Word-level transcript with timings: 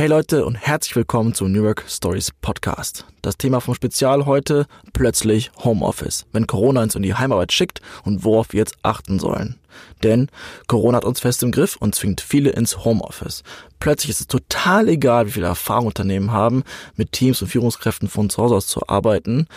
Hey 0.00 0.08
Leute 0.08 0.46
und 0.46 0.54
herzlich 0.54 0.96
willkommen 0.96 1.34
zum 1.34 1.52
New 1.52 1.62
York 1.62 1.84
Stories 1.86 2.30
Podcast. 2.40 3.04
Das 3.20 3.36
Thema 3.36 3.60
vom 3.60 3.74
Spezial 3.74 4.24
heute 4.24 4.66
plötzlich 4.94 5.50
Homeoffice, 5.62 6.24
wenn 6.32 6.46
Corona 6.46 6.82
uns 6.82 6.94
in 6.94 7.02
die 7.02 7.12
Heimarbeit 7.12 7.52
schickt 7.52 7.82
und 8.06 8.24
worauf 8.24 8.54
wir 8.54 8.60
jetzt 8.60 8.76
achten 8.82 9.18
sollen. 9.18 9.58
Denn 10.02 10.28
Corona 10.68 10.96
hat 10.96 11.04
uns 11.04 11.20
fest 11.20 11.42
im 11.42 11.52
Griff 11.52 11.76
und 11.76 11.94
zwingt 11.94 12.22
viele 12.22 12.48
ins 12.48 12.82
Homeoffice. 12.82 13.42
Plötzlich 13.78 14.08
ist 14.08 14.20
es 14.20 14.26
total 14.26 14.88
egal, 14.88 15.26
wie 15.26 15.32
viel 15.32 15.44
Erfahrung 15.44 15.88
Unternehmen 15.88 16.32
haben, 16.32 16.64
mit 16.96 17.12
Teams 17.12 17.42
und 17.42 17.48
Führungskräften 17.48 18.08
von 18.08 18.30
zu 18.30 18.42
Hause 18.42 18.54
aus 18.54 18.68
zu 18.68 18.88
arbeiten. 18.88 19.48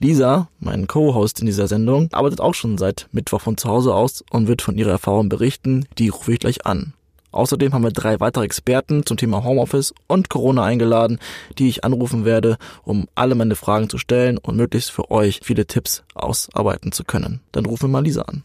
Lisa, 0.00 0.48
mein 0.58 0.88
Co-Host 0.88 1.38
in 1.38 1.46
dieser 1.46 1.68
Sendung, 1.68 2.08
arbeitet 2.10 2.40
auch 2.40 2.54
schon 2.54 2.76
seit 2.76 3.06
Mittwoch 3.12 3.42
von 3.42 3.56
zu 3.56 3.68
Hause 3.68 3.94
aus 3.94 4.24
und 4.32 4.48
wird 4.48 4.62
von 4.62 4.76
ihrer 4.76 4.90
Erfahrung 4.90 5.28
berichten. 5.28 5.86
Die 5.98 6.08
rufe 6.08 6.32
ich 6.32 6.40
gleich 6.40 6.66
an. 6.66 6.92
Außerdem 7.32 7.72
haben 7.72 7.82
wir 7.82 7.90
drei 7.90 8.20
weitere 8.20 8.44
Experten 8.44 9.06
zum 9.06 9.16
Thema 9.16 9.42
Homeoffice 9.42 9.94
und 10.06 10.28
Corona 10.28 10.64
eingeladen, 10.64 11.18
die 11.58 11.68
ich 11.68 11.82
anrufen 11.82 12.26
werde, 12.26 12.58
um 12.84 13.08
alle 13.14 13.34
meine 13.34 13.56
Fragen 13.56 13.88
zu 13.88 13.96
stellen 13.96 14.36
und 14.36 14.56
möglichst 14.56 14.92
für 14.92 15.10
euch 15.10 15.40
viele 15.42 15.66
Tipps 15.66 16.04
ausarbeiten 16.14 16.92
zu 16.92 17.04
können. 17.04 17.40
Dann 17.52 17.64
rufen 17.64 17.84
wir 17.84 17.92
mal 17.92 18.04
Lisa 18.04 18.22
an. 18.22 18.44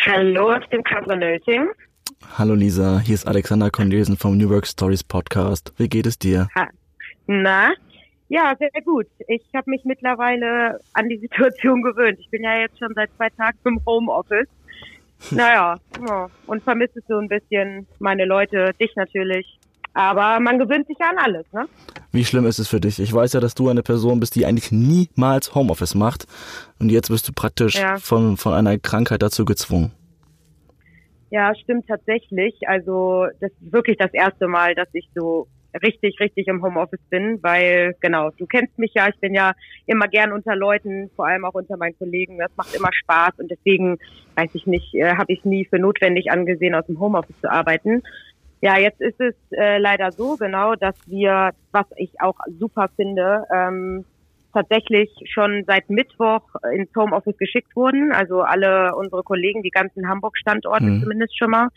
Hallo 0.00 0.52
aus 0.52 0.62
dem 0.70 0.82
Nöting. 1.18 1.68
Hallo 2.38 2.54
Lisa, 2.54 3.00
hier 3.00 3.14
ist 3.14 3.26
Alexander 3.26 3.70
Cornelsen 3.70 4.16
vom 4.16 4.36
New 4.36 4.48
Work 4.48 4.66
Stories 4.66 5.02
Podcast. 5.02 5.72
Wie 5.76 5.88
geht 5.88 6.06
es 6.06 6.18
dir? 6.18 6.48
Na, 7.26 7.72
ja, 8.28 8.54
sehr 8.58 8.70
gut. 8.84 9.06
Ich 9.26 9.42
habe 9.54 9.70
mich 9.70 9.84
mittlerweile 9.84 10.80
an 10.92 11.08
die 11.08 11.18
Situation 11.18 11.82
gewöhnt. 11.82 12.18
Ich 12.20 12.30
bin 12.30 12.42
ja 12.44 12.58
jetzt 12.58 12.78
schon 12.78 12.92
seit 12.94 13.10
zwei 13.16 13.28
Tagen 13.30 13.58
im 13.64 13.80
Homeoffice 13.84 14.48
naja, 15.30 15.76
ja. 16.06 16.30
und 16.46 16.62
vermisse 16.62 17.00
so 17.08 17.18
ein 17.18 17.28
bisschen 17.28 17.86
meine 17.98 18.24
Leute, 18.24 18.72
dich 18.80 18.94
natürlich. 18.96 19.58
Aber 19.94 20.40
man 20.40 20.58
gewöhnt 20.58 20.86
sich 20.86 20.96
ja 20.98 21.10
an 21.10 21.18
alles, 21.18 21.44
ne? 21.52 21.66
Wie 22.12 22.24
schlimm 22.24 22.46
ist 22.46 22.58
es 22.58 22.68
für 22.68 22.80
dich? 22.80 22.98
Ich 22.98 23.12
weiß 23.12 23.34
ja, 23.34 23.40
dass 23.40 23.54
du 23.54 23.68
eine 23.68 23.82
Person 23.82 24.20
bist, 24.20 24.34
die 24.34 24.46
eigentlich 24.46 24.72
niemals 24.72 25.54
Homeoffice 25.54 25.94
macht. 25.94 26.26
Und 26.78 26.90
jetzt 26.90 27.10
wirst 27.10 27.28
du 27.28 27.32
praktisch 27.32 27.74
ja. 27.74 27.96
von, 27.96 28.36
von 28.36 28.54
einer 28.54 28.78
Krankheit 28.78 29.22
dazu 29.22 29.44
gezwungen. 29.44 29.92
Ja, 31.30 31.54
stimmt 31.54 31.86
tatsächlich. 31.88 32.54
Also, 32.66 33.26
das 33.40 33.50
ist 33.50 33.72
wirklich 33.72 33.96
das 33.98 34.12
erste 34.12 34.48
Mal, 34.48 34.74
dass 34.74 34.88
ich 34.92 35.08
so 35.14 35.46
richtig, 35.82 36.18
richtig 36.20 36.48
im 36.48 36.62
Homeoffice 36.62 37.00
bin, 37.10 37.42
weil 37.42 37.94
genau, 38.00 38.30
du 38.30 38.46
kennst 38.46 38.78
mich 38.78 38.92
ja, 38.94 39.08
ich 39.08 39.18
bin 39.20 39.34
ja 39.34 39.52
immer 39.86 40.08
gern 40.08 40.32
unter 40.32 40.56
Leuten, 40.56 41.10
vor 41.16 41.26
allem 41.26 41.44
auch 41.44 41.54
unter 41.54 41.76
meinen 41.76 41.96
Kollegen. 41.98 42.38
Das 42.38 42.50
macht 42.56 42.74
immer 42.74 42.92
Spaß 42.92 43.38
und 43.38 43.50
deswegen, 43.50 43.98
weiß 44.36 44.50
ich 44.54 44.66
nicht, 44.66 44.94
äh, 44.94 45.14
habe 45.16 45.32
ich 45.32 45.40
es 45.40 45.44
nie 45.44 45.64
für 45.64 45.78
notwendig 45.78 46.30
angesehen, 46.30 46.74
aus 46.74 46.86
dem 46.86 47.00
Homeoffice 47.00 47.40
zu 47.40 47.50
arbeiten. 47.50 48.02
Ja, 48.60 48.78
jetzt 48.78 49.00
ist 49.00 49.20
es 49.20 49.34
äh, 49.50 49.78
leider 49.78 50.12
so, 50.12 50.36
genau, 50.36 50.74
dass 50.74 50.94
wir, 51.06 51.50
was 51.72 51.86
ich 51.96 52.20
auch 52.20 52.36
super 52.60 52.88
finde, 52.96 53.44
ähm, 53.52 54.04
tatsächlich 54.52 55.10
schon 55.24 55.64
seit 55.66 55.90
Mittwoch 55.90 56.42
ins 56.72 56.90
Homeoffice 56.94 57.36
geschickt 57.38 57.74
wurden. 57.74 58.12
Also 58.12 58.42
alle 58.42 58.94
unsere 58.94 59.22
Kollegen, 59.22 59.62
die 59.62 59.70
ganzen 59.70 60.08
Hamburg-Standorte 60.08 60.84
mhm. 60.84 61.02
zumindest 61.02 61.36
schon 61.36 61.50
mal. 61.50 61.68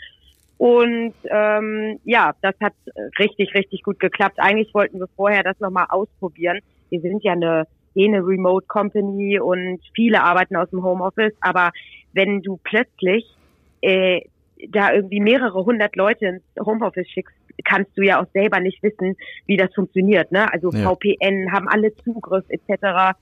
Und 0.57 1.13
ähm, 1.29 1.99
ja, 2.05 2.33
das 2.41 2.55
hat 2.61 2.73
richtig, 3.19 3.53
richtig 3.53 3.83
gut 3.83 3.99
geklappt. 3.99 4.35
Eigentlich 4.37 4.73
wollten 4.73 4.99
wir 4.99 5.07
vorher 5.15 5.43
das 5.43 5.59
nochmal 5.59 5.87
ausprobieren. 5.89 6.59
Wir 6.89 7.01
sind 7.01 7.23
ja 7.23 7.33
eine, 7.33 7.67
eh 7.93 8.07
eine 8.07 8.25
Remote 8.25 8.65
Company 8.67 9.39
und 9.39 9.79
viele 9.93 10.23
arbeiten 10.23 10.55
aus 10.55 10.69
dem 10.69 10.83
Homeoffice. 10.83 11.33
Aber 11.41 11.71
wenn 12.13 12.41
du 12.41 12.57
plötzlich 12.63 13.25
äh, 13.81 14.21
da 14.69 14.93
irgendwie 14.93 15.19
mehrere 15.19 15.65
hundert 15.65 15.95
Leute 15.95 16.25
ins 16.25 16.43
Homeoffice 16.65 17.09
schickst, 17.09 17.35
kannst 17.63 17.91
du 17.97 18.01
ja 18.01 18.21
auch 18.21 18.27
selber 18.33 18.59
nicht 18.59 18.81
wissen, 18.83 19.15
wie 19.45 19.57
das 19.57 19.73
funktioniert. 19.73 20.31
Ne? 20.31 20.51
Also 20.51 20.71
ja. 20.71 20.89
VPN 20.89 21.51
haben 21.51 21.67
alle 21.67 21.95
Zugriff 21.97 22.45
etc. 22.49 23.17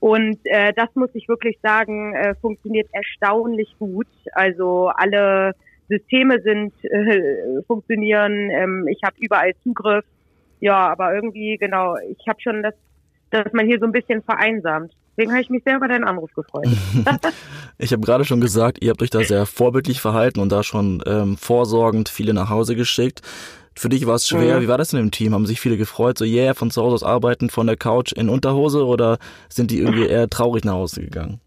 Und 0.00 0.38
äh, 0.44 0.72
das 0.74 0.88
muss 0.94 1.10
ich 1.14 1.28
wirklich 1.28 1.58
sagen, 1.62 2.14
äh, 2.14 2.34
funktioniert 2.36 2.88
erstaunlich 2.92 3.74
gut. 3.78 4.06
Also 4.32 4.88
alle 4.94 5.54
Systeme 5.88 6.40
sind, 6.42 6.72
äh, 6.84 7.62
funktionieren, 7.66 8.50
ähm, 8.50 8.88
ich 8.88 9.00
habe 9.04 9.16
überall 9.20 9.52
Zugriff. 9.62 10.04
Ja, 10.60 10.90
aber 10.90 11.14
irgendwie, 11.14 11.58
genau, 11.58 11.96
ich 11.96 12.26
habe 12.26 12.40
schon 12.40 12.62
das, 12.62 12.74
dass 13.30 13.52
man 13.52 13.66
hier 13.66 13.78
so 13.78 13.86
ein 13.86 13.92
bisschen 13.92 14.22
vereinsamt. 14.22 14.92
Deswegen 15.16 15.32
habe 15.32 15.42
ich 15.42 15.50
mich 15.50 15.62
sehr 15.64 15.76
über 15.76 15.88
deinen 15.88 16.04
Anruf 16.04 16.32
gefreut. 16.32 16.66
ich 17.78 17.92
habe 17.92 18.02
gerade 18.02 18.24
schon 18.24 18.40
gesagt, 18.40 18.82
ihr 18.82 18.90
habt 18.90 19.02
euch 19.02 19.10
da 19.10 19.22
sehr 19.22 19.46
vorbildlich 19.46 20.00
verhalten 20.00 20.40
und 20.40 20.50
da 20.50 20.62
schon 20.62 21.02
ähm, 21.06 21.36
vorsorgend 21.36 22.08
viele 22.08 22.34
nach 22.34 22.50
Hause 22.50 22.74
geschickt. 22.74 23.20
Für 23.76 23.88
dich 23.88 24.06
war 24.06 24.16
es 24.16 24.26
schwer. 24.26 24.58
Mhm. 24.58 24.62
Wie 24.62 24.68
war 24.68 24.78
das 24.78 24.90
denn 24.90 25.00
im 25.00 25.10
Team? 25.10 25.34
Haben 25.34 25.46
sich 25.46 25.60
viele 25.60 25.76
gefreut, 25.76 26.18
so 26.18 26.24
yeah, 26.24 26.54
von 26.54 26.70
zu 26.70 26.82
Hause 26.82 26.94
aus 26.94 27.02
arbeiten, 27.02 27.50
von 27.50 27.66
der 27.66 27.76
Couch 27.76 28.12
in 28.12 28.28
Unterhose 28.28 28.84
oder 28.86 29.18
sind 29.48 29.70
die 29.70 29.80
irgendwie 29.80 30.06
eher 30.06 30.28
traurig 30.28 30.64
nach 30.64 30.74
Hause 30.74 31.02
gegangen? 31.02 31.40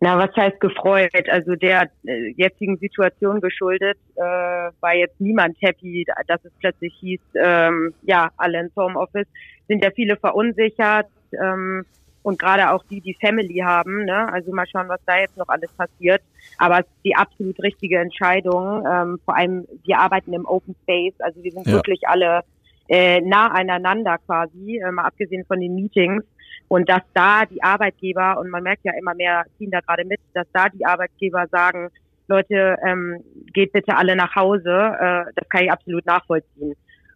Na, 0.00 0.18
was 0.18 0.34
heißt 0.36 0.60
gefreut? 0.60 1.28
Also 1.30 1.54
der 1.54 1.90
äh, 2.06 2.34
jetzigen 2.36 2.76
Situation 2.76 3.40
geschuldet 3.40 3.96
äh, 4.16 4.20
war 4.20 4.94
jetzt 4.94 5.20
niemand 5.20 5.56
happy, 5.62 6.04
dass 6.26 6.44
es 6.44 6.52
plötzlich 6.60 6.94
hieß, 7.00 7.20
ähm, 7.36 7.94
ja, 8.02 8.30
alle 8.36 8.60
ins 8.60 8.76
Homeoffice. 8.76 9.28
Sind 9.68 9.82
ja 9.82 9.90
viele 9.90 10.16
verunsichert 10.16 11.06
ähm, 11.40 11.86
und 12.22 12.38
gerade 12.38 12.70
auch 12.70 12.84
die, 12.90 13.00
die 13.00 13.16
Family 13.20 13.58
haben. 13.64 14.04
Ne? 14.04 14.30
Also 14.32 14.52
mal 14.52 14.66
schauen, 14.66 14.88
was 14.88 15.00
da 15.06 15.18
jetzt 15.18 15.36
noch 15.36 15.48
alles 15.48 15.70
passiert. 15.72 16.22
Aber 16.58 16.80
es 16.80 16.86
ist 16.86 17.04
die 17.04 17.16
absolut 17.16 17.62
richtige 17.62 17.98
Entscheidung. 17.98 18.84
Ähm, 18.86 19.18
vor 19.24 19.36
allem, 19.36 19.66
wir 19.84 19.98
arbeiten 19.98 20.32
im 20.32 20.44
Open 20.44 20.74
Space, 20.82 21.14
also 21.20 21.42
wir 21.42 21.52
sind 21.52 21.66
ja. 21.66 21.72
wirklich 21.72 22.06
alle 22.06 22.42
äh, 22.88 23.20
nah 23.20 23.48
aneinander 23.48 24.18
quasi, 24.18 24.78
äh, 24.78 24.90
mal 24.90 25.04
abgesehen 25.04 25.44
von 25.46 25.60
den 25.60 25.74
Meetings. 25.74 26.24
Und 26.68 26.88
dass 26.88 27.02
da 27.12 27.44
die 27.44 27.62
Arbeitgeber, 27.62 28.38
und 28.38 28.50
man 28.50 28.62
merkt 28.62 28.84
ja 28.84 28.92
immer 28.98 29.14
mehr, 29.14 29.44
ziehen 29.58 29.70
da 29.70 29.80
gerade 29.80 30.04
mit, 30.04 30.20
dass 30.32 30.46
da 30.52 30.68
die 30.68 30.84
Arbeitgeber 30.84 31.46
sagen, 31.48 31.90
Leute, 32.26 32.76
ähm, 32.86 33.22
geht 33.52 33.72
bitte 33.72 33.96
alle 33.96 34.16
nach 34.16 34.34
Hause, 34.34 34.70
äh, 34.70 35.24
das 35.34 35.48
kann 35.48 35.64
ich 35.64 35.70
absolut 35.70 36.06
nachvollziehen. 36.06 36.74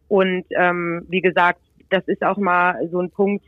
Und 0.08 0.44
ähm, 0.50 1.06
wie 1.08 1.22
gesagt, 1.22 1.60
das 1.90 2.06
ist 2.08 2.22
auch 2.22 2.36
mal 2.36 2.88
so 2.90 3.00
ein 3.00 3.10
Punkt, 3.10 3.44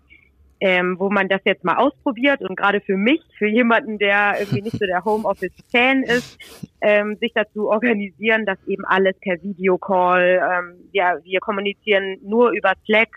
ähm, 0.61 0.97
wo 0.99 1.09
man 1.09 1.29
das 1.29 1.41
jetzt 1.45 1.65
mal 1.65 1.77
ausprobiert 1.77 2.43
und 2.43 2.55
gerade 2.55 2.81
für 2.81 2.97
mich, 2.97 3.23
für 3.39 3.47
jemanden, 3.47 3.99
der 3.99 4.35
irgendwie 4.39 4.63
nicht 4.63 4.79
so 4.79 4.85
der 4.85 5.05
Homeoffice-Fan 5.05 6.03
ist, 6.03 6.39
ähm, 6.83 7.17
sich 7.17 7.33
dazu 7.35 7.71
organisieren, 7.71 8.45
dass 8.45 8.59
eben 8.67 8.85
alles 8.85 9.17
per 9.21 9.43
Videocall, 9.43 10.41
ähm, 10.43 10.89
ja, 10.93 11.17
wir 11.25 11.41
kommunizieren 11.41 12.19
nur 12.23 12.51
über 12.51 12.75
Slack 12.85 13.09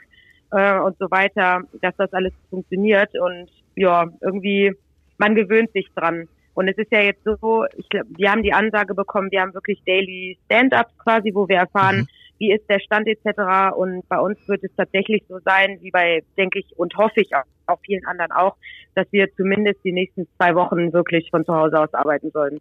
äh, 0.53 0.79
und 0.79 0.97
so 0.99 1.09
weiter, 1.11 1.61
dass 1.81 1.95
das 1.97 2.13
alles 2.13 2.33
funktioniert 2.49 3.09
und 3.19 3.49
ja, 3.75 4.07
irgendwie, 4.21 4.73
man 5.17 5.35
gewöhnt 5.35 5.71
sich 5.73 5.87
dran. 5.95 6.27
Und 6.53 6.67
es 6.67 6.77
ist 6.77 6.91
ja 6.91 7.01
jetzt 7.01 7.23
so, 7.23 7.65
ich 7.75 7.89
glaube, 7.89 8.07
wir 8.15 8.31
haben 8.31 8.43
die 8.43 8.53
Ansage 8.53 8.93
bekommen, 8.93 9.31
wir 9.31 9.41
haben 9.41 9.53
wirklich 9.55 9.81
Daily 9.85 10.37
Stand-ups 10.45 10.95
quasi, 10.99 11.31
wo 11.33 11.47
wir 11.47 11.57
erfahren, 11.57 12.01
mhm 12.01 12.07
wie 12.43 12.51
ist 12.51 12.69
der 12.69 12.79
Stand 12.79 13.07
etc. 13.07 13.75
Und 13.75 14.07
bei 14.09 14.19
uns 14.19 14.37
wird 14.47 14.63
es 14.63 14.71
tatsächlich 14.75 15.23
so 15.29 15.39
sein, 15.45 15.77
wie 15.81 15.91
bei, 15.91 16.23
denke 16.37 16.59
ich, 16.59 16.77
und 16.77 16.95
hoffe 16.97 17.21
ich 17.21 17.33
auch, 17.33 17.43
auch 17.67 17.79
vielen 17.85 18.05
anderen 18.05 18.33
auch, 18.33 18.57
dass 18.95 19.07
wir 19.11 19.33
zumindest 19.35 19.79
die 19.85 19.93
nächsten 19.93 20.27
zwei 20.35 20.53
Wochen 20.55 20.91
wirklich 20.91 21.29
von 21.29 21.45
zu 21.45 21.55
Hause 21.55 21.79
aus 21.79 21.93
arbeiten 21.93 22.31
sollen. 22.31 22.59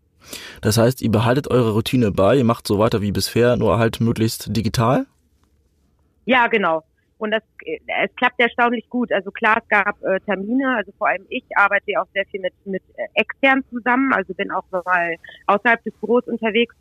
Das 0.61 0.79
heißt, 0.79 1.03
ihr 1.03 1.11
behaltet 1.11 1.51
eure 1.51 1.73
Routine 1.73 2.13
bei, 2.13 2.37
ihr 2.37 2.45
macht 2.45 2.69
so 2.69 2.79
weiter 2.79 3.03
wie 3.03 3.11
bisher, 3.11 3.57
nur 3.57 3.79
halt 3.79 4.01
möglichst 4.01 4.57
digital? 4.57 5.07
Ja, 6.27 6.47
genau. 6.47 6.85
Und 7.23 7.31
das, 7.31 7.45
es 7.65 8.17
klappt 8.17 8.41
erstaunlich 8.41 8.91
gut. 8.91 9.13
Also 9.13 9.31
klar, 9.31 9.59
es 9.63 9.69
gab 9.69 10.03
äh, 10.03 10.19
Termine, 10.27 10.75
also 10.75 10.91
vor 10.99 11.07
allem 11.07 11.25
ich 11.29 11.45
arbeite 11.55 11.93
auch 12.01 12.09
sehr 12.15 12.27
viel 12.27 12.41
mit, 12.41 12.53
mit 12.65 12.83
äh, 12.97 13.07
extern 13.15 13.63
zusammen, 13.71 14.13
also 14.13 14.35
bin 14.35 14.51
auch 14.51 14.65
mal 14.73 15.15
außerhalb 15.47 15.81
des 15.85 15.95
Büros 16.01 16.27
unterwegs. 16.27 16.75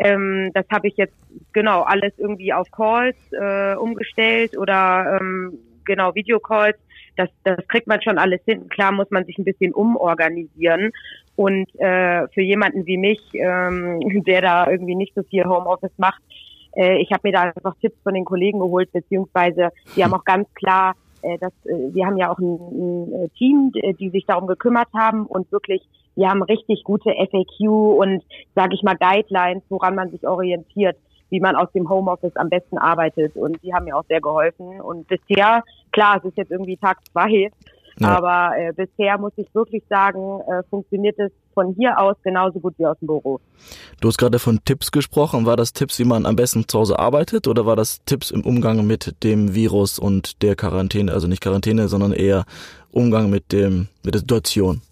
Ähm, 0.00 0.50
das 0.54 0.64
habe 0.72 0.88
ich 0.88 0.96
jetzt 0.96 1.14
genau 1.52 1.82
alles 1.82 2.12
irgendwie 2.16 2.52
auf 2.52 2.68
Calls 2.72 3.14
äh, 3.30 3.76
umgestellt 3.76 4.58
oder 4.58 5.20
ähm, 5.20 5.56
genau 5.84 6.16
Videocalls. 6.16 6.78
Das, 7.16 7.28
das 7.44 7.58
kriegt 7.68 7.86
man 7.86 8.02
schon 8.02 8.18
alles 8.18 8.40
hin. 8.44 8.68
Klar 8.68 8.90
muss 8.90 9.12
man 9.12 9.24
sich 9.24 9.38
ein 9.38 9.44
bisschen 9.44 9.72
umorganisieren. 9.72 10.90
Und 11.36 11.68
äh, 11.78 12.26
für 12.34 12.42
jemanden 12.42 12.86
wie 12.86 12.98
mich, 12.98 13.20
ähm, 13.34 14.00
der 14.26 14.42
da 14.42 14.68
irgendwie 14.68 14.96
nicht 14.96 15.14
so 15.14 15.22
viel 15.22 15.44
Homeoffice 15.44 15.96
macht, 15.96 16.20
äh, 16.76 16.98
ich 16.98 17.10
habe 17.10 17.22
mir 17.24 17.32
da 17.32 17.42
einfach 17.42 17.74
Tipps 17.80 17.96
von 18.02 18.14
den 18.14 18.24
Kollegen 18.24 18.60
geholt, 18.60 18.92
beziehungsweise 18.92 19.70
die 19.96 20.04
haben 20.04 20.14
auch 20.14 20.24
ganz 20.24 20.52
klar 20.54 20.94
äh, 21.26 21.38
das, 21.38 21.52
äh, 21.64 21.94
wir 21.94 22.06
haben 22.06 22.16
ja 22.16 22.32
auch 22.32 22.38
ein, 22.38 22.54
ein 22.54 23.12
äh, 23.12 23.28
Team, 23.30 23.72
die 23.98 24.10
sich 24.10 24.26
darum 24.26 24.46
gekümmert 24.46 24.88
haben 24.94 25.26
und 25.26 25.50
wirklich, 25.50 25.82
wir 26.14 26.28
haben 26.28 26.42
richtig 26.42 26.84
gute 26.84 27.10
FAQ 27.10 27.68
und, 27.68 28.22
sage 28.54 28.74
ich 28.74 28.82
mal, 28.82 28.96
Guidelines, 28.96 29.62
woran 29.68 29.94
man 29.94 30.10
sich 30.10 30.26
orientiert, 30.26 30.96
wie 31.30 31.40
man 31.40 31.56
aus 31.56 31.70
dem 31.72 31.88
Homeoffice 31.88 32.36
am 32.36 32.48
besten 32.48 32.78
arbeitet. 32.78 33.36
Und 33.36 33.62
die 33.62 33.74
haben 33.74 33.84
mir 33.84 33.96
auch 33.96 34.04
sehr 34.08 34.20
geholfen. 34.20 34.80
Und 34.80 35.08
bisher, 35.08 35.62
klar, 35.92 36.18
es 36.18 36.24
ist 36.24 36.38
jetzt 36.38 36.50
irgendwie 36.50 36.76
Tag 36.76 36.98
zwei, 37.12 37.50
Ja. 37.98 38.16
Aber 38.16 38.58
äh, 38.58 38.72
bisher 38.72 39.18
muss 39.18 39.32
ich 39.36 39.46
wirklich 39.54 39.82
sagen, 39.88 40.40
äh, 40.48 40.62
funktioniert 40.68 41.18
es 41.18 41.32
von 41.54 41.74
hier 41.78 41.98
aus 41.98 42.16
genauso 42.22 42.60
gut 42.60 42.74
wie 42.78 42.86
aus 42.86 42.98
dem 42.98 43.06
Büro. 43.06 43.40
Du 44.00 44.08
hast 44.08 44.18
gerade 44.18 44.38
von 44.38 44.60
Tipps 44.64 44.92
gesprochen. 44.92 45.46
War 45.46 45.56
das 45.56 45.72
Tipps, 45.72 45.98
wie 45.98 46.04
man 46.04 46.26
am 46.26 46.36
besten 46.36 46.68
zu 46.68 46.78
Hause 46.78 46.98
arbeitet 46.98 47.48
oder 47.48 47.64
war 47.64 47.76
das 47.76 48.04
Tipps 48.04 48.30
im 48.30 48.44
Umgang 48.44 48.86
mit 48.86 49.24
dem 49.24 49.54
Virus 49.54 49.98
und 49.98 50.42
der 50.42 50.56
Quarantäne? 50.56 51.12
Also 51.12 51.26
nicht 51.26 51.42
Quarantäne, 51.42 51.88
sondern 51.88 52.12
eher 52.12 52.44
Umgang 52.90 53.30
mit 53.30 53.52
dem 53.52 53.88
mit 54.04 54.14
der 54.14 54.20
Situation? 54.20 54.82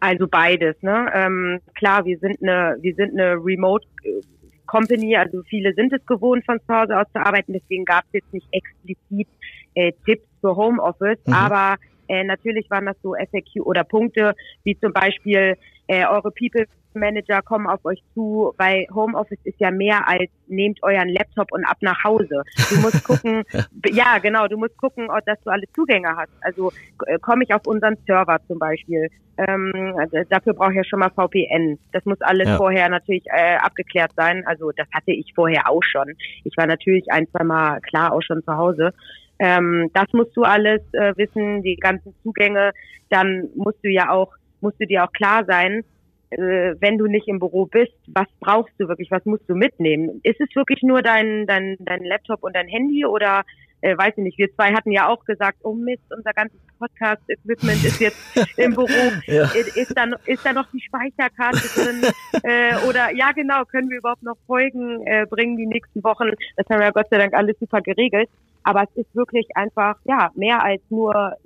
Also 0.00 0.26
beides, 0.26 0.76
ne? 0.80 1.10
Ähm, 1.12 1.60
klar, 1.74 2.06
wir 2.06 2.18
sind 2.18 2.42
eine, 2.42 2.76
wir 2.80 2.94
sind 2.94 3.12
eine 3.12 3.34
Remote 3.34 3.86
äh, 4.02 4.22
Company, 4.66 5.14
also 5.16 5.42
viele 5.42 5.74
sind 5.74 5.92
es 5.92 6.04
gewohnt, 6.06 6.44
von 6.46 6.58
zu 6.66 6.74
Hause 6.74 6.98
aus 6.98 7.06
zu 7.12 7.20
arbeiten, 7.20 7.52
deswegen 7.52 7.84
gab 7.84 8.04
es 8.06 8.14
jetzt 8.14 8.32
nicht 8.32 8.46
explizit 8.50 9.28
äh, 9.74 9.92
Tipps 10.06 10.26
für 10.40 10.56
Homeoffice, 10.56 11.18
mhm. 11.26 11.34
aber 11.34 11.76
äh, 12.10 12.24
natürlich 12.24 12.68
waren 12.70 12.86
das 12.86 12.96
so 13.02 13.14
FAQ 13.14 13.64
oder 13.64 13.84
Punkte, 13.84 14.34
wie 14.64 14.76
zum 14.78 14.92
Beispiel 14.92 15.56
äh, 15.86 16.04
eure 16.06 16.32
People 16.32 16.66
Manager 16.92 17.40
kommen 17.42 17.68
auf 17.68 17.84
euch 17.84 18.02
zu, 18.14 18.52
weil 18.56 18.84
Homeoffice 18.92 19.38
ist 19.44 19.60
ja 19.60 19.70
mehr 19.70 20.08
als 20.08 20.28
nehmt 20.48 20.82
euren 20.82 21.08
Laptop 21.08 21.52
und 21.52 21.64
ab 21.64 21.76
nach 21.82 22.02
Hause. 22.02 22.42
Du 22.68 22.80
musst 22.80 23.04
gucken, 23.04 23.44
ja 23.86 24.18
genau, 24.18 24.48
du 24.48 24.56
musst 24.56 24.76
gucken, 24.76 25.08
dass 25.24 25.40
du 25.42 25.50
alle 25.50 25.66
Zugänge 25.72 26.08
hast. 26.16 26.32
Also 26.40 26.72
äh, 27.06 27.16
komme 27.20 27.44
ich 27.44 27.54
auf 27.54 27.64
unseren 27.68 27.96
Server 28.06 28.40
zum 28.48 28.58
Beispiel. 28.58 29.08
Ähm, 29.38 29.94
dafür 30.30 30.54
brauche 30.54 30.72
ich 30.72 30.78
ja 30.78 30.84
schon 30.84 30.98
mal 30.98 31.10
VPN. 31.10 31.78
Das 31.92 32.04
muss 32.06 32.20
alles 32.22 32.48
ja. 32.48 32.56
vorher 32.56 32.88
natürlich 32.88 33.24
äh, 33.26 33.56
abgeklärt 33.56 34.10
sein. 34.16 34.44
Also 34.46 34.72
das 34.72 34.88
hatte 34.92 35.12
ich 35.12 35.32
vorher 35.32 35.70
auch 35.70 35.84
schon. 35.84 36.14
Ich 36.42 36.56
war 36.56 36.66
natürlich 36.66 37.10
ein, 37.12 37.28
zwei 37.30 37.44
Mal 37.44 37.80
klar 37.82 38.12
auch 38.12 38.22
schon 38.22 38.42
zu 38.42 38.56
Hause. 38.56 38.92
Ähm, 39.40 39.90
das 39.94 40.06
musst 40.12 40.36
du 40.36 40.42
alles 40.42 40.82
äh, 40.92 41.16
wissen, 41.16 41.62
die 41.62 41.76
ganzen 41.76 42.14
Zugänge. 42.22 42.72
Dann 43.08 43.48
musst 43.56 43.82
du 43.82 43.88
ja 43.88 44.10
auch, 44.10 44.32
musst 44.60 44.80
du 44.80 44.86
dir 44.86 45.04
auch 45.04 45.12
klar 45.12 45.44
sein, 45.46 45.82
äh, 46.30 46.74
wenn 46.78 46.98
du 46.98 47.06
nicht 47.06 47.26
im 47.26 47.38
Büro 47.38 47.66
bist, 47.66 47.96
was 48.06 48.28
brauchst 48.38 48.74
du 48.78 48.86
wirklich, 48.86 49.10
was 49.10 49.24
musst 49.24 49.48
du 49.48 49.54
mitnehmen? 49.54 50.20
Ist 50.22 50.40
es 50.40 50.54
wirklich 50.54 50.82
nur 50.82 51.02
dein, 51.02 51.46
dein, 51.46 51.76
dein 51.80 52.04
Laptop 52.04 52.42
und 52.42 52.54
dein 52.54 52.68
Handy 52.68 53.04
oder 53.04 53.42
äh, 53.80 53.96
weiß 53.96 54.12
ich 54.16 54.22
nicht, 54.22 54.38
wir 54.38 54.52
zwei 54.54 54.72
hatten 54.74 54.92
ja 54.92 55.08
auch 55.08 55.24
gesagt, 55.24 55.58
oh 55.62 55.72
Mist, 55.72 56.02
unser 56.14 56.32
ganzes 56.32 56.60
Podcast-Equipment 56.78 57.82
ist 57.82 58.00
jetzt 58.00 58.18
im 58.58 58.74
Büro, 58.74 58.88
ja. 59.26 59.44
ist, 59.74 59.96
da, 59.96 60.04
ist 60.26 60.44
da 60.44 60.52
noch 60.52 60.70
die 60.70 60.82
Speicherkarte 60.82 61.66
drin 61.74 62.02
äh, 62.42 62.76
oder 62.86 63.10
ja 63.14 63.32
genau, 63.32 63.64
können 63.64 63.88
wir 63.88 63.98
überhaupt 63.98 64.22
noch 64.22 64.36
Folgen 64.46 65.06
äh, 65.06 65.26
bringen 65.28 65.56
die 65.56 65.66
nächsten 65.66 66.04
Wochen? 66.04 66.30
Das 66.56 66.66
haben 66.68 66.80
wir 66.80 66.86
ja 66.86 66.90
Gott 66.90 67.08
sei 67.10 67.18
Dank 67.18 67.34
alles 67.34 67.58
super 67.58 67.80
geregelt, 67.80 68.28
aber 68.62 68.82
es 68.82 68.96
ist 68.96 69.14
wirklich 69.14 69.46
einfach, 69.54 69.96
ja, 70.04 70.30
mehr 70.34 70.62
als 70.62 70.82
nur 70.90 71.36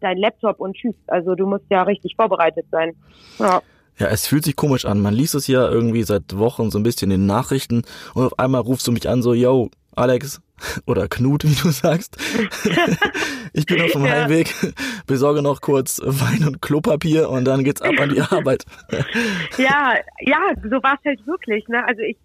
dein 0.00 0.18
Laptop 0.18 0.60
und 0.60 0.76
tschüss. 0.76 0.94
Also 1.06 1.34
du 1.34 1.46
musst 1.46 1.64
ja 1.70 1.82
richtig 1.82 2.14
vorbereitet 2.16 2.66
sein. 2.70 2.94
Ja. 3.38 3.62
Ja, 3.96 4.08
es 4.08 4.26
fühlt 4.26 4.44
sich 4.44 4.56
komisch 4.56 4.86
an. 4.86 5.00
Man 5.00 5.14
liest 5.14 5.36
es 5.36 5.46
ja 5.46 5.68
irgendwie 5.68 6.02
seit 6.02 6.36
Wochen 6.36 6.70
so 6.70 6.78
ein 6.78 6.82
bisschen 6.82 7.12
in 7.12 7.20
den 7.20 7.26
Nachrichten 7.26 7.82
und 8.14 8.26
auf 8.26 8.38
einmal 8.40 8.60
rufst 8.60 8.86
du 8.88 8.92
mich 8.92 9.08
an 9.08 9.22
so, 9.22 9.34
yo, 9.34 9.70
Alex 9.94 10.42
oder 10.86 11.06
Knut, 11.06 11.44
wie 11.44 11.54
du 11.54 11.70
sagst. 11.70 12.16
ich 13.52 13.66
bin 13.66 13.80
auf 13.82 13.92
dem 13.92 14.04
ja. 14.04 14.10
Heimweg, 14.10 14.52
besorge 15.06 15.42
noch 15.42 15.60
kurz 15.60 16.00
Wein 16.04 16.44
und 16.44 16.60
Klopapier 16.60 17.30
und 17.30 17.44
dann 17.44 17.62
geht's 17.62 17.82
ab 17.82 17.94
an 18.00 18.08
die 18.08 18.20
Arbeit. 18.20 18.64
ja, 19.58 19.94
ja, 20.20 20.40
so 20.62 20.82
war 20.82 20.94
es 20.98 21.04
halt 21.04 21.24
wirklich. 21.26 21.68
Ne? 21.68 21.86
Also 21.86 22.02
ich 22.02 22.16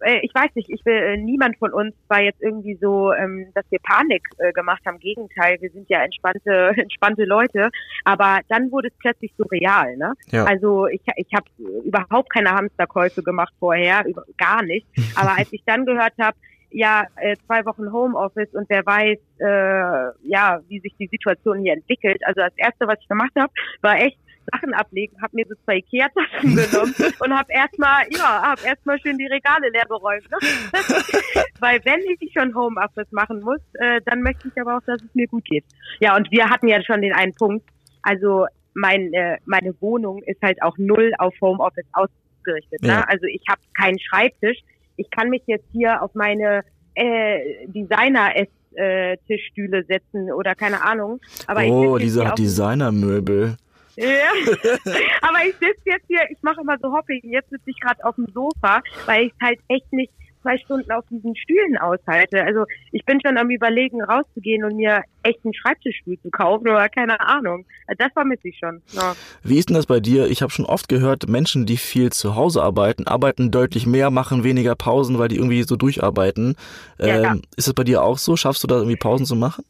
äh, 0.00 0.20
ich 0.22 0.34
weiß 0.34 0.54
nicht, 0.54 0.70
ich 0.70 0.84
will, 0.84 0.94
äh, 0.94 1.16
niemand 1.16 1.56
von 1.58 1.72
uns 1.72 1.94
war 2.08 2.20
jetzt 2.20 2.42
irgendwie 2.42 2.76
so, 2.80 3.12
ähm, 3.12 3.50
dass 3.54 3.64
wir 3.70 3.78
Panik 3.82 4.22
äh, 4.38 4.52
gemacht 4.52 4.82
haben. 4.86 4.98
Gegenteil, 4.98 5.58
wir 5.60 5.70
sind 5.70 5.88
ja 5.88 6.02
entspannte, 6.02 6.72
entspannte 6.76 7.24
Leute. 7.24 7.70
Aber 8.04 8.40
dann 8.48 8.70
wurde 8.70 8.88
es 8.88 8.94
plötzlich 8.98 9.32
so 9.36 9.44
real. 9.44 9.96
Ne? 9.96 10.14
Ja. 10.28 10.44
Also 10.44 10.86
ich, 10.86 11.02
ich 11.16 11.28
habe 11.34 11.46
überhaupt 11.84 12.32
keine 12.32 12.50
Hamsterkäufe 12.50 13.22
gemacht 13.22 13.52
vorher, 13.58 14.04
über, 14.06 14.24
gar 14.36 14.62
nicht. 14.62 14.86
Aber 15.16 15.36
als 15.36 15.52
ich 15.52 15.62
dann 15.64 15.86
gehört 15.86 16.14
habe, 16.20 16.36
ja, 16.72 17.04
äh, 17.16 17.36
zwei 17.46 17.64
Wochen 17.66 17.92
Homeoffice 17.92 18.52
und 18.52 18.68
wer 18.68 18.86
weiß, 18.86 19.18
äh, 19.38 20.28
ja, 20.28 20.60
wie 20.68 20.80
sich 20.80 20.94
die 20.98 21.08
Situation 21.08 21.62
hier 21.62 21.72
entwickelt. 21.72 22.20
Also 22.24 22.42
das 22.42 22.56
erste, 22.56 22.86
was 22.86 22.98
ich 23.00 23.08
gemacht 23.08 23.32
habe, 23.36 23.52
war 23.82 23.98
echt 23.98 24.18
Sachen 24.52 24.74
ablegen, 24.74 25.20
habe 25.22 25.36
mir 25.36 25.46
so 25.48 25.54
zwei 25.64 25.76
Ikea-Taschen 25.76 26.56
genommen 26.56 26.94
und 27.20 27.36
habe 27.36 27.52
erstmal, 27.52 28.04
ja, 28.10 28.42
habe 28.42 28.62
erstmal 28.64 28.98
schön 29.00 29.18
die 29.18 29.26
Regale 29.26 29.68
leer 29.70 29.86
geräumt. 29.86 30.28
Ne? 30.30 30.38
Weil 31.60 31.80
wenn 31.84 32.00
ich 32.18 32.32
schon 32.32 32.54
Homeoffice 32.54 33.10
machen 33.12 33.40
muss, 33.40 33.60
äh, 33.74 34.00
dann 34.06 34.22
möchte 34.22 34.48
ich 34.48 34.60
aber 34.60 34.76
auch, 34.76 34.82
dass 34.86 35.02
es 35.02 35.14
mir 35.14 35.26
gut 35.26 35.44
geht. 35.44 35.64
Ja, 36.00 36.16
und 36.16 36.30
wir 36.30 36.48
hatten 36.48 36.68
ja 36.68 36.82
schon 36.82 37.02
den 37.02 37.12
einen 37.12 37.34
Punkt. 37.34 37.66
Also 38.02 38.46
mein, 38.74 39.12
äh, 39.12 39.38
meine 39.44 39.74
Wohnung 39.80 40.22
ist 40.24 40.40
halt 40.42 40.62
auch 40.62 40.76
null 40.78 41.12
auf 41.18 41.34
Homeoffice 41.40 41.86
ausgerichtet. 41.92 42.82
Ne? 42.82 42.88
Ja. 42.88 43.00
Ne? 43.00 43.08
Also 43.08 43.26
ich 43.26 43.42
habe 43.48 43.60
keinen 43.74 43.98
Schreibtisch. 43.98 44.58
Ich 44.96 45.10
kann 45.10 45.30
mich 45.30 45.42
jetzt 45.46 45.66
hier 45.72 46.02
auf 46.02 46.14
meine 46.14 46.62
äh, 46.94 47.66
Designer 47.66 48.34
äh, 48.74 49.16
Tischstühle 49.26 49.84
setzen 49.84 50.32
oder 50.32 50.54
keine 50.54 50.82
Ahnung. 50.82 51.20
Aber 51.46 51.64
oh, 51.64 51.98
diese 51.98 52.32
Designermöbel. 52.36 53.56
Ja, 54.00 54.32
aber 55.22 55.44
ich 55.46 55.54
sitze 55.54 55.82
jetzt 55.84 56.06
hier, 56.08 56.22
ich 56.30 56.42
mache 56.42 56.62
immer 56.62 56.78
so 56.80 56.92
Hopping, 56.92 57.20
jetzt 57.24 57.50
sitze 57.50 57.70
ich 57.70 57.80
gerade 57.80 58.02
auf 58.04 58.14
dem 58.14 58.26
Sofa, 58.32 58.80
weil 59.06 59.26
ich 59.26 59.32
halt 59.42 59.58
echt 59.68 59.92
nicht 59.92 60.10
zwei 60.42 60.56
Stunden 60.56 60.90
auf 60.90 61.04
diesen 61.10 61.36
Stühlen 61.36 61.76
aushalte. 61.76 62.42
Also 62.42 62.64
ich 62.92 63.04
bin 63.04 63.20
schon 63.20 63.36
am 63.36 63.50
überlegen, 63.50 64.02
rauszugehen 64.02 64.64
und 64.64 64.76
mir 64.76 65.02
echt 65.22 65.40
einen 65.44 65.52
Schreibtischstuhl 65.52 66.18
zu 66.22 66.30
kaufen 66.30 66.68
oder 66.68 66.88
keine 66.88 67.20
Ahnung. 67.20 67.66
Das 67.98 68.12
vermisse 68.12 68.48
ich 68.48 68.58
schon. 68.58 68.80
Ja. 68.92 69.14
Wie 69.42 69.58
ist 69.58 69.68
denn 69.68 69.76
das 69.76 69.86
bei 69.86 70.00
dir? 70.00 70.28
Ich 70.28 70.42
habe 70.42 70.50
schon 70.50 70.64
oft 70.64 70.88
gehört, 70.88 71.28
Menschen, 71.28 71.66
die 71.66 71.76
viel 71.76 72.10
zu 72.10 72.36
Hause 72.36 72.62
arbeiten, 72.62 73.06
arbeiten 73.06 73.50
deutlich 73.50 73.86
mehr, 73.86 74.10
machen 74.10 74.44
weniger 74.44 74.74
Pausen, 74.74 75.18
weil 75.18 75.28
die 75.28 75.36
irgendwie 75.36 75.62
so 75.62 75.76
durcharbeiten. 75.76 76.56
Ja, 76.98 77.32
ähm. 77.32 77.42
Ist 77.56 77.68
das 77.68 77.74
bei 77.74 77.84
dir 77.84 78.02
auch 78.02 78.18
so? 78.18 78.36
Schaffst 78.36 78.62
du 78.62 78.66
da 78.66 78.76
irgendwie 78.76 78.96
Pausen 78.96 79.26
zu 79.26 79.36
machen? 79.36 79.64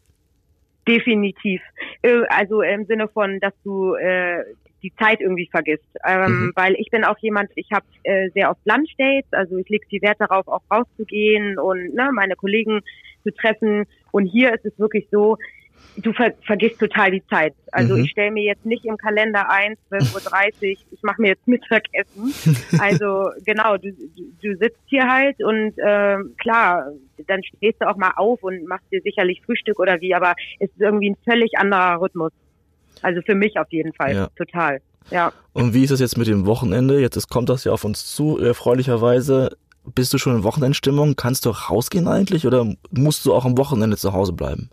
Definitiv. 0.90 1.62
Äh, 2.02 2.22
also 2.28 2.62
im 2.62 2.84
Sinne 2.86 3.08
von, 3.08 3.38
dass 3.40 3.54
du 3.64 3.94
äh, 3.94 4.44
die 4.82 4.92
Zeit 4.96 5.20
irgendwie 5.20 5.48
vergisst. 5.50 5.86
Ähm, 6.06 6.46
mhm. 6.46 6.52
Weil 6.56 6.74
ich 6.74 6.90
bin 6.90 7.04
auch 7.04 7.18
jemand, 7.18 7.50
ich 7.54 7.68
habe 7.72 7.84
äh, 8.04 8.30
sehr 8.30 8.50
oft 8.50 8.60
Lunchdates, 8.64 9.32
also 9.32 9.56
ich 9.58 9.68
lege 9.68 9.86
viel 9.88 10.02
Wert 10.02 10.20
darauf, 10.20 10.48
auch 10.48 10.62
rauszugehen 10.70 11.58
und 11.58 11.94
ne, 11.94 12.10
meine 12.12 12.34
Kollegen 12.34 12.80
zu 13.22 13.32
treffen. 13.32 13.84
Und 14.12 14.26
hier 14.26 14.54
ist 14.54 14.64
es 14.64 14.78
wirklich 14.78 15.06
so, 15.10 15.36
du 15.96 16.12
ver 16.12 16.32
vergisst 16.46 16.78
total 16.78 17.10
die 17.10 17.22
Zeit. 17.26 17.54
Also 17.72 17.96
mhm. 17.96 18.04
ich 18.04 18.10
stelle 18.10 18.30
mir 18.30 18.44
jetzt 18.44 18.64
nicht 18.64 18.84
im 18.84 18.96
Kalender 18.96 19.50
ein, 19.50 19.74
12.30 19.90 20.14
Uhr, 20.14 20.86
ich 20.90 21.02
mache 21.02 21.20
mir 21.20 21.28
jetzt 21.28 21.46
Mittagessen. 21.46 22.34
Also 22.80 23.30
genau, 23.44 23.76
du, 23.76 23.92
du 24.42 24.56
sitzt 24.56 24.80
hier 24.86 25.06
halt 25.06 25.42
und 25.42 25.78
äh, 25.78 26.16
klar, 26.38 26.86
dann 27.26 27.42
stehst 27.42 27.80
du 27.80 27.88
auch 27.88 27.96
mal 27.96 28.12
auf 28.16 28.42
und 28.42 28.66
machst 28.66 28.86
dir 28.90 29.00
sicherlich 29.02 29.42
Frühstück 29.44 29.78
oder 29.78 30.00
wie, 30.00 30.14
aber 30.14 30.34
es 30.58 30.70
ist 30.70 30.80
irgendwie 30.80 31.10
ein 31.10 31.16
völlig 31.24 31.58
anderer 31.58 32.00
Rhythmus. 32.00 32.32
Also 33.02 33.20
für 33.22 33.34
mich 33.34 33.58
auf 33.58 33.70
jeden 33.70 33.92
Fall, 33.92 34.14
ja. 34.14 34.28
total. 34.36 34.80
Ja. 35.10 35.32
Und 35.52 35.74
wie 35.74 35.84
ist 35.84 35.90
es 35.90 36.00
jetzt 36.00 36.16
mit 36.16 36.26
dem 36.26 36.46
Wochenende? 36.46 37.00
Jetzt 37.00 37.28
kommt 37.28 37.48
das 37.48 37.64
ja 37.64 37.72
auf 37.72 37.84
uns 37.84 38.06
zu, 38.06 38.38
erfreulicherweise. 38.38 39.56
Bist 39.94 40.12
du 40.12 40.18
schon 40.18 40.36
in 40.36 40.44
Wochenendstimmung? 40.44 41.16
Kannst 41.16 41.46
du 41.46 41.50
rausgehen 41.50 42.06
eigentlich 42.06 42.46
oder 42.46 42.66
musst 42.90 43.24
du 43.26 43.34
auch 43.34 43.44
am 43.44 43.58
Wochenende 43.58 43.96
zu 43.96 44.12
Hause 44.12 44.32
bleiben? 44.32 44.70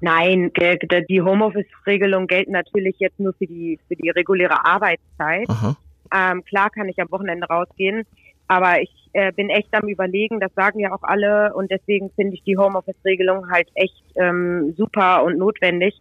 Nein, 0.00 0.50
die 1.08 1.20
Homeoffice-Regelung 1.20 2.26
gelten 2.26 2.52
natürlich 2.52 2.96
jetzt 2.98 3.20
nur 3.20 3.34
für 3.34 3.46
die 3.46 3.78
für 3.86 3.96
die 3.96 4.10
reguläre 4.10 4.64
Arbeitszeit. 4.64 5.48
Ähm, 6.12 6.44
klar 6.44 6.70
kann 6.70 6.88
ich 6.88 6.98
am 6.98 7.10
Wochenende 7.10 7.46
rausgehen, 7.46 8.04
aber 8.48 8.80
ich 8.80 8.90
äh, 9.12 9.30
bin 9.32 9.50
echt 9.50 9.72
am 9.72 9.88
überlegen, 9.88 10.40
das 10.40 10.52
sagen 10.54 10.80
ja 10.80 10.92
auch 10.92 11.02
alle 11.02 11.52
und 11.54 11.70
deswegen 11.70 12.10
finde 12.10 12.34
ich 12.34 12.42
die 12.44 12.56
Homeoffice-Regelung 12.56 13.50
halt 13.50 13.68
echt 13.74 14.02
ähm, 14.16 14.74
super 14.76 15.22
und 15.24 15.38
notwendig, 15.38 15.94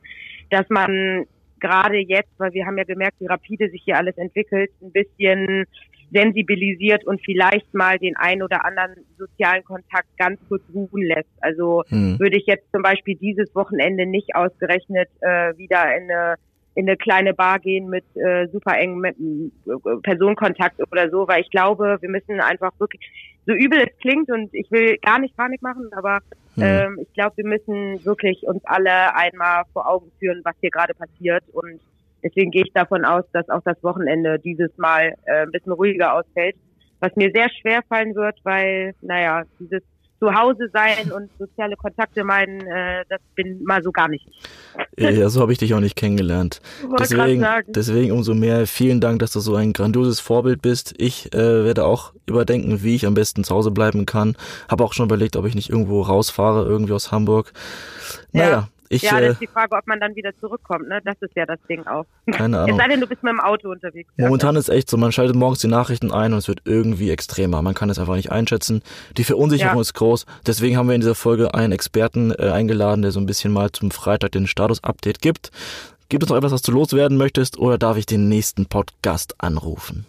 dass 0.50 0.68
man 0.70 1.26
gerade 1.60 1.98
jetzt, 1.98 2.32
weil 2.38 2.54
wir 2.54 2.66
haben 2.66 2.78
ja 2.78 2.86
gemerkt, 2.86 3.20
wie 3.20 3.28
rapide 3.28 3.70
sich 3.70 3.84
hier 3.84 3.98
alles 3.98 4.18
entwickelt, 4.18 4.72
ein 4.82 4.92
bisschen 4.92 5.66
sensibilisiert 6.12 7.06
und 7.06 7.22
vielleicht 7.24 7.74
mal 7.74 8.00
den 8.00 8.16
ein 8.16 8.42
oder 8.42 8.66
anderen 8.66 8.96
sozialen 9.18 9.64
Kontakt 9.64 10.08
ganz 10.18 10.40
kurz 10.48 10.64
ruhen 10.74 11.04
lässt. 11.04 11.30
Also 11.42 11.84
hm. 11.90 12.20
würde 12.20 12.38
ich 12.38 12.46
jetzt 12.46 12.72
zum 12.72 12.82
Beispiel 12.82 13.16
dieses 13.16 13.54
Wochenende 13.56 14.06
nicht 14.06 14.36
ausgerechnet 14.36 15.10
äh, 15.22 15.58
wieder 15.58 15.96
in 15.96 16.12
eine 16.12 16.36
in 16.76 16.88
eine 16.88 16.96
kleine 16.96 17.34
Bar 17.34 17.60
gehen 17.60 17.90
mit 17.90 18.06
äh, 18.16 18.48
super 18.54 18.78
engen 18.78 19.04
äh, 19.04 19.52
Personenkontakt 20.02 20.80
oder 20.92 21.10
so, 21.10 21.28
weil 21.28 21.42
ich 21.42 21.50
glaube, 21.50 21.98
wir 22.00 22.10
müssen 22.10 22.40
einfach 22.40 22.72
wirklich, 22.80 23.02
so 23.46 23.54
übel 23.54 23.80
es 23.80 23.98
klingt 24.00 24.30
und 24.30 24.54
ich 24.54 24.72
will 24.72 24.98
gar 25.00 25.20
nicht 25.20 25.36
Panik 25.36 25.62
machen, 25.62 25.90
aber 25.92 26.20
hm. 26.56 26.64
ähm, 26.64 27.00
ich 27.02 27.14
glaube, 27.14 27.38
wir 27.38 27.48
müssen 27.48 28.06
wirklich 28.06 28.44
uns 28.44 28.64
alle 28.66 29.14
einmal 29.14 29.64
vor 29.74 29.90
Augen 29.90 30.12
führen, 30.20 30.42
was 30.46 30.56
hier 30.62 30.70
gerade 30.70 30.94
passiert 30.94 31.44
und 31.52 31.82
Deswegen 32.24 32.52
gehe 32.52 32.64
ich 32.64 32.74
davon 32.74 33.06
aus, 33.06 33.24
dass 33.34 33.50
auch 33.50 33.62
das 33.64 33.82
Wochenende 33.84 34.40
dieses 34.40 34.70
Mal 34.78 35.14
äh, 35.26 35.44
ein 35.44 35.52
bisschen 35.52 35.72
ruhiger 35.72 36.14
ausfällt. 36.14 36.56
Was 37.00 37.16
mir 37.16 37.32
sehr 37.34 37.50
schwer 37.62 37.82
fallen 37.88 38.14
wird, 38.16 38.40
weil, 38.44 38.94
naja, 39.02 39.44
dieses 39.60 39.82
zu 40.20 40.34
Hause 40.34 40.70
sein 40.74 41.12
und 41.12 41.30
soziale 41.40 41.76
Kontakte 41.78 42.24
meiden, 42.24 42.60
äh, 42.68 43.06
das 43.08 43.22
bin 43.36 43.64
mal 43.64 43.82
so 43.82 43.92
gar 43.92 44.10
nicht. 44.10 44.28
Ja, 44.98 45.30
so 45.30 45.42
habe 45.42 45.54
ich 45.54 45.58
dich 45.58 45.74
auch 45.74 45.80
nicht 45.80 45.96
kennengelernt. 45.96 46.62
Deswegen, 47.00 47.46
deswegen 47.68 48.12
umso 48.12 48.34
mehr 48.34 48.68
vielen 48.68 49.00
Dank, 49.00 49.20
dass 49.20 49.32
du 49.32 49.40
so 49.40 49.56
ein 49.56 49.72
grandioses 49.72 50.20
Vorbild 50.20 50.62
bist. 50.62 50.94
Ich 50.98 51.34
äh, 51.34 51.64
werde 51.64 51.86
auch 51.86 52.14
überdenken, 52.26 52.84
wie 52.84 52.96
ich 52.96 53.06
am 53.06 53.14
besten 53.14 53.46
zu 53.46 53.56
Hause 53.56 53.72
bleiben 53.72 54.06
kann. 54.06 54.36
Habe 54.70 54.84
auch 54.84 54.94
schon 54.94 55.06
überlegt, 55.06 55.38
ob 55.38 55.46
ich 55.46 55.56
nicht 55.56 55.70
irgendwo 55.70 56.02
rausfahre, 56.02 56.66
irgendwie 56.66 56.94
aus 56.94 57.12
Hamburg. 57.12 57.54
Naja, 58.34 58.50
ja. 58.50 58.68
Ich, 58.92 59.04
ja, 59.04 59.22
das 59.22 59.34
ist 59.34 59.36
äh, 59.42 59.46
die 59.46 59.48
Frage, 59.48 59.76
ob 59.76 59.86
man 59.86 60.00
dann 60.00 60.16
wieder 60.16 60.32
zurückkommt, 60.40 60.88
ne? 60.88 61.00
Das 61.06 61.16
ist 61.22 61.36
ja 61.36 61.46
das 61.46 61.60
Ding 61.70 61.86
auch. 61.86 62.06
Keine 62.32 62.60
Ahnung. 62.60 62.72
Es 62.72 62.78
sei 62.78 62.88
denn, 62.88 63.00
du 63.00 63.06
bist 63.06 63.22
mit 63.22 63.32
dem 63.32 63.40
Auto 63.40 63.70
unterwegs. 63.70 64.12
Momentan 64.18 64.56
ist 64.56 64.68
echt 64.70 64.90
so, 64.90 64.98
man 64.98 65.12
schaltet 65.12 65.36
morgens 65.36 65.60
die 65.60 65.68
Nachrichten 65.68 66.12
ein 66.12 66.34
und 66.34 66.40
es 66.40 66.48
wird 66.48 66.62
irgendwie 66.66 67.12
extremer. 67.12 67.62
Man 67.62 67.76
kann 67.76 67.92
es 67.92 68.00
einfach 68.00 68.16
nicht 68.16 68.32
einschätzen. 68.32 68.82
Die 69.16 69.24
Verunsicherung 69.24 69.76
ja. 69.76 69.82
ist 69.82 69.94
groß. 69.94 70.26
Deswegen 70.48 70.76
haben 70.76 70.88
wir 70.88 70.96
in 70.96 71.02
dieser 71.02 71.14
Folge 71.14 71.54
einen 71.54 71.72
Experten 71.72 72.32
äh, 72.32 72.50
eingeladen, 72.50 73.04
der 73.04 73.12
so 73.12 73.20
ein 73.20 73.28
bisschen 73.28 73.54
mal 73.54 73.72
zum 73.72 73.92
Freitag 73.92 74.32
den 74.32 74.48
Status-Update 74.48 75.22
gibt. 75.22 75.52
Gibt 76.10 76.24
es 76.24 76.30
noch 76.30 76.38
etwas, 76.38 76.52
was 76.52 76.64
du 76.64 76.72
loswerden 76.72 77.18
möchtest 77.18 77.60
oder 77.60 77.78
darf 77.78 77.96
ich 77.96 78.08
den 78.08 78.28
nächsten 78.28 78.66
Podcast 78.66 79.36
anrufen? 79.38 80.08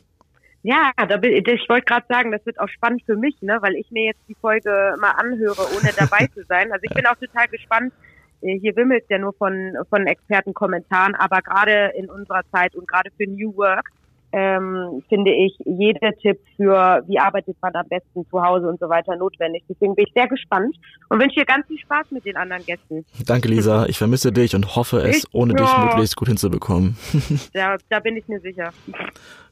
Ja, 0.63 0.91
da 0.97 1.17
bin, 1.19 1.33
ich 1.33 1.69
wollte 1.69 1.85
gerade 1.85 2.07
sagen, 2.09 2.33
das 2.33 2.45
wird 2.45 2.61
auch 2.61 2.69
spannend 2.69 3.03
für 3.05 3.17
mich, 3.17 3.35
ne, 3.41 3.59
weil 3.61 3.75
ich 3.77 3.91
mir 3.91 4.07
jetzt 4.07 4.21
die 4.29 4.37
Folge 4.41 4.95
mal 4.99 5.13
anhöre, 5.13 5.63
ohne 5.77 5.91
dabei 5.97 6.27
zu 6.35 6.45
sein. 6.45 6.73
Also 6.73 6.85
ich 6.85 6.95
bin 6.95 7.07
auch 7.07 7.17
total 7.17 7.49
gespannt, 7.49 7.93
hier 8.41 8.77
wimmelt 8.77 9.05
ja 9.09 9.19
nur 9.19 9.33
von, 9.35 9.77
von 9.89 10.07
Expertenkommentaren, 10.07 11.15
aber 11.15 11.43
gerade 11.43 11.93
in 11.97 12.11
unserer 12.11 12.43
Zeit 12.53 12.75
und 12.75 12.89
gerade 12.89 13.11
für 13.17 13.29
New 13.29 13.57
Work 13.57 13.91
ähm, 14.33 15.03
finde 15.09 15.33
ich 15.33 15.57
jeder 15.65 16.13
Tipp 16.13 16.39
für, 16.57 17.03
wie 17.09 17.19
arbeitet 17.19 17.57
man 17.61 17.75
am 17.75 17.89
besten 17.89 18.25
zu 18.31 18.43
Hause 18.43 18.69
und 18.69 18.79
so 18.79 18.89
weiter 18.89 19.17
notwendig. 19.17 19.65
Deswegen 19.69 19.95
bin 19.95 20.05
ich 20.07 20.13
sehr 20.15 20.29
gespannt 20.29 20.77
und 21.09 21.21
wünsche 21.21 21.41
dir 21.41 21.47
ganz 21.47 21.67
viel 21.67 21.79
Spaß 21.79 22.11
mit 22.11 22.25
den 22.25 22.37
anderen 22.37 22.65
Gästen. 22.65 23.05
Danke, 23.27 23.49
Lisa. 23.49 23.87
Ich 23.87 23.99
vermisse 23.99 24.33
dich 24.33 24.55
und 24.55 24.77
hoffe 24.77 24.99
es, 24.99 25.19
ich, 25.19 25.25
ohne 25.33 25.55
dich 25.55 25.69
möglichst 25.79 26.17
gut 26.17 26.29
hinzubekommen. 26.29 26.97
Ja, 27.55 27.77
da 27.89 28.01
bin 28.01 28.17
ich 28.17 28.27
mir 28.29 28.41
sicher. 28.41 28.71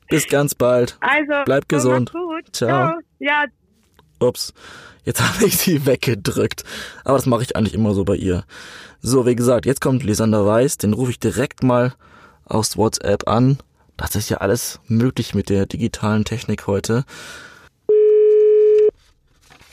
Bis 0.08 0.26
ganz 0.26 0.54
bald. 0.54 0.96
Also, 1.00 1.44
bleib 1.44 1.68
gesund. 1.68 2.10
Ciao. 2.10 2.40
Ciao. 2.52 2.98
Ja. 3.18 3.44
Ups. 4.20 4.52
Jetzt 5.04 5.20
habe 5.34 5.46
ich 5.46 5.58
sie 5.58 5.86
weggedrückt. 5.86 6.64
Aber 7.04 7.16
das 7.16 7.26
mache 7.26 7.42
ich 7.42 7.56
eigentlich 7.56 7.74
immer 7.74 7.94
so 7.94 8.04
bei 8.04 8.16
ihr. 8.16 8.44
So, 9.00 9.26
wie 9.26 9.36
gesagt, 9.36 9.66
jetzt 9.66 9.80
kommt 9.80 10.02
Lisander 10.02 10.44
Weiß. 10.44 10.78
Den 10.78 10.92
rufe 10.92 11.10
ich 11.10 11.20
direkt 11.20 11.62
mal 11.62 11.94
aus 12.44 12.76
WhatsApp 12.76 13.28
an. 13.28 13.58
Das 13.96 14.14
ist 14.14 14.28
ja 14.28 14.38
alles 14.38 14.80
möglich 14.86 15.34
mit 15.34 15.48
der 15.48 15.66
digitalen 15.66 16.24
Technik 16.24 16.66
heute. 16.66 17.04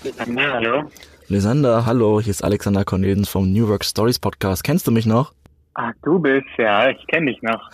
Lisander, 0.04 0.54
hallo. 0.54 0.92
Lisander, 1.28 1.86
hallo. 1.86 2.22
Hier 2.22 2.32
ist 2.32 2.44
Alexander 2.44 2.86
Cornelens 2.86 3.30
vom 3.30 3.52
New 3.52 3.68
Work 3.68 3.84
Stories 3.84 4.20
Podcast. 4.20 4.64
Kennst 4.64 4.86
du 4.88 4.92
mich 4.92 5.06
noch? 5.06 5.34
Ah, 5.78 5.92
du 6.04 6.20
bist, 6.20 6.48
ja, 6.58 6.90
ich 6.90 7.06
kenne 7.08 7.34
dich 7.34 7.42
noch. 7.42 7.70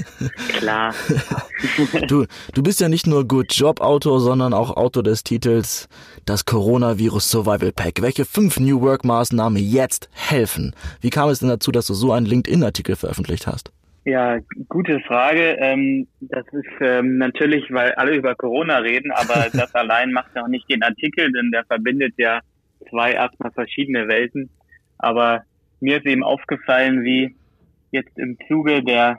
Klar. 0.58 0.92
du, 2.06 2.26
du 2.52 2.62
bist 2.62 2.82
ja 2.82 2.90
nicht 2.90 3.06
nur 3.06 3.26
Good 3.26 3.54
Job 3.54 3.80
Autor, 3.80 4.20
sondern 4.20 4.52
auch 4.52 4.76
Autor 4.76 5.02
des 5.02 5.24
Titels 5.24 5.88
Das 6.26 6.44
Coronavirus 6.44 7.30
Survival 7.30 7.72
Pack. 7.72 8.02
Welche 8.02 8.26
fünf 8.26 8.60
New 8.60 8.82
Work 8.82 9.06
Maßnahmen 9.06 9.56
jetzt 9.56 10.10
helfen? 10.12 10.74
Wie 11.00 11.08
kam 11.08 11.30
es 11.30 11.38
denn 11.38 11.48
dazu, 11.48 11.72
dass 11.72 11.86
du 11.86 11.94
so 11.94 12.12
einen 12.12 12.26
LinkedIn-Artikel 12.26 12.94
veröffentlicht 12.94 13.46
hast? 13.46 13.72
Ja, 14.04 14.38
gute 14.68 15.00
Frage. 15.00 15.56
Ähm, 15.58 16.06
das 16.20 16.44
ist 16.52 16.80
ähm, 16.82 17.16
natürlich, 17.16 17.64
weil 17.70 17.92
alle 17.92 18.16
über 18.16 18.34
Corona 18.34 18.76
reden, 18.78 19.10
aber 19.12 19.46
das 19.54 19.74
allein 19.74 20.12
macht 20.12 20.28
ja 20.36 20.44
auch 20.44 20.48
nicht 20.48 20.70
den 20.70 20.82
Artikel, 20.82 21.32
denn 21.32 21.50
der 21.52 21.64
verbindet 21.64 22.12
ja 22.18 22.40
zwei 22.90 23.12
erstmal 23.12 23.50
verschiedene 23.52 24.08
Welten. 24.08 24.50
Aber 24.98 25.42
mir 25.80 25.96
ist 25.96 26.06
eben 26.06 26.22
aufgefallen, 26.22 27.02
wie 27.02 27.34
jetzt 27.96 28.18
im 28.18 28.36
Zuge 28.46 28.82
der, 28.82 29.18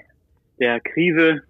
der 0.60 0.80
Krise 0.80 1.42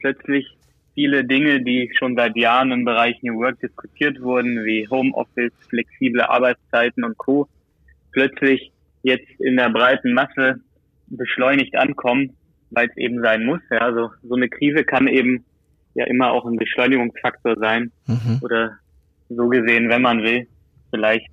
plötzlich 0.00 0.46
viele 0.94 1.24
Dinge, 1.24 1.62
die 1.62 1.90
schon 1.98 2.16
seit 2.16 2.36
Jahren 2.36 2.72
im 2.72 2.84
Bereich 2.84 3.22
New 3.22 3.38
Work 3.38 3.60
diskutiert 3.60 4.20
wurden, 4.20 4.64
wie 4.64 4.88
Homeoffice, 4.88 5.52
flexible 5.68 6.22
Arbeitszeiten 6.22 7.04
und 7.04 7.16
Co., 7.16 7.48
plötzlich 8.10 8.72
jetzt 9.02 9.30
in 9.40 9.56
der 9.56 9.70
breiten 9.70 10.12
Masse 10.12 10.60
beschleunigt 11.06 11.76
ankommen, 11.76 12.36
weil 12.70 12.88
es 12.88 12.96
eben 12.96 13.22
sein 13.22 13.46
muss. 13.46 13.60
Ja, 13.70 13.78
also 13.78 14.10
so 14.22 14.34
eine 14.34 14.48
Krise 14.48 14.84
kann 14.84 15.06
eben 15.06 15.44
ja 15.94 16.06
immer 16.06 16.32
auch 16.32 16.44
ein 16.44 16.56
Beschleunigungsfaktor 16.56 17.56
sein 17.58 17.90
mhm. 18.06 18.40
oder 18.42 18.78
so 19.28 19.48
gesehen, 19.48 19.88
wenn 19.88 20.02
man 20.02 20.22
will, 20.22 20.46
vielleicht 20.90 21.30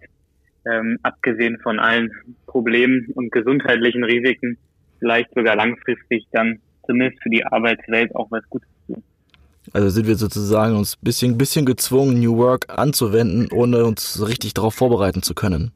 ähm, 0.65 0.99
abgesehen 1.03 1.59
von 1.59 1.79
allen 1.79 2.11
Problemen 2.45 3.07
und 3.13 3.31
gesundheitlichen 3.31 4.03
Risiken, 4.03 4.57
vielleicht 4.99 5.33
sogar 5.33 5.55
langfristig 5.55 6.25
dann 6.31 6.59
zumindest 6.85 7.21
für 7.21 7.29
die 7.29 7.45
Arbeitswelt 7.45 8.15
auch 8.15 8.29
was 8.31 8.47
Gutes 8.49 8.69
tun. 8.87 9.03
Also 9.73 9.89
sind 9.89 10.07
wir 10.07 10.15
sozusagen 10.15 10.75
uns 10.75 10.95
bisschen, 10.95 11.37
bisschen 11.37 11.65
gezwungen, 11.65 12.19
New 12.19 12.37
Work 12.37 12.65
anzuwenden, 12.69 13.49
ohne 13.51 13.85
uns 13.85 14.25
richtig 14.27 14.53
darauf 14.53 14.73
vorbereiten 14.73 15.21
zu 15.21 15.35
können. 15.35 15.71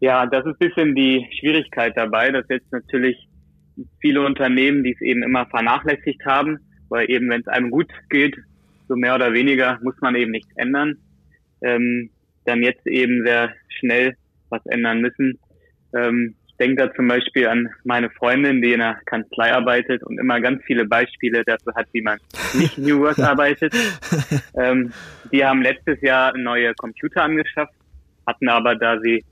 Ja, 0.00 0.26
das 0.26 0.44
ist 0.46 0.58
bisschen 0.58 0.94
die 0.94 1.26
Schwierigkeit 1.38 1.96
dabei, 1.96 2.30
dass 2.30 2.44
jetzt 2.48 2.70
natürlich 2.72 3.28
viele 4.00 4.24
Unternehmen, 4.24 4.84
die 4.84 4.92
es 4.92 5.00
eben 5.00 5.22
immer 5.22 5.46
vernachlässigt 5.46 6.24
haben, 6.24 6.58
weil 6.88 7.10
eben 7.10 7.30
wenn 7.30 7.40
es 7.40 7.48
einem 7.48 7.70
gut 7.70 7.88
geht, 8.10 8.36
so 8.88 8.96
mehr 8.96 9.14
oder 9.14 9.32
weniger 9.32 9.78
muss 9.82 9.94
man 10.00 10.14
eben 10.14 10.32
nichts 10.32 10.50
ändern, 10.56 10.96
ähm, 11.62 12.10
dann 12.44 12.62
jetzt 12.62 12.86
eben 12.86 13.24
sehr 13.24 13.52
schnell 13.68 14.16
was 14.50 14.64
ändern 14.66 15.00
müssen. 15.00 15.38
Ähm, 15.94 16.34
denke 16.62 16.76
da 16.76 16.94
zum 16.94 17.08
Beispiel 17.08 17.48
an 17.48 17.68
meine 17.82 18.08
Freundin, 18.10 18.62
die 18.62 18.72
in 18.72 18.80
einer 18.80 18.94
Kanzlei 19.06 19.52
arbeitet 19.52 20.02
und 20.04 20.18
immer 20.18 20.40
ganz 20.40 20.62
viele 20.64 20.84
Beispiele 20.84 21.44
dafür 21.44 21.74
hat, 21.74 21.88
wie 21.92 22.02
man 22.02 22.18
nicht 22.54 22.78
New 22.78 23.00
Work 23.00 23.18
arbeitet. 23.32 23.74
ähm, 24.56 24.92
die 25.32 25.44
haben 25.44 25.62
letztes 25.62 26.00
Jahr 26.02 26.36
neue 26.36 26.72
Computer 26.74 27.24
angeschafft, 27.24 27.74
hatten 28.26 28.48
aber, 28.48 28.76
da 28.76 29.00
sie 29.00 29.24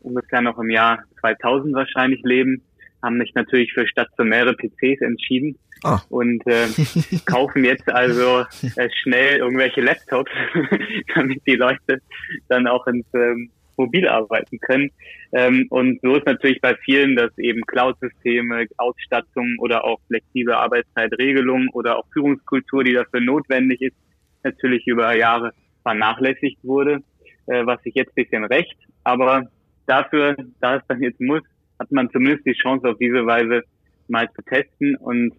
ungefähr 0.00 0.40
noch 0.40 0.58
im 0.58 0.70
Jahr 0.70 1.04
2000 1.20 1.74
wahrscheinlich 1.74 2.22
leben, 2.24 2.62
haben 3.02 3.20
sich 3.20 3.34
natürlich 3.34 3.70
für 3.74 3.86
stationäre 3.86 4.54
PCs 4.54 5.02
entschieden 5.02 5.58
ah. 5.82 6.00
und 6.08 6.42
äh, 6.46 6.66
kaufen 7.26 7.64
jetzt 7.64 7.90
also 7.90 8.46
äh, 8.76 8.88
schnell 9.02 9.38
irgendwelche 9.38 9.82
Laptops, 9.82 10.32
damit 11.14 11.42
die 11.46 11.56
Leute 11.56 12.00
dann 12.48 12.66
auch 12.66 12.86
ins 12.86 13.06
ähm, 13.12 13.50
mobil 13.76 14.08
arbeiten 14.08 14.58
können. 14.60 14.90
Ähm, 15.32 15.66
und 15.70 16.00
so 16.02 16.16
ist 16.16 16.26
natürlich 16.26 16.60
bei 16.60 16.74
vielen, 16.84 17.16
dass 17.16 17.36
eben 17.38 17.62
Cloud-Systeme, 17.62 18.66
Ausstattung 18.76 19.56
oder 19.58 19.84
auch 19.84 20.00
flexible 20.06 20.54
Arbeitszeitregelungen 20.54 21.68
oder 21.72 21.98
auch 21.98 22.06
Führungskultur, 22.12 22.84
die 22.84 22.92
dafür 22.92 23.20
notwendig 23.20 23.80
ist, 23.82 23.96
natürlich 24.42 24.86
über 24.86 25.16
Jahre 25.16 25.52
vernachlässigt 25.82 26.58
wurde, 26.62 27.02
äh, 27.46 27.64
was 27.66 27.82
sich 27.82 27.94
jetzt 27.94 28.14
bisschen 28.14 28.44
recht. 28.44 28.76
Aber 29.02 29.48
dafür, 29.86 30.36
da 30.60 30.76
es 30.76 30.82
dann 30.88 31.02
jetzt 31.02 31.20
muss, 31.20 31.42
hat 31.78 31.90
man 31.90 32.10
zumindest 32.10 32.46
die 32.46 32.54
Chance, 32.54 32.88
auf 32.88 32.98
diese 32.98 33.26
Weise 33.26 33.62
mal 34.08 34.30
zu 34.32 34.42
testen. 34.42 34.96
Und 34.96 35.34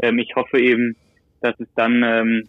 ähm, 0.00 0.18
ich 0.18 0.34
hoffe 0.34 0.60
eben, 0.60 0.96
dass 1.40 1.58
es 1.60 1.68
dann 1.74 2.02
ähm, 2.02 2.48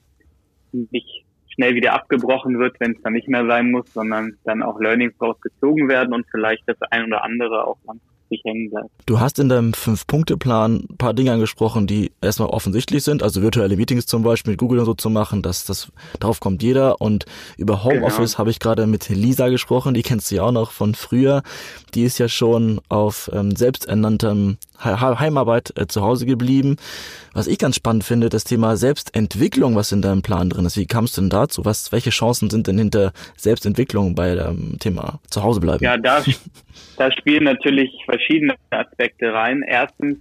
nicht 0.71 1.25
schnell 1.57 1.73
wieder 1.73 1.93
abgebrochen 1.93 2.59
wird, 2.59 2.79
wenn 2.79 2.91
es 2.91 3.01
dann 3.01 3.13
nicht 3.13 3.27
mehr 3.27 3.45
sein 3.47 3.71
muss, 3.71 3.91
sondern 3.91 4.37
dann 4.43 4.61
auch 4.61 4.79
Learnings 4.79 5.19
rausgezogen 5.19 5.89
werden 5.89 6.13
und 6.13 6.27
vielleicht 6.29 6.63
das 6.67 6.77
ein 6.91 7.05
oder 7.05 7.23
andere 7.23 7.65
auch 7.65 7.77
langfristig 7.85 8.16
hängen 8.43 8.69
bleibt. 8.69 8.89
Du 9.05 9.19
hast 9.19 9.39
in 9.39 9.49
deinem 9.49 9.73
Fünf-Punkte-Plan 9.73 10.87
ein 10.89 10.97
paar 10.97 11.13
Dinge 11.13 11.31
angesprochen, 11.31 11.87
die 11.87 12.11
erstmal 12.21 12.49
offensichtlich 12.49 13.03
sind, 13.03 13.23
also 13.23 13.41
virtuelle 13.41 13.77
Meetings 13.77 14.05
zum 14.05 14.23
Beispiel 14.23 14.51
mit 14.51 14.59
Google 14.59 14.79
und 14.79 14.85
so 14.85 14.93
zu 14.93 15.09
machen, 15.09 15.41
dass 15.41 15.65
das 15.65 15.91
darauf 16.19 16.39
kommt 16.39 16.63
jeder. 16.63 17.01
Und 17.01 17.25
über 17.57 17.83
Homeoffice 17.83 18.31
genau. 18.31 18.39
habe 18.39 18.49
ich 18.51 18.59
gerade 18.59 18.87
mit 18.87 19.09
Lisa 19.09 19.49
gesprochen, 19.49 19.93
die 19.93 20.03
kennst 20.03 20.31
du 20.31 20.35
ja 20.35 20.43
auch 20.43 20.51
noch 20.51 20.71
von 20.71 20.95
früher. 20.95 21.43
Die 21.93 22.03
ist 22.03 22.17
ja 22.17 22.27
schon 22.27 22.81
auf 22.89 23.29
ähm, 23.33 23.55
selbsternanntem 23.55 24.57
Heimarbeit 24.79 25.73
äh, 25.75 25.87
zu 25.87 26.01
Hause 26.01 26.25
geblieben. 26.25 26.77
Was 27.33 27.47
ich 27.47 27.57
ganz 27.57 27.75
spannend 27.75 28.03
finde, 28.03 28.29
das 28.29 28.43
Thema 28.43 28.77
Selbstentwicklung, 28.77 29.75
was 29.75 29.91
in 29.91 30.01
deinem 30.01 30.21
Plan 30.21 30.49
drin 30.49 30.65
ist. 30.65 30.77
Wie 30.77 30.85
kamst 30.85 31.17
du 31.17 31.21
denn 31.21 31.29
dazu? 31.29 31.65
Was, 31.65 31.91
welche 31.91 32.09
Chancen 32.09 32.49
sind 32.49 32.67
denn 32.67 32.77
hinter 32.77 33.13
Selbstentwicklung 33.35 34.15
bei 34.15 34.35
dem 34.35 34.77
Thema 34.79 35.19
Zuhause 35.29 35.59
bleiben? 35.59 35.83
Ja, 35.83 35.97
da, 35.97 36.23
da 36.97 37.11
spielen 37.11 37.43
natürlich 37.43 37.91
verschiedene 38.17 38.55
Aspekte 38.69 39.33
rein. 39.33 39.63
Erstens, 39.63 40.19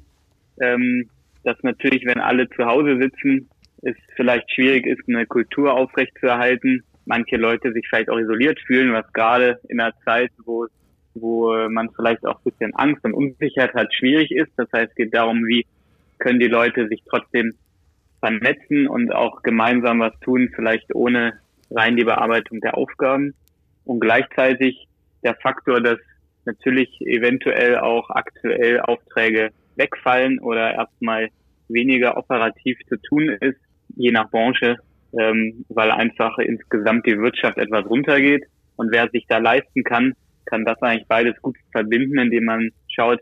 ähm, 0.61 1.09
dass 1.45 1.57
natürlich, 1.63 2.05
wenn 2.07 2.21
alle 2.21 2.49
zu 2.51 2.67
Hause 2.67 2.99
sitzen, 3.01 3.49
es 3.83 3.97
vielleicht 4.17 4.51
schwierig 4.53 4.87
ist, 4.87 5.03
eine 5.09 5.27
Kultur 5.27 5.75
aufrechtzuerhalten. 5.75 6.83
Manche 7.05 7.37
Leute 7.37 7.73
sich 7.73 7.87
vielleicht 7.89 8.11
auch 8.11 8.19
isoliert 8.19 8.59
fühlen, 8.67 8.93
was 8.93 9.11
gerade 9.13 9.61
in 9.69 9.81
einer 9.81 9.95
Zeit, 10.05 10.31
wo 10.45 10.67
wo 11.19 11.51
man 11.71 11.89
vielleicht 11.97 12.27
auch 12.27 12.37
ein 12.37 12.51
bisschen 12.51 12.75
Angst 12.75 13.03
und 13.05 13.15
Unsicherheit 13.15 13.73
hat, 13.75 13.95
schwierig 13.95 14.31
ist. 14.31 14.53
Das 14.59 14.69
heißt, 14.71 14.91
es 14.91 14.95
geht 14.97 15.15
darum, 15.15 15.47
wie 15.47 15.65
können 16.19 16.41
die 16.41 16.47
Leute 16.47 16.89
sich 16.89 17.03
trotzdem 17.09 17.55
vernetzen 18.21 18.87
und 18.87 19.15
auch 19.15 19.43
gemeinsam 19.43 20.01
was 20.01 20.13
tun, 20.21 20.51
vielleicht 20.55 20.95
ohne 20.95 21.35
rein 21.71 21.97
die 21.97 22.05
Bearbeitung 22.05 22.61
der 22.61 22.77
Aufgaben. 22.77 23.35
und 23.85 24.01
gleichzeitig 24.01 24.89
der 25.23 25.37
Faktor, 25.37 25.81
dass 25.81 25.99
natürlich 26.47 27.01
eventuell 27.01 27.79
auch 27.79 28.11
aktuell 28.11 28.81
Aufträge 28.81 29.51
wegfallen 29.77 30.39
oder 30.39 30.75
erstmal 30.75 31.29
weniger 31.69 32.17
operativ 32.17 32.79
zu 32.89 32.97
tun 32.97 33.29
ist, 33.41 33.59
je 33.97 34.11
nach 34.11 34.31
Branche, 34.31 34.77
ähm, 35.19 35.65
weil 35.69 35.91
einfach 35.91 36.39
insgesamt 36.39 37.07
die 37.07 37.19
Wirtschaft 37.19 37.59
etwas 37.59 37.87
runtergeht. 37.87 38.45
Und 38.77 38.93
wer 38.93 39.09
sich 39.11 39.27
da 39.29 39.39
leisten 39.39 39.85
kann, 39.85 40.15
kann 40.45 40.65
das 40.65 40.81
eigentlich 40.83 41.09
beides 41.09 41.41
gut 41.43 41.57
verbinden, 41.73 42.19
indem 42.19 42.45
man 42.45 42.71
schaut, 42.89 43.21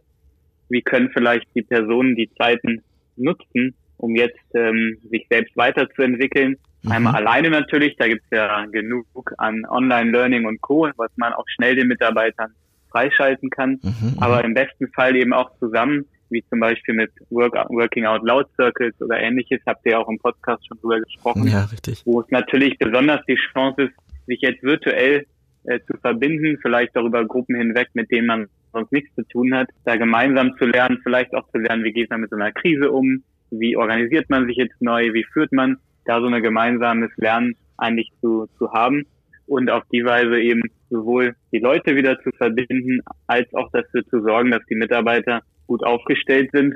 wie 0.69 0.83
können 0.83 1.11
vielleicht 1.13 1.47
die 1.55 1.63
Personen 1.63 2.17
die 2.17 2.31
Zeiten 2.37 2.83
nutzen, 3.17 3.75
um 3.97 4.15
jetzt 4.17 4.45
ähm, 4.55 4.99
sich 5.11 5.27
selbst 5.31 5.57
weiterzuentwickeln. 5.57 6.57
Mhm. 6.83 6.93
Einmal 6.93 7.15
alleine 7.15 7.51
natürlich, 7.51 7.97
da 7.97 8.09
gibt 8.09 8.23
es 8.25 8.37
ja 8.37 8.67
genug 8.67 9.07
an 9.39 9.65
Online-Learning 9.67 10.45
und 10.47 10.61
Co., 10.61 10.89
was 10.97 11.11
man 11.17 11.33
auch 11.33 11.47
schnell 11.49 11.77
den 11.77 11.89
Mitarbeitern 11.89 12.55
freischalten 12.95 13.51
kann. 13.51 13.81
Mhm, 13.83 13.91
mhm, 14.01 14.19
aber 14.19 14.45
im 14.45 14.55
besten 14.55 14.89
Fall 14.89 15.17
eben 15.17 15.33
auch 15.33 15.51
zusammen, 15.59 16.07
wie 16.31 16.45
zum 16.49 16.61
Beispiel 16.61 16.95
mit 16.95 17.11
Work, 17.31 17.55
Working 17.69 18.07
Out 18.07 18.23
Loud 18.23 18.47
Circles 18.57 18.95
oder 19.01 19.21
ähnliches, 19.21 19.61
habt 19.67 19.85
ihr 19.85 19.99
auch 19.99 20.09
im 20.09 20.19
Podcast 20.19 20.67
schon 20.67 20.79
drüber 20.79 21.01
gesprochen. 21.01 21.47
Ja, 21.49 21.65
richtig. 21.65 22.03
Wo 22.05 22.21
es 22.21 22.31
natürlich 22.31 22.79
besonders 22.79 23.21
die 23.27 23.39
Chance 23.53 23.83
ist, 23.83 23.95
sich 24.27 24.41
jetzt 24.41 24.63
virtuell 24.63 25.27
äh, 25.65 25.81
zu 25.87 25.97
verbinden, 25.99 26.59
vielleicht 26.63 26.97
darüber 26.97 27.25
Gruppen 27.25 27.57
hinweg, 27.57 27.89
mit 27.95 28.11
denen 28.11 28.27
man 28.27 28.47
sonst 28.73 28.93
nichts 28.93 29.15
zu 29.15 29.23
tun 29.29 29.55
hat, 29.55 29.69
da 29.85 29.97
gemeinsam 29.97 30.57
zu 30.59 30.65
lernen, 30.65 30.99
vielleicht 31.03 31.35
auch 31.35 31.49
zu 31.51 31.59
lernen, 31.59 31.85
wie 31.85 31.93
geht 31.93 32.11
man 32.11 32.21
mit 32.21 32.31
so 32.31 32.37
einer 32.37 32.53
Krise 32.53 32.91
um, 32.91 33.23
wie 33.51 33.77
organisiert 33.77 34.31
man 34.31 34.47
sich 34.47 34.57
jetzt 34.57 34.81
neu, 34.81 35.13
wie 35.13 35.25
führt 35.25 35.53
man, 35.53 35.77
da 36.07 36.21
so 36.21 36.27
ein 36.27 36.43
gemeinsames 36.43 37.11
Lernen 37.17 37.57
eigentlich 37.77 38.11
zu, 38.21 38.49
zu 38.59 38.73
haben 38.73 39.07
und 39.47 39.71
auf 39.71 39.83
die 39.93 40.05
Weise 40.05 40.39
eben 40.41 40.63
sowohl 40.91 41.35
die 41.53 41.59
Leute 41.59 41.97
wieder 41.97 42.19
zu 42.23 42.31
verbinden, 42.37 43.01
als 43.27 43.53
auch 43.55 43.71
dafür 43.73 44.05
zu 44.07 44.23
sorgen, 44.23 44.51
dass 44.51 44.65
die 44.69 44.75
Mitarbeiter 44.75 45.43
gut 45.67 45.85
aufgestellt 45.85 46.51
sind, 46.53 46.75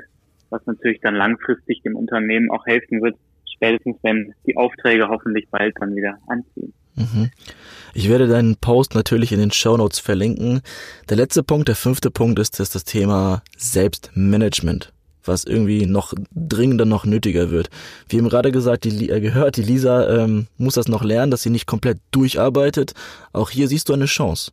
was 0.49 0.65
natürlich 0.65 0.99
dann 1.01 1.15
langfristig 1.15 1.81
dem 1.83 1.95
Unternehmen 1.95 2.49
auch 2.51 2.65
helfen 2.65 3.01
wird, 3.01 3.15
spätestens 3.55 3.97
wenn 4.03 4.33
die 4.45 4.57
Aufträge 4.57 5.07
hoffentlich 5.09 5.47
bald 5.49 5.75
dann 5.79 5.95
wieder 5.95 6.17
anziehen. 6.27 6.73
Mhm. 6.95 7.29
Ich 7.93 8.09
werde 8.09 8.27
deinen 8.27 8.57
Post 8.57 8.93
natürlich 8.93 9.31
in 9.31 9.39
den 9.39 9.51
Show 9.51 9.77
Notes 9.77 9.99
verlinken. 9.99 10.61
Der 11.09 11.17
letzte 11.17 11.43
Punkt, 11.43 11.67
der 11.67 11.75
fünfte 11.75 12.11
Punkt 12.11 12.39
ist, 12.39 12.59
ist 12.59 12.75
das 12.75 12.83
Thema 12.83 13.41
Selbstmanagement 13.57 14.93
was 15.23 15.45
irgendwie 15.45 15.85
noch 15.85 16.13
dringender, 16.31 16.85
noch 16.85 17.05
nötiger 17.05 17.51
wird. 17.51 17.69
Wir 18.07 18.19
haben 18.19 18.29
gerade 18.29 18.51
gesagt, 18.51 18.85
die, 18.85 19.09
äh, 19.09 19.19
gehört, 19.19 19.57
die 19.57 19.63
Lisa 19.63 20.23
ähm, 20.23 20.47
muss 20.57 20.75
das 20.75 20.87
noch 20.87 21.03
lernen, 21.03 21.31
dass 21.31 21.43
sie 21.43 21.49
nicht 21.49 21.67
komplett 21.67 21.97
durcharbeitet. 22.11 22.93
Auch 23.33 23.49
hier 23.49 23.67
siehst 23.67 23.89
du 23.89 23.93
eine 23.93 24.05
Chance. 24.05 24.51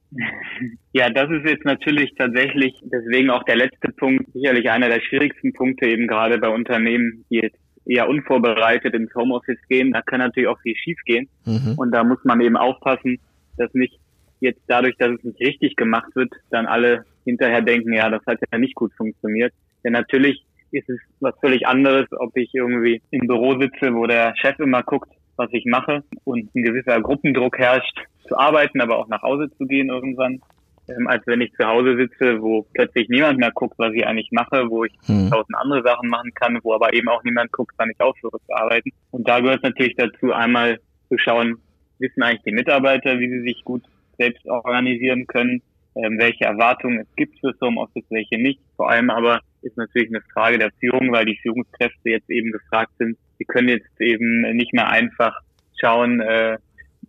Ja, 0.93 1.11
das 1.11 1.31
ist 1.31 1.47
jetzt 1.47 1.65
natürlich 1.65 2.15
tatsächlich 2.17 2.75
deswegen 2.85 3.29
auch 3.31 3.43
der 3.45 3.57
letzte 3.57 3.93
Punkt, 3.93 4.33
sicherlich 4.33 4.71
einer 4.71 4.89
der 4.89 5.01
schwierigsten 5.01 5.53
Punkte 5.53 5.87
eben 5.87 6.07
gerade 6.07 6.39
bei 6.39 6.49
Unternehmen, 6.49 7.25
die 7.31 7.41
jetzt 7.43 7.59
eher 7.85 8.09
unvorbereitet 8.09 8.95
ins 8.95 9.15
Homeoffice 9.15 9.61
gehen. 9.69 9.93
Da 9.93 10.03
kann 10.03 10.21
natürlich 10.21 10.49
auch 10.49 10.61
viel 10.61 10.75
schief 10.77 10.99
gehen. 11.05 11.29
Mhm. 11.45 11.75
Und 11.77 11.93
da 11.93 12.03
muss 12.03 12.19
man 12.25 12.41
eben 12.41 12.57
aufpassen, 12.57 13.19
dass 13.57 13.73
nicht 13.75 13.99
jetzt 14.41 14.61
dadurch, 14.67 14.97
dass 14.99 15.13
es 15.13 15.25
nicht 15.25 15.41
richtig 15.41 15.77
gemacht 15.77 16.15
wird, 16.15 16.33
dann 16.51 16.67
alle 16.67 17.05
hinterher 17.25 17.63
denken, 17.63 17.93
ja, 17.93 18.09
das 18.11 18.25
hat 18.27 18.39
ja 18.51 18.59
nicht 18.59 18.75
gut 18.75 18.93
funktioniert. 18.95 19.53
Denn 19.85 19.93
natürlich 19.93 20.45
ist 20.77 20.89
es 20.89 21.01
was 21.21 21.35
völlig 21.41 21.67
anderes, 21.67 22.07
ob 22.13 22.37
ich 22.37 22.55
irgendwie 22.55 23.03
im 23.11 23.27
Büro 23.27 23.59
sitze, 23.61 23.95
wo 23.95 24.07
der 24.07 24.35
Chef 24.37 24.59
immer 24.59 24.83
guckt, 24.83 25.11
was 25.37 25.49
ich 25.53 25.65
mache 25.67 26.03
und 26.25 26.55
ein 26.55 26.63
gewisser 26.63 27.01
Gruppendruck 27.01 27.59
herrscht, 27.59 27.99
zu 28.27 28.37
arbeiten, 28.39 28.81
aber 28.81 28.99
auch 28.99 29.09
nach 29.09 29.23
Hause 29.23 29.51
zu 29.57 29.67
gehen 29.67 29.89
irgendwann, 29.89 30.41
ähm, 30.89 31.07
als 31.07 31.27
wenn 31.27 31.41
ich 31.41 31.53
zu 31.53 31.67
Hause 31.67 31.97
sitze, 31.97 32.41
wo 32.43 32.67
plötzlich 32.75 33.09
niemand 33.09 33.39
mehr 33.39 33.51
guckt, 33.53 33.79
was 33.79 33.93
ich 33.93 34.07
eigentlich 34.07 34.31
mache, 34.33 34.69
wo 34.69 34.85
ich 34.85 34.93
hm. 35.07 35.31
tausend 35.31 35.57
andere 35.57 35.83
Sachen 35.83 36.09
machen 36.09 36.33
kann, 36.35 36.59
wo 36.63 36.75
aber 36.75 36.93
eben 36.93 37.09
auch 37.09 37.23
niemand 37.25 37.53
guckt, 37.53 37.75
wann 37.77 37.91
ich 37.91 38.01
aufhöre 38.01 38.39
zu 38.47 38.55
arbeiten. 38.55 38.91
Und 39.11 39.29
da 39.29 39.41
gehört 39.41 39.59
es 39.59 39.63
natürlich 39.63 39.97
dazu, 39.97 40.33
einmal 40.33 40.79
zu 41.09 41.19
schauen, 41.19 41.59
wissen 41.99 42.23
eigentlich 42.23 42.43
die 42.43 42.53
Mitarbeiter, 42.53 43.19
wie 43.19 43.29
sie 43.29 43.43
sich 43.43 43.65
gut 43.65 43.83
selbst 44.19 44.47
organisieren 44.49 45.27
können, 45.27 45.63
ähm, 45.95 46.19
welche 46.19 46.45
Erwartungen 46.45 47.01
es 47.01 47.17
gibt 47.17 47.39
fürs 47.41 47.61
Homeoffice, 47.61 48.05
welche 48.11 48.39
nicht. 48.39 48.61
Vor 48.77 48.91
allem 48.91 49.11
aber 49.11 49.41
ist 49.67 49.77
natürlich 49.77 50.09
eine 50.09 50.23
Frage 50.33 50.59
der 50.59 50.71
Führung, 50.81 51.13
weil 51.13 51.27
die 51.27 51.39
Führungskräfte 51.43 52.11
jetzt 52.11 52.31
eben 52.31 52.53
gefragt 52.53 52.93
sind. 52.99 53.19
Sie 53.39 53.45
können 53.45 53.69
jetzt 53.69 54.01
eben 54.01 54.43
nicht 54.57 54.73
mehr 54.73 54.89
einfach 54.89 55.41
schauen, 55.79 56.21
äh, 56.21 56.59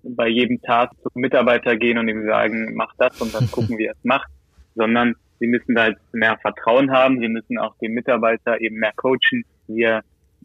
bei 0.03 0.27
jedem 0.27 0.61
Task 0.61 0.93
zum 1.01 1.21
Mitarbeiter 1.21 1.75
gehen 1.75 1.97
und 1.97 2.07
ihm 2.07 2.25
sagen, 2.25 2.73
mach 2.75 2.93
das 2.97 3.19
und 3.21 3.33
dann 3.33 3.49
gucken, 3.51 3.77
wie 3.77 3.85
er 3.85 3.93
es 3.93 4.03
macht, 4.03 4.29
sondern 4.75 5.15
sie 5.39 5.47
müssen 5.47 5.75
da 5.75 5.87
jetzt 5.87 6.13
mehr 6.13 6.37
Vertrauen 6.37 6.91
haben. 6.91 7.19
Sie 7.19 7.27
müssen 7.27 7.57
auch 7.57 7.77
den 7.77 7.93
Mitarbeiter 7.93 8.59
eben 8.61 8.77
mehr 8.77 8.93
coachen, 8.95 9.45
wie 9.67 9.83
er, 9.83 10.03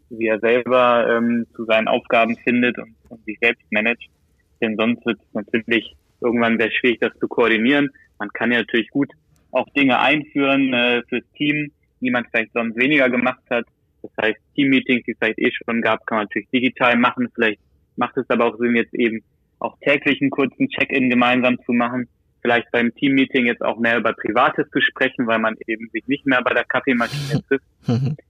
wie 0.09 0.27
er 0.27 0.39
selber 0.39 1.07
ähm, 1.09 1.47
zu 1.55 1.65
seinen 1.65 1.87
Aufgaben 1.87 2.37
findet 2.37 2.77
und, 2.77 2.95
und 3.09 3.23
sich 3.25 3.37
selbst 3.41 3.65
managt. 3.71 4.09
Denn 4.61 4.75
sonst 4.77 5.05
wird 5.05 5.19
es 5.19 5.33
natürlich 5.33 5.95
irgendwann 6.21 6.57
sehr 6.57 6.71
schwierig, 6.71 6.99
das 6.99 7.13
zu 7.19 7.27
koordinieren. 7.27 7.89
Man 8.19 8.29
kann 8.29 8.51
ja 8.51 8.59
natürlich 8.59 8.89
gut 8.89 9.11
auch 9.51 9.67
Dinge 9.69 9.99
einführen 9.99 10.73
äh, 10.73 11.03
fürs 11.07 11.25
Team, 11.37 11.71
die 12.03 12.11
man 12.11 12.25
vielleicht 12.29 12.53
sonst 12.53 12.75
weniger 12.75 13.09
gemacht 13.09 13.43
hat. 13.49 13.65
Das 14.01 14.11
heißt, 14.21 14.39
Teammeetings, 14.55 15.03
die 15.05 15.11
es 15.11 15.17
vielleicht 15.17 15.39
eh 15.39 15.51
schon 15.51 15.81
gab, 15.81 16.05
kann 16.05 16.17
man 16.17 16.25
natürlich 16.25 16.49
digital 16.49 16.97
machen. 16.97 17.29
Vielleicht 17.33 17.59
macht 17.95 18.17
es 18.17 18.29
aber 18.29 18.45
auch 18.45 18.57
Sinn, 18.57 18.75
jetzt 18.75 18.93
eben 18.93 19.23
auch 19.59 19.77
täglich 19.79 20.21
einen 20.21 20.29
kurzen 20.29 20.67
Check-in 20.69 21.09
gemeinsam 21.09 21.57
zu 21.65 21.71
machen. 21.71 22.07
Vielleicht 22.41 22.69
beim 22.71 22.93
Teammeeting 22.93 23.45
jetzt 23.45 23.63
auch 23.63 23.79
mehr 23.79 23.97
über 23.97 24.11
Privates 24.11 24.69
zu 24.69 24.81
sprechen, 24.81 25.27
weil 25.27 25.39
man 25.39 25.55
eben 25.65 25.87
sich 25.93 26.05
nicht 26.07 26.25
mehr 26.25 26.41
bei 26.41 26.53
der 26.53 26.65
Kaffeemaschine 26.65 27.41
trifft. 27.47 27.63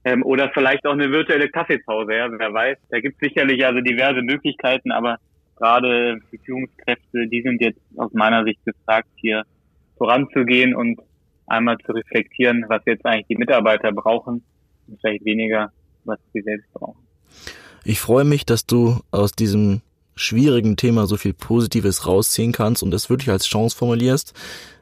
ähm, 0.04 0.22
oder 0.22 0.50
vielleicht 0.54 0.86
auch 0.86 0.92
eine 0.92 1.10
virtuelle 1.10 1.48
Kaffeepause, 1.48 2.14
ja, 2.14 2.28
wer 2.30 2.52
weiß. 2.52 2.78
Da 2.90 3.00
gibt 3.00 3.16
es 3.20 3.28
sicherlich 3.28 3.66
also 3.66 3.80
diverse 3.80 4.22
Möglichkeiten, 4.22 4.92
aber 4.92 5.18
gerade 5.56 6.20
die 6.30 6.38
Führungskräfte, 6.38 7.26
die 7.26 7.42
sind 7.42 7.60
jetzt 7.60 7.80
aus 7.96 8.12
meiner 8.12 8.44
Sicht 8.44 8.64
gefragt, 8.64 9.08
hier 9.16 9.42
voranzugehen 9.96 10.74
und 10.74 11.00
einmal 11.46 11.78
zu 11.78 11.92
reflektieren, 11.92 12.64
was 12.68 12.82
jetzt 12.86 13.04
eigentlich 13.04 13.26
die 13.28 13.36
Mitarbeiter 13.36 13.92
brauchen 13.92 14.42
und 14.86 15.00
vielleicht 15.00 15.24
weniger, 15.24 15.72
was 16.04 16.18
sie 16.32 16.42
selbst 16.42 16.72
brauchen. 16.72 17.00
Ich 17.84 18.00
freue 18.00 18.24
mich, 18.24 18.46
dass 18.46 18.66
du 18.66 19.00
aus 19.10 19.32
diesem 19.32 19.82
schwierigen 20.16 20.76
Thema 20.76 21.06
so 21.06 21.16
viel 21.16 21.34
Positives 21.34 22.06
rausziehen 22.06 22.52
kannst 22.52 22.82
und 22.82 22.90
das 22.90 23.10
wirklich 23.10 23.30
als 23.30 23.46
Chance 23.46 23.76
formulierst. 23.76 24.32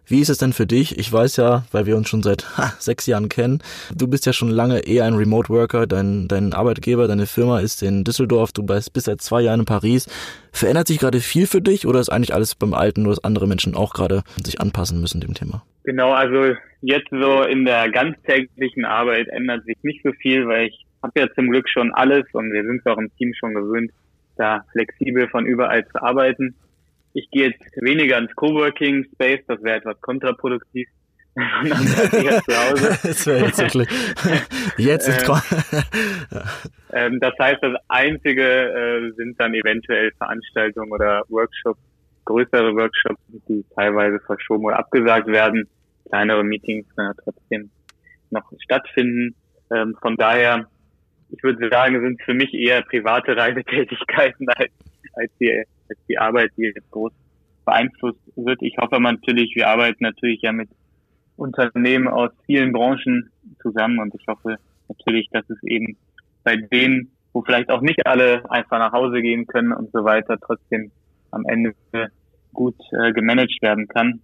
Wie 0.07 0.21
ist 0.21 0.29
es 0.29 0.38
denn 0.38 0.53
für 0.53 0.67
dich? 0.67 0.99
Ich 0.99 1.12
weiß 1.12 1.37
ja, 1.37 1.65
weil 1.71 1.87
wir 1.87 1.97
uns 1.97 2.09
schon 2.09 2.23
seit 2.23 2.59
ha, 2.59 2.73
sechs 2.79 3.07
Jahren 3.07 3.29
kennen, 3.29 3.62
du 3.95 4.09
bist 4.09 4.27
ja 4.27 4.33
schon 4.33 4.51
lange 4.51 4.81
eher 4.81 5.05
ein 5.05 5.15
Remote 5.15 5.49
Worker, 5.49 5.87
dein, 5.87 6.29
dein 6.29 6.53
Arbeitgeber, 6.53 7.07
deine 7.07 7.27
Firma 7.27 7.61
ist 7.61 7.83
in 7.83 8.05
Düsseldorf, 8.05 8.53
du 8.53 8.62
bist, 8.62 8.91
seit 8.95 9.21
zwei 9.21 9.43
Jahren 9.43 9.61
in 9.61 9.67
Paris. 9.67 10.09
Verändert 10.53 10.88
sich 10.88 10.99
gerade 10.99 11.21
viel 11.21 11.47
für 11.47 11.61
dich 11.61 11.87
oder 11.87 12.01
ist 12.01 12.11
eigentlich 12.11 12.35
alles 12.35 12.55
beim 12.55 12.75
Alten, 12.75 13.03
nur 13.03 13.12
dass 13.12 13.25
andere 13.25 13.47
Menschen 13.47 13.75
auch 13.75 13.95
gerade 13.95 14.23
sich 14.45 14.61
anpassen 14.61 15.01
müssen 15.01 15.21
dem 15.21 15.35
Thema? 15.35 15.62
Genau, 15.85 16.12
also 16.12 16.55
jetzt 16.81 17.11
so 17.11 17.43
in 17.43 17.65
der 17.65 17.91
ganztäglichen 17.91 18.85
Arbeit 18.85 19.29
ändert 19.29 19.65
sich 19.65 19.77
nicht 19.83 20.03
so 20.05 20.12
viel, 20.21 20.47
weil 20.47 20.67
ich 20.67 20.87
habe 21.03 21.21
ja 21.21 21.27
zum 21.35 21.51
Glück 21.51 21.69
schon 21.69 21.93
alles 21.93 22.25
und 22.33 22.53
wir 22.53 22.65
sind 22.65 22.87
auch 22.87 22.99
im 22.99 23.11
Team 23.17 23.33
schon 23.35 23.55
gewöhnt, 23.55 23.91
da 24.37 24.65
flexibel 24.73 25.29
von 25.29 25.47
überall 25.47 25.87
zu 25.88 26.03
arbeiten. 26.03 26.55
Ich 27.14 27.31
gehe 27.31 27.51
jetzt 27.51 27.77
weniger 27.83 28.18
ins 28.18 28.35
Coworking 28.35 29.05
Space, 29.12 29.40
das 29.46 29.62
wäre 29.62 29.79
etwas 29.79 30.01
kontraproduktiv. 30.01 30.88
das 31.35 33.27
wäre 33.27 33.46
jetzt 33.46 33.59
wirklich. 33.59 33.88
Jetzt 34.77 35.09
ist 35.09 35.29
ähm, 35.29 36.42
ähm, 36.92 37.20
Das 37.20 37.33
heißt, 37.38 37.62
das 37.62 37.75
Einzige 37.88 38.42
äh, 38.42 39.12
sind 39.16 39.40
dann 39.40 39.55
eventuell 39.55 40.12
Veranstaltungen 40.18 40.92
oder 40.92 41.22
Workshops, 41.29 41.81
größere 42.27 42.75
Workshops, 42.75 43.20
die 43.48 43.64
teilweise 43.75 44.20
verschoben 44.20 44.66
oder 44.66 44.79
abgesagt 44.79 45.27
werden. 45.27 45.68
Kleinere 46.09 46.44
Meetings 46.44 46.87
äh, 46.98 47.12
trotzdem 47.25 47.70
noch 48.31 48.51
stattfinden. 48.62 49.35
Ähm, 49.75 49.96
von 50.01 50.16
daher, 50.16 50.66
ich 51.31 51.42
würde 51.42 51.68
sagen, 51.70 52.01
sind 52.01 52.22
für 52.22 52.35
mich 52.35 52.53
eher 52.53 52.83
private 52.83 53.37
Reisetätigkeiten 53.37 54.48
als, 54.51 54.70
als, 55.14 55.31
die, 55.40 55.64
als 55.93 56.07
die 56.09 56.19
Arbeit, 56.19 56.53
die 56.57 56.63
jetzt 56.63 56.91
groß 56.91 57.13
beeinflusst 57.65 58.21
wird. 58.37 58.63
Ich 58.63 58.77
hoffe 58.79 58.99
man 58.99 59.17
natürlich, 59.17 59.55
wir 59.55 59.69
arbeiten 59.69 60.05
natürlich 60.05 60.43
ja 60.43 60.53
mit 60.53 60.69
Unternehmen 61.37 62.09
aus 62.09 62.31
vielen 62.47 62.73
Branchen 62.73 63.31
zusammen 63.61 63.99
und 64.01 64.15
ich 64.15 64.27
hoffe 64.27 64.57
natürlich, 64.89 65.29
dass 65.31 65.49
es 65.49 65.63
eben 65.63 65.97
bei 66.45 66.57
denen, 66.57 67.11
wo 67.33 67.43
vielleicht 67.43 67.71
auch 67.71 67.81
nicht 67.81 68.07
alle 68.07 68.51
einfach 68.51 68.79
nach 68.79 68.93
Hause 68.93 69.23
gehen 69.23 69.47
können 69.47 69.73
und 69.73 69.91
so 69.93 70.05
weiter, 70.05 70.39
trotzdem 70.41 70.91
am 71.31 71.45
Ende 71.47 71.75
gut 72.53 72.77
äh, 72.93 73.13
gemanagt 73.13 73.63
werden 73.63 73.89
kann. 73.89 74.21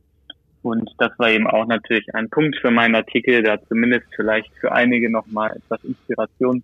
Und 0.63 0.91
das 0.99 1.13
war 1.19 1.31
eben 1.31 1.47
auch 1.47 1.67
natürlich 1.67 2.15
ein 2.15 2.29
Punkt 2.29 2.57
für 2.61 2.71
meinen 2.71 2.95
Artikel, 2.95 3.43
da 3.43 3.63
zumindest 3.69 4.07
vielleicht 4.15 4.53
für 4.61 4.73
einige 4.73 5.11
nochmal 5.11 5.57
etwas 5.57 5.83
Inspiration 5.85 6.63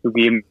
zu 0.00 0.12
geben, 0.12 0.44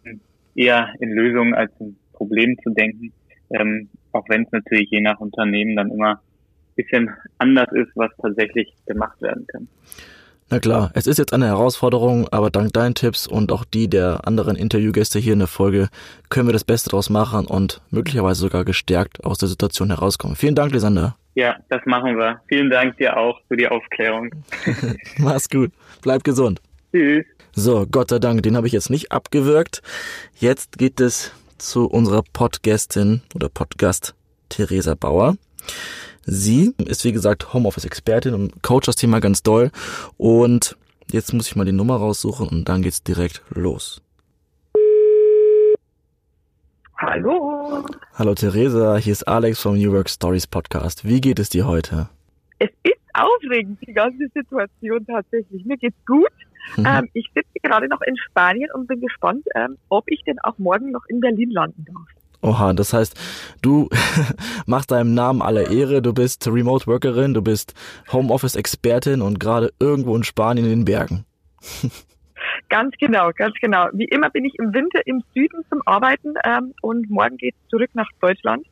eher 0.54 0.94
in 1.00 1.12
Lösungen 1.12 1.54
als 1.54 1.72
in 1.80 1.96
Problemen 2.14 2.58
zu 2.62 2.70
denken, 2.72 3.12
ähm, 3.54 3.90
auch 4.12 4.28
wenn 4.30 4.44
es 4.44 4.52
natürlich 4.52 4.90
je 4.90 5.02
nach 5.02 5.20
Unternehmen 5.20 5.76
dann 5.76 5.92
immer 5.92 6.14
ein 6.14 6.76
bisschen 6.76 7.10
anders 7.38 7.72
ist, 7.74 7.92
was 7.96 8.12
tatsächlich 8.22 8.74
gemacht 8.86 9.22
werden 9.22 9.46
kann. 9.48 9.68
Na 10.54 10.60
klar, 10.60 10.92
es 10.96 11.08
ist 11.08 11.18
jetzt 11.18 11.32
eine 11.32 11.48
Herausforderung, 11.48 12.28
aber 12.30 12.50
dank 12.50 12.74
deinen 12.74 12.94
Tipps 12.94 13.26
und 13.26 13.54
auch 13.54 13.64
die 13.64 13.90
der 13.90 14.28
anderen 14.28 14.58
Interviewgäste 14.58 15.18
hier 15.18 15.32
in 15.32 15.40
der 15.40 15.48
Folge 15.48 15.88
können 16.30 16.50
wir 16.50 16.54
das 16.54 16.66
Beste 16.66 16.90
draus 16.90 17.10
machen 17.10 17.46
und 17.46 17.82
möglicherweise 17.90 18.42
sogar 18.42 18.66
gestärkt 18.66 19.24
aus 19.24 19.38
der 19.38 19.48
Situation 19.48 19.92
herauskommen. 19.92 20.36
Vielen 20.36 20.56
Dank, 20.56 20.74
Lisander. 20.74 21.16
Ja, 21.36 21.56
das 21.70 21.80
machen 21.86 22.18
wir. 22.18 22.42
Vielen 22.50 22.70
Dank 22.70 22.98
dir 22.98 23.16
auch 23.16 23.40
für 23.48 23.56
die 23.56 23.70
Aufklärung. 23.70 24.30
Mach's 25.18 25.50
gut. 25.50 25.72
Bleib 26.02 26.26
gesund. 26.26 26.62
Tschüss. 26.92 27.24
So, 27.54 27.88
Gott 27.90 28.10
sei 28.10 28.20
Dank, 28.20 28.44
den 28.44 28.58
habe 28.58 28.68
ich 28.68 28.74
jetzt 28.74 28.90
nicht 28.90 29.14
abgewürgt. 29.14 29.82
Jetzt 30.36 30.78
geht 30.78 31.00
es 31.00 31.32
zu 31.62 31.86
unserer 31.86 32.24
Podgästin 32.34 33.22
oder 33.36 33.50
Podgast 33.50 34.16
Theresa 34.50 34.96
Bauer. 34.96 35.38
Sie 36.24 36.74
ist, 36.78 37.06
wie 37.06 37.12
gesagt, 37.12 37.54
Homeoffice-Expertin 37.54 38.34
und 38.34 38.64
coacht 38.64 38.88
das 38.88 38.96
Thema 38.96 39.20
ganz 39.20 39.44
doll. 39.44 39.72
Und 40.18 40.78
jetzt 41.12 41.34
muss 41.34 41.48
ich 41.48 41.56
mal 41.56 41.66
die 41.66 41.72
Nummer 41.72 41.98
raussuchen 41.98 42.48
und 42.48 42.70
dann 42.70 42.82
geht's 42.82 43.04
direkt 43.04 43.44
los. 43.50 44.02
Hallo. 46.98 47.84
Hallo 48.14 48.36
Theresa, 48.36 48.98
hier 48.98 49.14
ist 49.14 49.28
Alex 49.28 49.62
vom 49.62 49.78
New 49.78 49.92
Work 49.92 50.10
Stories 50.10 50.46
Podcast. 50.46 51.06
Wie 51.06 51.22
geht 51.22 51.40
es 51.40 51.50
dir 51.50 51.66
heute? 51.66 52.10
Es 52.60 52.70
ist 52.84 53.00
aufregend, 53.14 53.80
die 53.88 53.94
ganze 53.94 54.28
Situation 54.34 55.06
tatsächlich. 55.08 55.66
Mir 55.66 55.78
geht's 55.78 55.98
gut. 56.06 56.30
Mhm. 56.78 56.86
Ähm, 56.86 57.10
ich 57.14 57.30
sitze 57.34 57.60
gerade 57.62 57.88
noch 57.88 58.02
in 58.02 58.16
Spanien 58.18 58.70
und 58.74 58.88
bin 58.88 59.02
gespannt, 59.02 59.46
ähm, 59.56 59.78
ob 59.90 60.06
ich 60.08 60.24
denn 60.24 60.40
auch 60.40 60.58
morgen 60.58 60.92
noch 60.92 61.06
in 61.08 61.20
Berlin 61.20 61.52
landen 61.52 61.86
darf. 61.86 62.08
Oha, 62.44 62.74
das 62.74 62.94
heißt, 62.94 63.20
du 63.62 63.88
machst 64.66 64.92
deinem 64.92 65.14
Namen 65.14 65.42
alle 65.42 65.72
Ehre, 65.72 66.02
du 66.02 66.14
bist 66.14 66.48
Remote 66.48 66.88
Workerin, 66.88 67.34
du 67.34 67.42
bist 67.42 67.74
Homeoffice 68.12 68.56
Expertin 68.56 69.22
und 69.22 69.40
gerade 69.40 69.72
irgendwo 69.80 70.16
in 70.16 70.24
Spanien 70.24 70.66
in 70.66 70.72
den 70.72 70.86
Bergen. 70.86 71.26
Ganz 72.70 72.96
genau, 73.00 73.32
ganz 73.36 73.54
genau. 73.62 73.88
Wie 73.94 74.06
immer 74.06 74.30
bin 74.30 74.46
ich 74.46 74.54
im 74.58 74.74
Winter 74.74 75.06
im 75.06 75.22
Süden 75.34 75.64
zum 75.70 75.82
Arbeiten 75.86 76.34
ähm, 76.44 76.74
und 76.82 77.10
morgen 77.10 77.38
geht's 77.38 77.58
zurück 77.70 77.90
nach 77.94 78.08
Deutschland. 78.20 78.66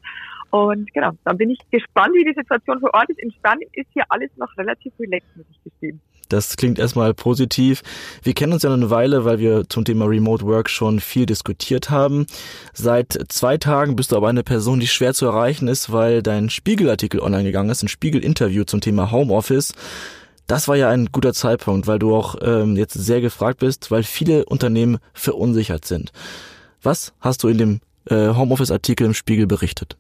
Und 0.52 0.92
genau, 0.94 1.12
dann 1.26 1.38
bin 1.38 1.52
ich 1.52 1.60
gespannt, 1.70 2.14
wie 2.16 2.26
die 2.26 2.34
Situation 2.34 2.80
vor 2.80 2.94
Ort 2.94 3.10
ist. 3.10 3.20
In 3.20 3.32
Spanien 3.32 3.70
ist 3.74 3.88
hier 3.94 4.04
alles 4.10 4.32
noch 4.38 4.50
relativ 4.58 4.94
relaxed, 5.00 5.30
muss 5.36 5.46
ich 5.52 5.64
gestehen. 5.64 6.02
Das 6.30 6.58
klingt 6.58 6.78
erstmal 6.78 7.16
positiv. 7.16 7.82
Wir 8.22 8.34
kennen 8.36 8.54
uns 8.54 8.62
ja 8.62 8.72
eine 8.72 8.92
Weile, 8.92 9.26
weil 9.26 9.40
wir 9.40 9.68
zum 9.68 9.84
Thema 9.84 10.06
Remote 10.06 10.46
Work 10.46 10.70
schon 10.70 11.00
viel 11.00 11.26
diskutiert 11.26 11.90
haben. 11.90 12.28
Seit 12.72 13.18
zwei 13.30 13.58
Tagen 13.58 13.96
bist 13.96 14.12
du 14.12 14.16
aber 14.16 14.30
eine 14.30 14.44
Person, 14.44 14.80
die 14.80 14.88
schwer 14.88 15.16
zu 15.16 15.26
erreichen 15.26 15.68
ist, 15.68 15.92
weil 15.92 16.22
dein 16.22 16.52
Spiegelartikel 16.52 17.20
online 17.20 17.46
gegangen 17.46 17.72
ist, 17.72 17.82
ein 17.82 17.88
Spiegel-Interview 17.88 18.64
zum 18.64 18.80
Thema 18.80 19.12
Homeoffice. 19.12 19.74
Das 20.46 20.68
war 20.68 20.76
ja 20.76 20.90
ein 20.90 21.08
guter 21.12 21.34
Zeitpunkt, 21.34 21.88
weil 21.88 22.00
du 22.00 22.16
auch 22.16 22.36
ähm, 22.42 22.76
jetzt 22.76 22.94
sehr 22.94 23.22
gefragt 23.22 23.60
bist, 23.60 23.90
weil 23.90 24.04
viele 24.04 24.46
Unternehmen 24.46 25.00
verunsichert 25.14 25.86
sind. 25.86 26.12
Was 26.82 27.14
hast 27.20 27.42
du 27.44 27.48
in 27.48 27.58
dem 27.58 27.80
äh, 28.06 28.30
Homeoffice-Artikel 28.30 29.06
im 29.06 29.14
Spiegel 29.16 29.48
berichtet? 29.48 29.98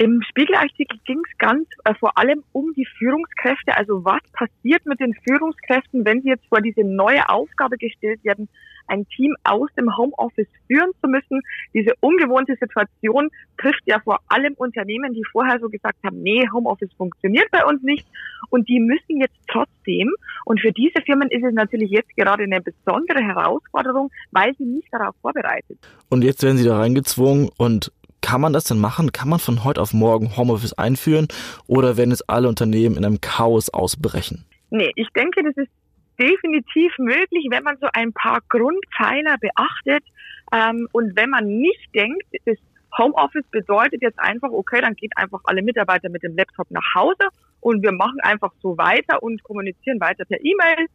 Im 0.00 0.22
Spiegelartikel 0.22 0.96
ging 1.06 1.20
es 1.28 1.38
ganz 1.38 1.68
äh, 1.84 1.92
vor 1.94 2.16
allem 2.16 2.44
um 2.52 2.72
die 2.74 2.86
Führungskräfte. 2.98 3.76
Also 3.76 4.04
was 4.04 4.22
passiert 4.32 4.86
mit 4.86 5.00
den 5.00 5.12
Führungskräften, 5.26 6.04
wenn 6.04 6.22
sie 6.22 6.28
jetzt 6.28 6.46
vor 6.48 6.60
diese 6.60 6.84
neue 6.84 7.28
Aufgabe 7.28 7.76
gestellt 7.78 8.22
werden, 8.22 8.48
ein 8.86 9.08
Team 9.08 9.34
aus 9.42 9.68
dem 9.76 9.96
Homeoffice 9.96 10.46
führen 10.68 10.92
zu 11.02 11.08
müssen. 11.08 11.42
Diese 11.74 11.94
ungewohnte 11.98 12.54
Situation 12.60 13.28
trifft 13.58 13.82
ja 13.86 13.98
vor 13.98 14.20
allem 14.28 14.54
Unternehmen, 14.54 15.14
die 15.14 15.24
vorher 15.32 15.58
so 15.58 15.68
gesagt 15.68 15.98
haben, 16.04 16.22
nee, 16.22 16.48
Homeoffice 16.52 16.92
funktioniert 16.96 17.50
bei 17.50 17.64
uns 17.64 17.82
nicht. 17.82 18.06
Und 18.50 18.68
die 18.68 18.78
müssen 18.78 19.20
jetzt 19.20 19.36
trotzdem. 19.48 20.10
Und 20.44 20.60
für 20.60 20.72
diese 20.72 21.02
Firmen 21.04 21.28
ist 21.30 21.44
es 21.44 21.52
natürlich 21.52 21.90
jetzt 21.90 22.16
gerade 22.16 22.44
eine 22.44 22.60
besondere 22.60 23.20
Herausforderung, 23.20 24.10
weil 24.30 24.54
sie 24.56 24.64
nicht 24.64 24.88
darauf 24.92 25.16
vorbereitet. 25.20 25.78
Und 26.08 26.22
jetzt 26.22 26.44
werden 26.44 26.56
sie 26.56 26.64
da 26.64 26.78
reingezwungen 26.78 27.50
und 27.58 27.92
kann 28.20 28.40
man 28.40 28.52
das 28.52 28.64
denn 28.64 28.78
machen? 28.78 29.12
Kann 29.12 29.28
man 29.28 29.38
von 29.38 29.64
heute 29.64 29.80
auf 29.80 29.92
morgen 29.92 30.36
Homeoffice 30.36 30.72
einführen 30.74 31.28
oder 31.66 31.96
werden 31.96 32.12
es 32.12 32.28
alle 32.28 32.48
Unternehmen 32.48 32.96
in 32.96 33.04
einem 33.04 33.20
Chaos 33.20 33.70
ausbrechen? 33.70 34.44
Nee, 34.70 34.92
ich 34.96 35.08
denke, 35.14 35.42
das 35.42 35.56
ist 35.56 35.70
definitiv 36.18 36.92
möglich, 36.98 37.46
wenn 37.50 37.62
man 37.62 37.76
so 37.80 37.88
ein 37.92 38.12
paar 38.12 38.40
Grundpfeiler 38.48 39.36
beachtet 39.40 40.04
ähm, 40.52 40.88
und 40.92 41.16
wenn 41.16 41.30
man 41.30 41.46
nicht 41.46 41.94
denkt, 41.94 42.24
das 42.44 42.56
Homeoffice 42.96 43.46
bedeutet 43.50 44.02
jetzt 44.02 44.18
einfach, 44.18 44.50
okay, 44.50 44.80
dann 44.80 44.94
geht 44.94 45.12
einfach 45.16 45.40
alle 45.44 45.62
Mitarbeiter 45.62 46.08
mit 46.08 46.22
dem 46.22 46.36
Laptop 46.36 46.70
nach 46.70 46.94
Hause 46.94 47.28
und 47.60 47.82
wir 47.82 47.92
machen 47.92 48.18
einfach 48.22 48.52
so 48.60 48.76
weiter 48.76 49.22
und 49.22 49.42
kommunizieren 49.42 50.00
weiter 50.00 50.24
per 50.24 50.38
E-Mail. 50.40 50.86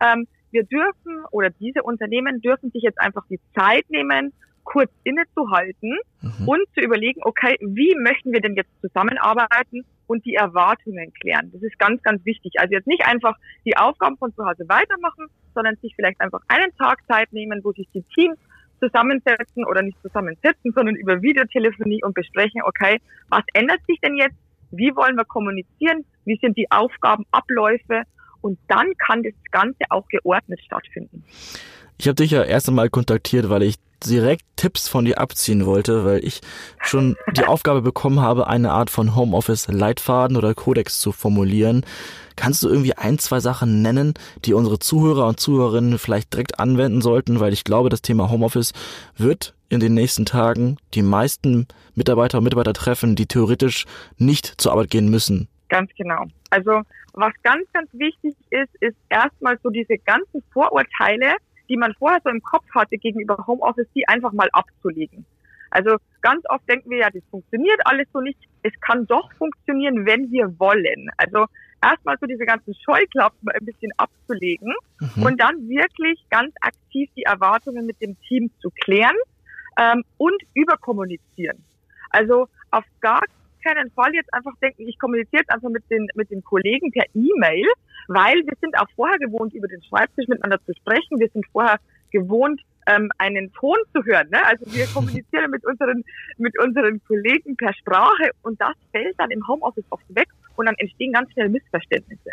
Ähm, 0.00 0.26
wir 0.50 0.64
dürfen 0.64 1.24
oder 1.30 1.50
diese 1.50 1.82
Unternehmen 1.82 2.40
dürfen 2.40 2.70
sich 2.70 2.82
jetzt 2.82 3.00
einfach 3.00 3.24
die 3.28 3.40
Zeit 3.54 3.88
nehmen, 3.90 4.32
kurz 4.64 4.90
innezuhalten 5.04 5.98
mhm. 6.20 6.48
und 6.48 6.60
zu 6.74 6.80
überlegen, 6.80 7.20
okay, 7.24 7.56
wie 7.60 7.94
möchten 7.98 8.32
wir 8.32 8.40
denn 8.40 8.54
jetzt 8.54 8.70
zusammenarbeiten 8.80 9.84
und 10.10 10.24
die 10.24 10.34
Erwartungen 10.34 11.12
klären. 11.14 11.52
Das 11.52 11.62
ist 11.62 11.78
ganz, 11.78 12.02
ganz 12.02 12.24
wichtig. 12.24 12.54
Also 12.58 12.74
jetzt 12.74 12.88
nicht 12.88 13.06
einfach 13.06 13.36
die 13.64 13.76
Aufgaben 13.76 14.16
von 14.16 14.34
zu 14.34 14.44
Hause 14.44 14.68
weitermachen, 14.68 15.26
sondern 15.54 15.76
sich 15.76 15.94
vielleicht 15.94 16.20
einfach 16.20 16.40
einen 16.48 16.74
Tag 16.76 16.98
Zeit 17.06 17.32
nehmen, 17.32 17.60
wo 17.62 17.70
sich 17.72 17.88
die 17.94 18.02
Teams 18.14 18.36
zusammensetzen 18.80 19.64
oder 19.64 19.82
nicht 19.82 20.00
zusammensetzen, 20.02 20.72
sondern 20.74 20.96
über 20.96 21.22
Videotelefonie 21.22 22.02
und 22.02 22.14
besprechen, 22.14 22.60
okay, 22.64 22.98
was 23.28 23.44
ändert 23.54 23.80
sich 23.86 24.00
denn 24.00 24.16
jetzt? 24.16 24.34
Wie 24.72 24.94
wollen 24.96 25.16
wir 25.16 25.24
kommunizieren? 25.24 26.04
Wie 26.24 26.38
sind 26.42 26.56
die 26.56 26.68
Aufgabenabläufe? 26.72 28.02
Und 28.40 28.58
dann 28.66 28.96
kann 28.96 29.22
das 29.22 29.34
Ganze 29.52 29.84
auch 29.90 30.08
geordnet 30.08 30.60
stattfinden. 30.64 31.24
Ich 32.00 32.08
habe 32.08 32.14
dich 32.14 32.30
ja 32.30 32.42
erst 32.42 32.66
einmal 32.66 32.88
kontaktiert, 32.88 33.50
weil 33.50 33.62
ich 33.62 33.74
direkt 34.06 34.46
Tipps 34.56 34.88
von 34.88 35.04
dir 35.04 35.18
abziehen 35.18 35.66
wollte, 35.66 36.06
weil 36.06 36.24
ich 36.24 36.40
schon 36.80 37.14
die 37.36 37.44
Aufgabe 37.44 37.82
bekommen 37.82 38.20
habe, 38.20 38.46
eine 38.46 38.70
Art 38.72 38.88
von 38.88 39.14
Homeoffice-Leitfaden 39.14 40.38
oder 40.38 40.54
Kodex 40.54 40.98
zu 40.98 41.12
formulieren. 41.12 41.84
Kannst 42.36 42.62
du 42.62 42.70
irgendwie 42.70 42.94
ein, 42.94 43.18
zwei 43.18 43.40
Sachen 43.40 43.82
nennen, 43.82 44.14
die 44.46 44.54
unsere 44.54 44.78
Zuhörer 44.78 45.26
und 45.26 45.40
Zuhörerinnen 45.40 45.98
vielleicht 45.98 46.32
direkt 46.32 46.58
anwenden 46.58 47.02
sollten? 47.02 47.38
Weil 47.38 47.52
ich 47.52 47.64
glaube, 47.64 47.90
das 47.90 48.00
Thema 48.00 48.30
Homeoffice 48.30 48.72
wird 49.18 49.54
in 49.68 49.80
den 49.80 49.92
nächsten 49.92 50.24
Tagen 50.24 50.78
die 50.94 51.02
meisten 51.02 51.68
Mitarbeiter 51.94 52.38
und 52.38 52.44
Mitarbeiter 52.44 52.72
treffen, 52.72 53.14
die 53.14 53.26
theoretisch 53.26 53.84
nicht 54.16 54.54
zur 54.58 54.72
Arbeit 54.72 54.88
gehen 54.88 55.10
müssen. 55.10 55.48
Ganz 55.68 55.90
genau. 55.98 56.24
Also 56.48 56.80
was 57.12 57.32
ganz, 57.42 57.70
ganz 57.74 57.90
wichtig 57.92 58.34
ist, 58.48 58.74
ist 58.80 58.96
erstmal 59.10 59.58
so 59.62 59.68
diese 59.68 59.98
ganzen 59.98 60.42
Vorurteile, 60.50 61.36
die 61.70 61.76
man 61.76 61.94
vorher 61.94 62.20
so 62.22 62.28
im 62.30 62.42
Kopf 62.42 62.66
hatte 62.74 62.98
gegenüber 62.98 63.42
Homeoffice, 63.46 63.86
die 63.94 64.06
einfach 64.08 64.32
mal 64.32 64.48
abzulegen. 64.52 65.24
Also 65.70 65.96
ganz 66.20 66.44
oft 66.48 66.68
denken 66.68 66.90
wir 66.90 66.98
ja, 66.98 67.10
das 67.10 67.22
funktioniert 67.30 67.80
alles 67.84 68.08
so 68.12 68.20
nicht. 68.20 68.38
Es 68.62 68.72
kann 68.80 69.06
doch 69.06 69.32
funktionieren, 69.34 70.04
wenn 70.04 70.30
wir 70.32 70.58
wollen. 70.58 71.10
Also 71.16 71.46
erstmal 71.80 72.18
so 72.20 72.26
diese 72.26 72.44
ganzen 72.44 72.74
Scheuklappen 72.74 73.38
mal 73.42 73.54
ein 73.54 73.64
bisschen 73.64 73.92
abzulegen 73.96 74.74
mhm. 74.98 75.22
und 75.22 75.40
dann 75.40 75.68
wirklich 75.68 76.20
ganz 76.28 76.52
aktiv 76.60 77.08
die 77.16 77.22
Erwartungen 77.22 77.86
mit 77.86 78.02
dem 78.02 78.20
Team 78.22 78.50
zu 78.60 78.70
klären 78.82 79.16
ähm, 79.78 80.02
und 80.18 80.42
überkommunizieren. 80.54 81.64
Also 82.10 82.48
auf 82.72 82.84
gar 83.00 83.22
keinen 83.62 83.90
Fall 83.92 84.14
jetzt 84.14 84.32
einfach 84.32 84.52
denken, 84.60 84.88
ich 84.88 84.98
kommuniziere 84.98 85.42
jetzt 85.42 85.50
einfach 85.50 85.70
mit 85.70 85.84
den, 85.90 86.06
mit 86.14 86.30
den 86.30 86.42
Kollegen 86.42 86.90
per 86.90 87.04
E-Mail, 87.14 87.66
weil 88.08 88.36
wir 88.44 88.56
sind 88.60 88.78
auch 88.78 88.88
vorher 88.96 89.18
gewohnt, 89.18 89.54
über 89.54 89.68
den 89.68 89.82
Schreibtisch 89.82 90.28
miteinander 90.28 90.58
zu 90.64 90.72
sprechen. 90.74 91.18
Wir 91.18 91.28
sind 91.28 91.46
vorher 91.52 91.78
gewohnt, 92.10 92.60
ähm, 92.86 93.10
einen 93.18 93.52
Ton 93.52 93.76
zu 93.94 94.04
hören. 94.04 94.28
Ne? 94.30 94.44
Also 94.44 94.66
wir 94.72 94.86
kommunizieren 94.94 95.50
mit 95.50 95.64
unseren, 95.66 96.04
mit 96.38 96.58
unseren 96.58 97.02
Kollegen 97.06 97.56
per 97.56 97.74
Sprache 97.74 98.30
und 98.42 98.60
das 98.60 98.74
fällt 98.92 99.18
dann 99.18 99.30
im 99.30 99.46
Homeoffice 99.46 99.84
oft 99.90 100.04
weg 100.14 100.28
und 100.56 100.66
dann 100.66 100.74
entstehen 100.78 101.12
ganz 101.12 101.30
schnell 101.32 101.48
Missverständnisse. 101.48 102.30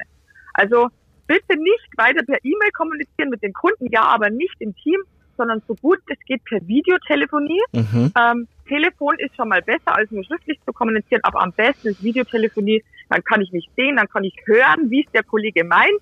Also 0.53 0.89
bitte 1.27 1.57
nicht 1.57 1.89
weiter 1.97 2.23
per 2.25 2.37
E-Mail 2.43 2.71
kommunizieren 2.71 3.29
mit 3.29 3.43
den 3.43 3.53
Kunden, 3.53 3.87
ja, 3.91 4.03
aber 4.03 4.29
nicht 4.29 4.55
im 4.59 4.75
Team, 4.75 5.01
sondern 5.37 5.61
so 5.67 5.75
gut 5.75 5.99
es 6.07 6.19
geht 6.25 6.43
per 6.43 6.65
Videotelefonie. 6.67 7.61
Mhm. 7.71 8.11
Ähm, 8.19 8.47
Telefon 8.67 9.15
ist 9.19 9.35
schon 9.35 9.49
mal 9.49 9.61
besser, 9.61 9.95
als 9.95 10.11
nur 10.11 10.23
schriftlich 10.23 10.59
zu 10.65 10.73
kommunizieren, 10.73 11.21
aber 11.23 11.41
am 11.41 11.53
besten 11.53 11.89
ist 11.89 12.03
Videotelefonie. 12.03 12.83
Dann 13.09 13.23
kann 13.23 13.41
ich 13.41 13.51
mich 13.51 13.69
sehen, 13.75 13.95
dann 13.95 14.09
kann 14.09 14.23
ich 14.23 14.35
hören, 14.45 14.89
wie 14.89 15.05
es 15.05 15.11
der 15.13 15.23
Kollege 15.23 15.63
meint. 15.63 16.01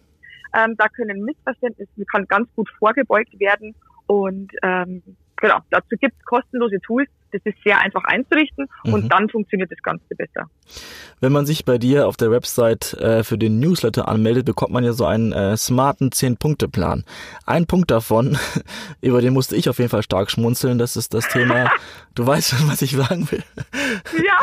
Ähm, 0.56 0.76
da 0.78 0.88
können 0.90 1.24
Missverständnisse 1.24 2.06
kann 2.12 2.26
ganz 2.28 2.48
gut 2.56 2.70
vorgebeugt 2.80 3.40
werden. 3.40 3.76
Und 4.08 4.52
ähm, 4.64 5.04
genau, 5.38 5.60
dazu 5.70 5.96
gibt 6.00 6.14
es 6.18 6.26
kostenlose 6.26 6.80
Tools, 6.82 7.10
das 7.32 7.42
ist 7.44 7.58
sehr 7.64 7.80
einfach 7.80 8.04
einzurichten 8.06 8.68
und 8.84 9.06
mhm. 9.06 9.10
dann 9.10 9.30
funktioniert 9.30 9.72
das 9.72 9.82
Ganze 9.82 10.16
besser. 10.16 10.50
Wenn 11.20 11.32
man 11.32 11.46
sich 11.46 11.66
bei 11.66 11.78
dir 11.78 12.08
auf 12.08 12.18
der 12.18 12.32
Website 12.32 12.94
äh, 12.94 13.24
für 13.24 13.38
den 13.38 13.60
Newsletter 13.60 14.08
anmeldet, 14.08 14.46
bekommt 14.46 14.72
man 14.72 14.84
ja 14.84 14.94
so 14.94 15.06
einen 15.06 15.34
äh, 15.34 15.58
smarten 15.58 16.10
10-Punkte-Plan. 16.10 17.04
Ein 17.46 17.66
Punkt 17.66 17.92
davon, 17.92 18.38
über 19.02 19.22
den 19.22 19.34
musste 19.34 19.56
ich 19.56 19.70
auf 19.70 19.80
jeden 19.80 19.90
Fall 19.90 20.04
stark 20.04 20.32
schmunzeln, 20.32 20.78
das 20.78 20.96
ist 20.96 21.14
das 21.14 21.28
Thema, 21.28 21.70
du 22.16 22.26
weißt 22.26 22.56
schon, 22.56 22.68
was 22.70 22.82
ich 22.82 22.92
sagen 22.92 23.30
will. 23.32 23.44
Ja. 24.16 24.40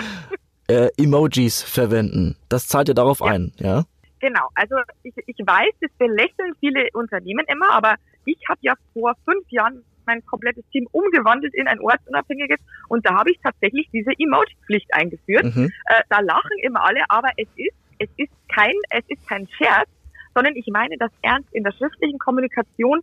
äh, 0.86 0.90
Emojis 0.96 1.62
verwenden. 1.62 2.36
Das 2.48 2.66
zahlt 2.68 2.88
ja 2.88 2.94
darauf 2.94 3.20
ja. 3.20 3.26
ein, 3.26 3.52
ja? 3.56 3.84
Genau, 4.20 4.48
also 4.54 4.76
ich, 5.02 5.14
ich 5.26 5.36
weiß, 5.38 5.72
das 5.80 5.90
belächeln 5.98 6.52
viele 6.60 6.86
Unternehmen 6.92 7.44
immer, 7.48 7.70
aber 7.72 7.96
ich 8.24 8.38
habe 8.48 8.60
ja 8.62 8.74
vor 8.92 9.14
fünf 9.24 9.44
Jahren 9.50 9.84
mein 10.06 10.24
komplettes 10.26 10.64
Team 10.70 10.88
umgewandelt 10.92 11.54
in 11.54 11.66
ein 11.68 11.80
ortsunabhängiges 11.80 12.58
und 12.88 13.06
da 13.06 13.14
habe 13.14 13.30
ich 13.30 13.38
tatsächlich 13.42 13.88
diese 13.92 14.12
Emoji-Pflicht 14.18 14.92
eingeführt. 14.92 15.44
Mhm. 15.44 15.72
Äh, 15.86 16.02
da 16.08 16.20
lachen 16.20 16.58
immer 16.62 16.84
alle, 16.84 17.00
aber 17.08 17.30
es 17.36 17.48
ist, 17.56 17.76
es 17.98 18.08
ist 18.16 18.32
kein, 18.54 18.74
es 18.90 19.04
ist 19.08 19.26
kein 19.28 19.48
Scherz, 19.56 19.88
sondern 20.34 20.56
ich 20.56 20.66
meine 20.68 20.96
das 20.98 21.10
ernst 21.22 21.52
in 21.52 21.64
der 21.64 21.72
schriftlichen 21.72 22.18
Kommunikation. 22.18 23.00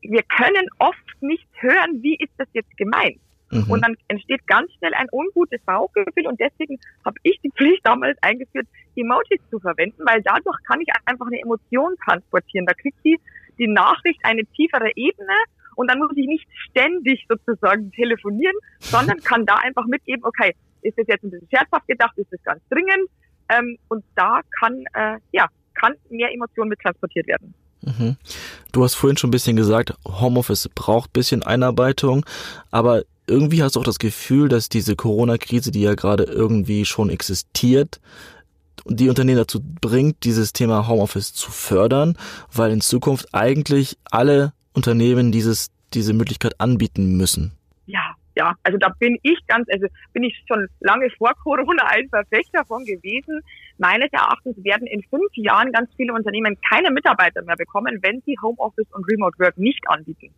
Wir 0.00 0.22
können 0.22 0.66
oft 0.78 0.98
nicht 1.20 1.46
hören, 1.54 2.02
wie 2.02 2.16
ist 2.16 2.32
das 2.38 2.48
jetzt 2.52 2.76
gemeint. 2.76 3.18
Mhm. 3.50 3.64
Und 3.70 3.84
dann 3.84 3.96
entsteht 4.08 4.46
ganz 4.46 4.72
schnell 4.74 4.92
ein 4.94 5.08
ungutes 5.10 5.60
Bauchgefühl 5.62 6.26
und 6.26 6.38
deswegen 6.38 6.78
habe 7.04 7.16
ich 7.22 7.40
die 7.42 7.50
Pflicht 7.50 7.80
damals 7.84 8.18
eingeführt, 8.22 8.66
Emojis 8.94 9.40
zu 9.50 9.58
verwenden, 9.58 10.02
weil 10.04 10.22
dadurch 10.22 10.56
kann 10.64 10.80
ich 10.80 10.88
einfach 11.06 11.26
eine 11.26 11.40
Emotion 11.40 11.94
transportieren. 12.04 12.66
Da 12.66 12.74
kriegt 12.74 12.98
die, 13.04 13.18
die 13.58 13.68
Nachricht 13.68 14.20
eine 14.22 14.44
tiefere 14.44 14.90
Ebene 14.96 15.34
und 15.78 15.88
dann 15.88 15.98
muss 16.00 16.10
ich 16.16 16.26
nicht 16.26 16.46
ständig 16.68 17.24
sozusagen 17.28 17.92
telefonieren, 17.92 18.54
sondern 18.80 19.18
kann 19.20 19.46
da 19.46 19.54
einfach 19.54 19.86
mitgeben, 19.86 20.24
okay, 20.24 20.52
ist 20.82 20.98
das 20.98 21.06
jetzt 21.06 21.22
ein 21.22 21.30
bisschen 21.30 21.48
scherzhaft 21.54 21.86
gedacht, 21.86 22.18
ist 22.18 22.32
das 22.32 22.42
ganz 22.42 22.60
dringend 22.68 23.08
ähm, 23.48 23.78
und 23.86 24.04
da 24.16 24.40
kann, 24.58 24.84
äh, 24.94 25.18
ja, 25.30 25.46
kann 25.74 25.94
mehr 26.10 26.32
Emotion 26.32 26.68
mit 26.68 26.80
transportiert 26.80 27.28
werden. 27.28 27.54
Mhm. 27.82 28.16
Du 28.72 28.82
hast 28.82 28.94
vorhin 28.94 29.16
schon 29.16 29.28
ein 29.28 29.30
bisschen 29.30 29.56
gesagt, 29.56 29.94
Homeoffice 30.04 30.68
braucht 30.74 31.10
ein 31.10 31.12
bisschen 31.12 31.42
Einarbeitung, 31.44 32.26
aber 32.72 33.04
irgendwie 33.28 33.62
hast 33.62 33.76
du 33.76 33.80
auch 33.80 33.84
das 33.84 34.00
Gefühl, 34.00 34.48
dass 34.48 34.68
diese 34.68 34.96
Corona-Krise, 34.96 35.70
die 35.70 35.82
ja 35.82 35.94
gerade 35.94 36.24
irgendwie 36.24 36.86
schon 36.86 37.08
existiert, 37.08 38.00
die 38.84 39.08
Unternehmen 39.08 39.38
dazu 39.38 39.60
bringt, 39.62 40.24
dieses 40.24 40.52
Thema 40.52 40.88
Homeoffice 40.88 41.34
zu 41.34 41.52
fördern, 41.52 42.18
weil 42.52 42.72
in 42.72 42.80
Zukunft 42.80 43.28
eigentlich 43.32 43.96
alle 44.10 44.54
Unternehmen 44.78 45.32
dieses, 45.32 45.70
diese 45.92 46.14
Möglichkeit 46.14 46.54
anbieten 46.60 47.16
müssen. 47.16 47.52
Ja, 47.86 48.14
ja, 48.36 48.54
also 48.62 48.78
da 48.78 48.90
bin 49.00 49.18
ich 49.22 49.38
ganz, 49.48 49.66
also 49.72 49.86
bin 50.12 50.22
ich 50.22 50.44
schon 50.46 50.68
lange 50.78 51.10
vor 51.18 51.32
Corona 51.42 51.82
ein 51.88 52.08
Verfechter 52.08 52.64
von 52.64 52.84
gewesen. 52.84 53.40
Meines 53.78 54.12
Erachtens 54.12 54.56
werden 54.62 54.86
in 54.86 55.02
fünf 55.10 55.30
Jahren 55.34 55.72
ganz 55.72 55.90
viele 55.96 56.12
Unternehmen 56.12 56.56
keine 56.70 56.92
Mitarbeiter 56.92 57.42
mehr 57.42 57.56
bekommen, 57.56 57.98
wenn 58.02 58.22
sie 58.24 58.36
Homeoffice 58.40 58.86
und 58.92 59.04
Remote 59.10 59.36
Work 59.40 59.58
nicht 59.58 59.82
anbieten. 59.88 60.32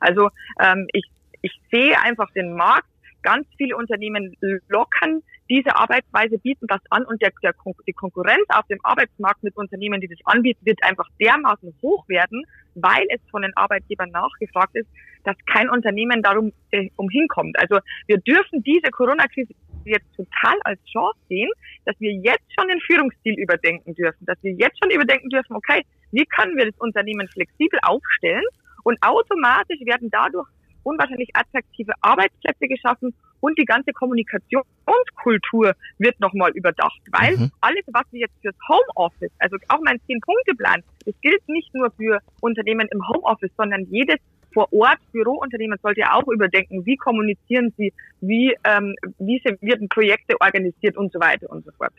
Also 0.00 0.30
ähm, 0.58 0.88
ich 0.92 1.04
ich 1.42 1.52
sehe 1.70 2.00
einfach 2.00 2.30
den 2.32 2.54
Markt. 2.54 2.88
Ganz 3.22 3.46
viele 3.56 3.76
Unternehmen 3.76 4.36
lockern 4.68 5.22
diese 5.52 5.76
Arbeitsweise, 5.76 6.38
bieten 6.38 6.66
das 6.66 6.80
an 6.88 7.04
und 7.04 7.20
der, 7.20 7.30
der, 7.42 7.52
die 7.86 7.92
Konkurrenz 7.92 8.46
auf 8.48 8.66
dem 8.68 8.78
Arbeitsmarkt 8.82 9.42
mit 9.42 9.54
Unternehmen, 9.54 10.00
die 10.00 10.08
das 10.08 10.18
anbieten, 10.24 10.64
wird 10.64 10.82
einfach 10.82 11.06
dermaßen 11.20 11.74
hoch 11.82 12.08
werden, 12.08 12.46
weil 12.74 13.04
es 13.10 13.20
von 13.30 13.42
den 13.42 13.54
Arbeitgebern 13.54 14.10
nachgefragt 14.10 14.74
ist, 14.74 14.88
dass 15.24 15.36
kein 15.44 15.68
Unternehmen 15.68 16.22
darum 16.22 16.54
äh, 16.70 16.88
umhinkommt. 16.96 17.58
Also 17.58 17.80
wir 18.06 18.16
dürfen 18.16 18.62
diese 18.62 18.90
Corona-Krise 18.90 19.52
jetzt 19.84 20.06
total 20.16 20.56
als 20.64 20.80
Chance 20.90 21.18
sehen, 21.28 21.50
dass 21.84 22.00
wir 22.00 22.12
jetzt 22.12 22.48
schon 22.58 22.68
den 22.68 22.80
Führungsstil 22.80 23.34
überdenken 23.38 23.94
dürfen, 23.94 24.24
dass 24.24 24.42
wir 24.42 24.52
jetzt 24.52 24.78
schon 24.82 24.90
überdenken 24.90 25.28
dürfen, 25.28 25.54
okay, 25.54 25.84
wie 26.12 26.24
können 26.24 26.56
wir 26.56 26.64
das 26.64 26.80
Unternehmen 26.80 27.28
flexibel 27.28 27.78
aufstellen 27.82 28.44
und 28.84 28.96
automatisch 29.02 29.80
werden 29.84 30.08
dadurch 30.10 30.48
unwahrscheinlich 30.82 31.30
attraktive 31.34 31.92
Arbeitsplätze 32.00 32.68
geschaffen 32.68 33.14
und 33.40 33.58
die 33.58 33.64
ganze 33.64 33.92
Kommunikationskultur 33.92 35.74
wird 35.98 36.20
nochmal 36.20 36.52
überdacht, 36.52 37.00
weil 37.10 37.36
mhm. 37.36 37.50
alles, 37.60 37.84
was 37.88 38.04
wir 38.12 38.20
jetzt 38.20 38.34
fürs 38.40 38.54
Homeoffice, 38.68 39.32
also 39.38 39.56
auch 39.68 39.80
mein 39.82 40.00
Zehn-Punkte-Plan, 40.06 40.82
das 41.04 41.14
gilt 41.22 41.46
nicht 41.48 41.74
nur 41.74 41.90
für 41.92 42.20
Unternehmen 42.40 42.88
im 42.90 43.06
Homeoffice, 43.08 43.50
sondern 43.56 43.84
jedes 43.90 44.18
vor 44.52 44.72
Ort 44.72 44.98
Bürounternehmen 45.12 45.78
sollte 45.82 46.02
auch 46.12 46.28
überdenken, 46.28 46.84
wie 46.84 46.96
kommunizieren 46.96 47.72
sie, 47.76 47.92
wie, 48.20 48.54
ähm, 48.64 48.94
wie 49.18 49.42
werden 49.60 49.88
Projekte 49.88 50.38
organisiert 50.40 50.96
und 50.96 51.12
so 51.12 51.18
weiter 51.18 51.50
und 51.50 51.64
so 51.64 51.70
fort. 51.72 51.92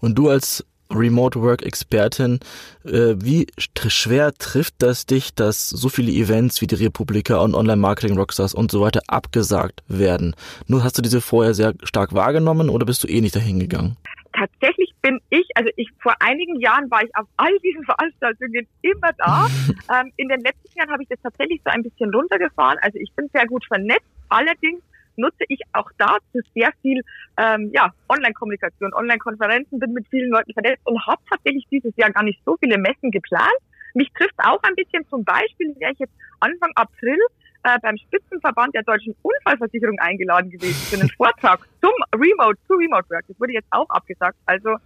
Und 0.00 0.18
du 0.18 0.28
als 0.28 0.64
Remote 0.94 1.40
Work 1.40 1.62
Expertin, 1.62 2.40
äh, 2.84 3.14
wie 3.16 3.46
schwer 3.58 4.32
trifft 4.34 4.74
das 4.78 5.06
dich, 5.06 5.34
dass 5.34 5.68
so 5.68 5.88
viele 5.88 6.12
Events 6.12 6.60
wie 6.60 6.66
die 6.66 6.76
Republika 6.76 7.38
und 7.38 7.54
Online 7.54 7.80
Marketing 7.80 8.16
Rockstars 8.16 8.54
und 8.54 8.70
so 8.70 8.80
weiter 8.80 9.00
abgesagt 9.08 9.82
werden? 9.88 10.34
Nur 10.66 10.84
hast 10.84 10.98
du 10.98 11.02
diese 11.02 11.20
vorher 11.20 11.54
sehr 11.54 11.74
stark 11.82 12.14
wahrgenommen 12.14 12.70
oder 12.70 12.86
bist 12.86 13.02
du 13.02 13.08
eh 13.08 13.20
nicht 13.20 13.36
dahin 13.36 13.60
gegangen? 13.60 13.96
Tatsächlich 14.32 14.92
bin 15.00 15.20
ich, 15.30 15.46
also 15.54 15.70
ich 15.76 15.88
vor 16.02 16.14
einigen 16.18 16.58
Jahren 16.60 16.90
war 16.90 17.04
ich 17.04 17.10
auf 17.16 17.26
all 17.36 17.56
diesen 17.60 17.84
Veranstaltungen 17.84 18.66
immer 18.82 19.12
da. 19.18 19.46
ähm, 20.00 20.12
in 20.16 20.28
den 20.28 20.40
letzten 20.40 20.78
Jahren 20.78 20.90
habe 20.90 21.02
ich 21.02 21.08
das 21.08 21.20
tatsächlich 21.22 21.60
so 21.64 21.70
ein 21.70 21.82
bisschen 21.82 22.12
runtergefahren. 22.12 22.78
Also 22.82 22.98
ich 22.98 23.12
bin 23.14 23.28
sehr 23.32 23.46
gut 23.46 23.64
vernetzt. 23.66 24.06
Allerdings 24.28 24.82
nutze 25.16 25.44
ich 25.48 25.60
auch 25.72 25.90
dazu 25.98 26.40
sehr 26.54 26.70
viel 26.82 27.02
ähm, 27.38 27.70
ja, 27.74 27.92
Online-Kommunikation, 28.08 28.92
Online-Konferenzen, 28.94 29.78
bin 29.78 29.92
mit 29.92 30.06
vielen 30.08 30.30
Leuten 30.30 30.52
vernetzt 30.52 30.86
und 30.86 31.04
habe 31.06 31.22
tatsächlich 31.28 31.66
dieses 31.70 31.96
Jahr 31.96 32.10
gar 32.10 32.22
nicht 32.22 32.40
so 32.44 32.56
viele 32.58 32.78
Messen 32.78 33.10
geplant. 33.10 33.58
Mich 33.94 34.10
trifft 34.12 34.38
auch 34.38 34.62
ein 34.62 34.74
bisschen 34.74 35.06
zum 35.08 35.24
Beispiel, 35.24 35.74
wäre 35.78 35.92
ich 35.92 35.98
jetzt 35.98 36.14
Anfang 36.40 36.72
April 36.74 37.18
äh, 37.64 37.78
beim 37.80 37.96
Spitzenverband 37.96 38.74
der 38.74 38.82
deutschen 38.82 39.14
Unfallversicherung 39.22 39.98
eingeladen 39.98 40.50
gewesen 40.50 40.74
für 40.74 41.00
einen 41.00 41.10
Vortrag 41.16 41.60
zum 41.80 41.92
Remote, 42.14 42.58
zu 42.66 42.74
Remote 42.74 43.08
Work. 43.10 43.24
Das 43.28 43.40
wurde 43.40 43.54
jetzt 43.54 43.68
auch 43.70 43.88
abgesagt. 43.88 44.36
Also 44.46 44.76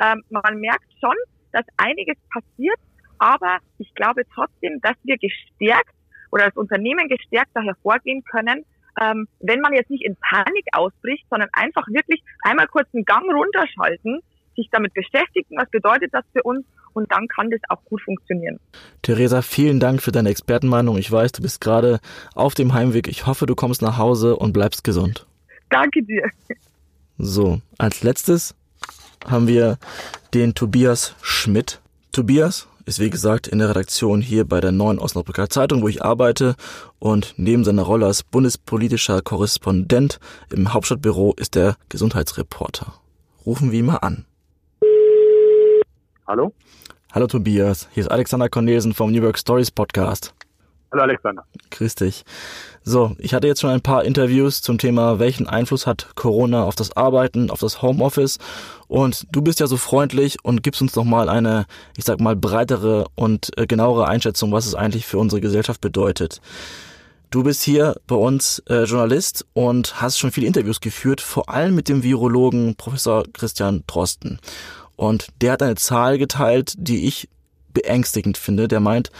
ähm, 0.00 0.22
man 0.30 0.60
merkt 0.60 0.86
schon, 1.00 1.14
dass 1.52 1.64
einiges 1.78 2.16
passiert, 2.30 2.78
aber 3.18 3.58
ich 3.78 3.94
glaube 3.94 4.22
trotzdem, 4.34 4.80
dass 4.82 4.96
wir 5.04 5.16
gestärkt 5.16 5.94
oder 6.30 6.46
das 6.46 6.56
Unternehmen 6.56 7.08
gestärkt 7.08 7.50
da 7.54 7.62
hervorgehen 7.62 8.22
können, 8.24 8.64
ähm, 9.00 9.28
wenn 9.40 9.60
man 9.60 9.72
jetzt 9.72 9.90
nicht 9.90 10.04
in 10.04 10.16
Panik 10.16 10.64
ausbricht, 10.72 11.26
sondern 11.30 11.48
einfach 11.52 11.86
wirklich 11.88 12.22
einmal 12.42 12.66
kurz 12.66 12.88
einen 12.94 13.04
Gang 13.04 13.24
runterschalten, 13.30 14.20
sich 14.56 14.68
damit 14.70 14.94
beschäftigen, 14.94 15.56
was 15.56 15.68
bedeutet 15.70 16.12
das 16.12 16.24
für 16.32 16.42
uns 16.42 16.64
und 16.94 17.12
dann 17.12 17.28
kann 17.28 17.50
das 17.50 17.60
auch 17.68 17.84
gut 17.84 18.00
funktionieren. 18.02 18.58
Theresa, 19.02 19.42
vielen 19.42 19.80
Dank 19.80 20.02
für 20.02 20.12
deine 20.12 20.30
Expertenmeinung. 20.30 20.96
Ich 20.96 21.12
weiß, 21.12 21.32
du 21.32 21.42
bist 21.42 21.60
gerade 21.60 22.00
auf 22.34 22.54
dem 22.54 22.72
Heimweg. 22.72 23.06
Ich 23.06 23.26
hoffe, 23.26 23.44
du 23.44 23.54
kommst 23.54 23.82
nach 23.82 23.98
Hause 23.98 24.36
und 24.36 24.52
bleibst 24.52 24.82
gesund. 24.82 25.26
Danke 25.68 26.02
dir. 26.02 26.30
So, 27.18 27.60
als 27.78 28.02
letztes 28.02 28.54
haben 29.26 29.46
wir 29.46 29.78
den 30.34 30.54
Tobias 30.54 31.14
Schmidt. 31.22 31.80
Tobias, 32.12 32.68
ist 32.86 33.00
wie 33.00 33.10
gesagt 33.10 33.48
in 33.48 33.58
der 33.58 33.68
Redaktion 33.68 34.20
hier 34.22 34.44
bei 34.44 34.60
der 34.60 34.70
Neuen 34.70 35.00
Osnabrücker 35.00 35.50
Zeitung, 35.50 35.82
wo 35.82 35.88
ich 35.88 36.04
arbeite 36.04 36.54
und 37.00 37.34
neben 37.36 37.64
seiner 37.64 37.82
Rolle 37.82 38.06
als 38.06 38.22
bundespolitischer 38.22 39.22
Korrespondent 39.22 40.20
im 40.50 40.72
Hauptstadtbüro 40.72 41.34
ist 41.36 41.56
er 41.56 41.76
Gesundheitsreporter. 41.88 42.94
Rufen 43.44 43.72
wir 43.72 43.80
ihn 43.80 43.86
mal 43.86 43.96
an. 43.96 44.24
Hallo? 46.28 46.52
Hallo 47.12 47.26
Tobias, 47.26 47.88
hier 47.92 48.04
ist 48.04 48.10
Alexander 48.10 48.48
Cornelsen 48.48 48.94
vom 48.94 49.10
New 49.10 49.22
York 49.22 49.38
Stories 49.38 49.72
Podcast. 49.72 50.32
Hallo 50.92 51.02
Alexander. 51.02 51.44
Grüß 51.70 51.96
dich. 51.96 52.24
So, 52.84 53.16
ich 53.18 53.34
hatte 53.34 53.48
jetzt 53.48 53.60
schon 53.60 53.70
ein 53.70 53.80
paar 53.80 54.04
Interviews 54.04 54.62
zum 54.62 54.78
Thema, 54.78 55.18
welchen 55.18 55.48
Einfluss 55.48 55.86
hat 55.86 56.14
Corona 56.14 56.62
auf 56.62 56.76
das 56.76 56.96
Arbeiten, 56.96 57.50
auf 57.50 57.58
das 57.58 57.82
Homeoffice. 57.82 58.38
Und 58.86 59.26
du 59.32 59.42
bist 59.42 59.58
ja 59.58 59.66
so 59.66 59.76
freundlich 59.76 60.44
und 60.44 60.62
gibst 60.62 60.80
uns 60.80 60.94
noch 60.94 61.04
mal 61.04 61.28
eine, 61.28 61.66
ich 61.96 62.04
sag 62.04 62.20
mal, 62.20 62.36
breitere 62.36 63.06
und 63.16 63.50
äh, 63.58 63.66
genauere 63.66 64.06
Einschätzung, 64.06 64.52
was 64.52 64.66
es 64.66 64.76
eigentlich 64.76 65.06
für 65.06 65.18
unsere 65.18 65.40
Gesellschaft 65.40 65.80
bedeutet. 65.80 66.40
Du 67.30 67.42
bist 67.42 67.64
hier 67.64 67.96
bei 68.06 68.14
uns 68.14 68.62
äh, 68.68 68.84
Journalist 68.84 69.44
und 69.52 70.00
hast 70.00 70.18
schon 70.18 70.30
viele 70.30 70.46
Interviews 70.46 70.80
geführt, 70.80 71.20
vor 71.20 71.50
allem 71.50 71.74
mit 71.74 71.88
dem 71.88 72.04
Virologen 72.04 72.76
Professor 72.76 73.24
Christian 73.32 73.82
Drosten. 73.88 74.38
Und 74.94 75.26
der 75.40 75.52
hat 75.52 75.62
eine 75.62 75.74
Zahl 75.74 76.18
geteilt, 76.18 76.74
die 76.78 77.06
ich 77.06 77.28
beängstigend 77.74 78.38
finde. 78.38 78.68
Der 78.68 78.80
meint, 78.80 79.10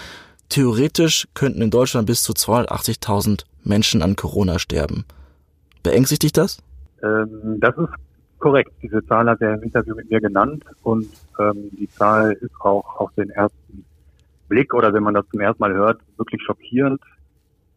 theoretisch 0.48 1.28
könnten 1.34 1.62
in 1.62 1.70
Deutschland 1.70 2.06
bis 2.06 2.22
zu 2.22 2.32
280.000 2.32 3.44
Menschen 3.64 4.02
an 4.02 4.16
Corona 4.16 4.58
sterben. 4.58 5.04
Beängstigt 5.82 6.22
dich 6.22 6.32
das? 6.32 6.62
Ähm, 7.02 7.58
das 7.60 7.76
ist 7.76 7.88
korrekt. 8.38 8.72
Diese 8.82 9.04
Zahl 9.06 9.28
hat 9.28 9.40
er 9.40 9.54
im 9.54 9.62
Interview 9.62 9.94
mit 9.94 10.10
mir 10.10 10.20
genannt 10.20 10.64
und 10.82 11.08
ähm, 11.38 11.70
die 11.72 11.88
Zahl 11.88 12.32
ist 12.32 12.54
auch 12.60 12.96
auf 12.96 13.12
den 13.14 13.30
ersten 13.30 13.84
Blick 14.48 14.74
oder 14.74 14.92
wenn 14.94 15.02
man 15.02 15.14
das 15.14 15.26
zum 15.30 15.40
ersten 15.40 15.60
Mal 15.60 15.74
hört, 15.74 16.00
wirklich 16.16 16.42
schockierend. 16.42 17.00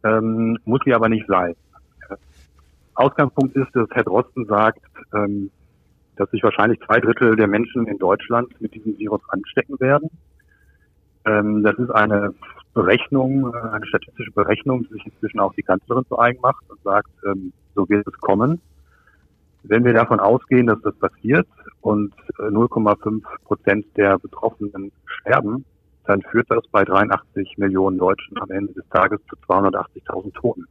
Ähm, 0.03 0.57
muss 0.65 0.81
sie 0.85 0.93
aber 0.93 1.09
nicht 1.09 1.27
sein. 1.27 1.55
Ausgangspunkt 2.93 3.55
ist, 3.55 3.73
dass 3.73 3.87
Herr 3.91 4.03
Drosten 4.03 4.45
sagt, 4.45 4.81
ähm, 5.13 5.51
dass 6.17 6.29
sich 6.31 6.43
wahrscheinlich 6.43 6.79
zwei 6.81 6.99
Drittel 6.99 7.35
der 7.37 7.47
Menschen 7.47 7.87
in 7.87 7.97
Deutschland 7.97 8.59
mit 8.59 8.73
diesem 8.73 8.97
Virus 8.97 9.21
anstecken 9.29 9.79
werden. 9.79 10.09
Ähm, 11.29 11.63
das 11.63 11.77
ist 11.77 11.91
eine 11.91 12.33
Berechnung, 12.73 13.53
äh, 13.53 13.69
eine 13.69 13.85
statistische 13.85 14.31
Berechnung, 14.31 14.83
die 14.83 14.93
sich 14.93 15.05
inzwischen 15.05 15.39
auch 15.39 15.53
die 15.53 15.63
Kanzlerin 15.63 16.05
zu 16.07 16.17
eigen 16.17 16.41
macht 16.41 16.69
und 16.69 16.81
sagt, 16.83 17.11
ähm, 17.25 17.53
so 17.75 17.87
wird 17.89 18.07
es 18.07 18.17
kommen. 18.19 18.61
Wenn 19.63 19.83
wir 19.83 19.93
davon 19.93 20.19
ausgehen, 20.19 20.67
dass 20.67 20.81
das 20.81 20.95
passiert 20.95 21.47
und 21.81 22.13
0,5 22.37 23.17
äh, 23.17 23.21
Prozent 23.45 23.85
der 23.97 24.17
Betroffenen 24.17 24.91
sterben, 25.05 25.65
dann 26.05 26.21
führt 26.23 26.49
das 26.49 26.65
bei 26.71 26.83
83 26.83 27.57
Millionen 27.57 27.97
Deutschen 27.97 28.39
am 28.39 28.49
Ende 28.49 28.73
des 28.73 28.87
Tages 28.89 29.19
zu 29.29 29.35
280.000 29.47 30.33
Toten. 30.33 30.65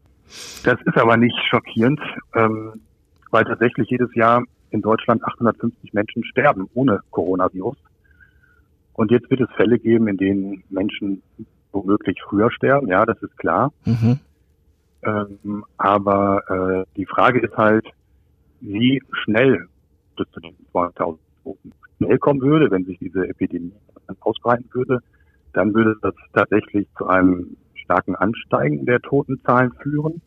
Das 0.65 0.81
ist 0.85 0.97
aber 0.97 1.17
nicht 1.17 1.37
schockierend, 1.49 2.01
ähm, 2.35 2.81
weil 3.31 3.45
tatsächlich 3.45 3.89
jedes 3.91 4.15
Jahr 4.15 4.43
in 4.71 4.83
Deutschland 4.83 5.23
850 5.25 5.93
Menschen 5.93 6.25
sterben 6.25 6.69
ohne 6.75 7.01
Coronavirus. 7.11 7.77
Und 8.99 9.13
jetzt 9.13 9.31
wird 9.31 9.41
es 9.41 9.51
Fälle 9.55 9.79
geben, 9.79 10.09
in 10.09 10.17
denen 10.17 10.65
Menschen 10.71 11.23
womöglich 11.71 12.21
früher 12.29 12.51
sterben, 12.51 12.89
ja, 12.89 13.07
das 13.07 13.17
ist 13.23 13.39
klar. 13.39 13.73
Mhm. 13.85 14.19
Ähm, 15.05 15.65
aber 15.77 16.43
äh, 16.51 16.97
die 16.97 17.07
Frage 17.07 17.39
ist 17.39 17.57
halt, 17.57 17.87
wie 18.61 19.01
schnell 19.23 19.69
das 20.17 20.29
zu 20.33 20.41
den 20.41 20.57
200.000 20.75 21.17
Toten 21.45 21.73
schnell 21.99 22.19
kommen 22.19 22.41
würde, 22.41 22.73
wenn 22.73 22.87
sich 22.87 22.99
diese 22.99 23.29
Epidemie 23.29 23.71
ausbreiten 24.19 24.69
würde, 24.73 24.99
dann 25.53 25.73
würde 25.75 25.95
das 26.03 26.15
tatsächlich 26.33 26.89
zu 26.99 27.07
einem 27.07 27.57
starken 27.75 28.17
Ansteigen 28.17 28.85
der 28.85 28.99
Totenzahlen 29.01 29.71
führen. 29.81 30.23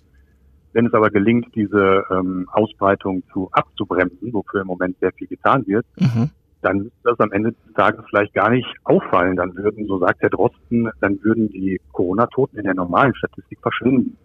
Wenn 0.71 0.85
es 0.85 0.93
aber 0.93 1.09
gelingt, 1.09 1.53
diese 1.55 2.05
ähm, 2.09 2.47
Ausbreitung 2.53 3.23
zu 3.33 3.49
abzubremsen, 3.51 4.31
wofür 4.31 4.61
im 4.61 4.67
Moment 4.67 4.97
sehr 5.01 5.11
viel 5.11 5.27
getan 5.27 5.67
wird, 5.67 5.85
mhm. 5.99 6.29
Dann 6.61 6.77
müsste 6.77 6.99
das 7.03 7.19
am 7.19 7.31
Ende 7.31 7.51
des 7.51 7.73
Tages 7.75 8.03
vielleicht 8.09 8.33
gar 8.33 8.49
nicht 8.49 8.67
auffallen. 8.83 9.35
Dann 9.35 9.55
würden, 9.55 9.87
so 9.87 9.99
sagt 9.99 10.21
Herr 10.21 10.29
Drosten, 10.29 10.89
dann 10.99 11.23
würden 11.23 11.49
die 11.49 11.79
Corona-Toten 11.91 12.57
in 12.57 12.65
der 12.65 12.75
normalen 12.75 13.15
Statistik 13.15 13.59
verschwinden. 13.61 14.17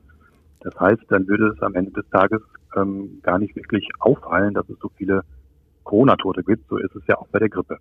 Das 0.60 0.78
heißt, 0.78 1.02
dann 1.08 1.26
würde 1.28 1.54
es 1.54 1.62
am 1.62 1.74
Ende 1.74 1.92
des 1.92 2.08
Tages 2.10 2.40
ähm, 2.76 3.20
gar 3.22 3.38
nicht 3.38 3.54
wirklich 3.56 3.88
auffallen, 4.00 4.54
dass 4.54 4.68
es 4.68 4.78
so 4.80 4.90
viele 4.96 5.22
Corona-Tote 5.84 6.42
gibt. 6.42 6.68
So 6.68 6.76
ist 6.78 6.94
es 6.94 7.02
ja 7.06 7.16
auch 7.16 7.28
bei 7.28 7.38
der 7.38 7.48
Grippe. 7.48 7.78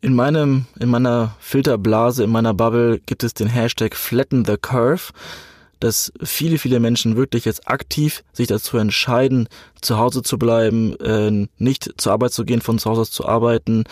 In 0.00 0.14
meinem, 0.14 0.66
in 0.78 0.90
meiner 0.90 1.34
Filterblase, 1.40 2.22
in 2.24 2.30
meiner 2.30 2.54
Bubble 2.54 3.00
gibt 3.00 3.24
es 3.24 3.34
den 3.34 3.48
Hashtag 3.48 3.96
Flatten 3.96 4.44
the 4.44 4.56
Curve, 4.56 5.12
dass 5.80 6.12
viele, 6.22 6.58
viele 6.58 6.80
Menschen 6.80 7.16
wirklich 7.16 7.44
jetzt 7.44 7.68
aktiv 7.68 8.24
sich 8.32 8.46
dazu 8.46 8.78
entscheiden, 8.78 9.48
zu 9.80 9.98
Hause 9.98 10.22
zu 10.22 10.38
bleiben, 10.38 10.98
äh, 11.00 11.48
nicht 11.58 11.94
zur 11.96 12.12
Arbeit 12.12 12.32
zu 12.32 12.44
gehen, 12.44 12.60
von 12.60 12.78
zu 12.78 12.90
Hause 12.90 13.02
aus 13.02 13.10
zu 13.10 13.26
arbeiten, 13.26 13.84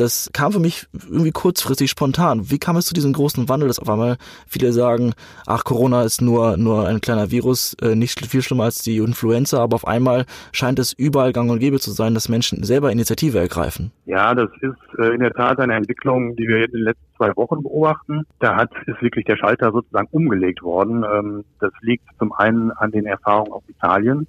das 0.00 0.30
kam 0.32 0.52
für 0.52 0.60
mich 0.60 0.86
irgendwie 0.92 1.30
kurzfristig 1.30 1.90
spontan. 1.90 2.50
Wie 2.50 2.58
kam 2.58 2.76
es 2.76 2.86
zu 2.86 2.94
diesem 2.94 3.12
großen 3.12 3.48
Wandel, 3.48 3.68
dass 3.68 3.78
auf 3.78 3.88
einmal 3.88 4.16
viele 4.46 4.72
sagen, 4.72 5.12
ach, 5.46 5.64
Corona 5.64 6.02
ist 6.02 6.22
nur, 6.22 6.56
nur 6.56 6.88
ein 6.88 7.00
kleiner 7.00 7.30
Virus, 7.30 7.76
äh, 7.82 7.94
nicht 7.94 8.24
viel 8.24 8.40
schlimmer 8.40 8.64
als 8.64 8.82
die 8.82 8.96
Influenza, 8.96 9.62
aber 9.62 9.74
auf 9.74 9.86
einmal 9.86 10.24
scheint 10.52 10.78
es 10.78 10.92
überall 10.92 11.32
gang 11.32 11.50
und 11.50 11.58
gäbe 11.58 11.78
zu 11.78 11.90
sein, 11.90 12.14
dass 12.14 12.28
Menschen 12.28 12.62
selber 12.62 12.90
Initiative 12.90 13.38
ergreifen. 13.38 13.92
Ja, 14.06 14.34
das 14.34 14.50
ist 14.62 14.98
äh, 14.98 15.14
in 15.14 15.20
der 15.20 15.32
Tat 15.32 15.60
eine 15.60 15.74
Entwicklung, 15.74 16.34
die 16.34 16.48
wir 16.48 16.64
in 16.64 16.72
den 16.72 16.84
letzten 16.84 17.16
zwei 17.16 17.36
Wochen 17.36 17.62
beobachten. 17.62 18.24
Da 18.38 18.56
hat, 18.56 18.70
ist 18.86 19.02
wirklich 19.02 19.26
der 19.26 19.36
Schalter 19.36 19.70
sozusagen 19.70 20.08
umgelegt 20.12 20.62
worden. 20.62 21.04
Ähm, 21.04 21.44
das 21.60 21.72
liegt 21.82 22.04
zum 22.18 22.32
einen 22.32 22.70
an 22.70 22.90
den 22.90 23.04
Erfahrungen 23.04 23.52
aus 23.52 23.62
Italien 23.68 24.26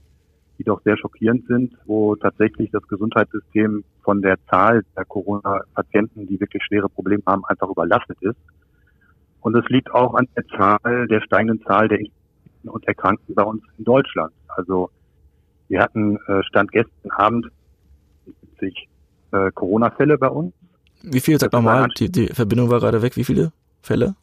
die 0.61 0.65
doch 0.65 0.81
sehr 0.83 0.95
schockierend 0.95 1.47
sind, 1.47 1.75
wo 1.85 2.15
tatsächlich 2.15 2.69
das 2.69 2.87
Gesundheitssystem 2.87 3.83
von 4.03 4.21
der 4.21 4.37
Zahl 4.47 4.83
der 4.95 5.05
Corona-Patienten, 5.05 6.27
die 6.27 6.39
wirklich 6.39 6.63
schwere 6.63 6.87
Probleme 6.87 7.23
haben, 7.25 7.43
einfach 7.45 7.67
überlastet 7.67 8.17
ist. 8.21 8.37
Und 9.39 9.55
es 9.55 9.67
liegt 9.69 9.91
auch 9.91 10.13
an 10.13 10.27
der 10.35 10.45
Zahl, 10.49 11.07
der 11.07 11.21
steigenden 11.21 11.63
Zahl 11.63 11.87
der 11.87 11.99
Infizierten 11.99 12.69
und 12.69 12.87
Erkrankten 12.87 13.33
bei 13.33 13.41
uns 13.43 13.63
in 13.79 13.85
Deutschland. 13.85 14.31
Also 14.49 14.91
wir 15.67 15.81
hatten 15.81 16.17
äh, 16.27 16.43
Stand 16.43 16.71
gestern 16.71 17.09
Abend 17.09 17.47
70 18.59 18.87
äh, 19.31 19.51
Corona-Fälle 19.51 20.19
bei 20.19 20.29
uns. 20.29 20.53
Wie 21.01 21.21
viele, 21.21 21.39
sag 21.39 21.53
nochmal, 21.53 21.87
die, 21.97 22.11
die 22.11 22.27
Verbindung 22.27 22.69
war 22.69 22.79
gerade 22.79 23.01
weg, 23.01 23.15
wie 23.17 23.23
viele 23.23 23.51
Fälle? 23.81 24.15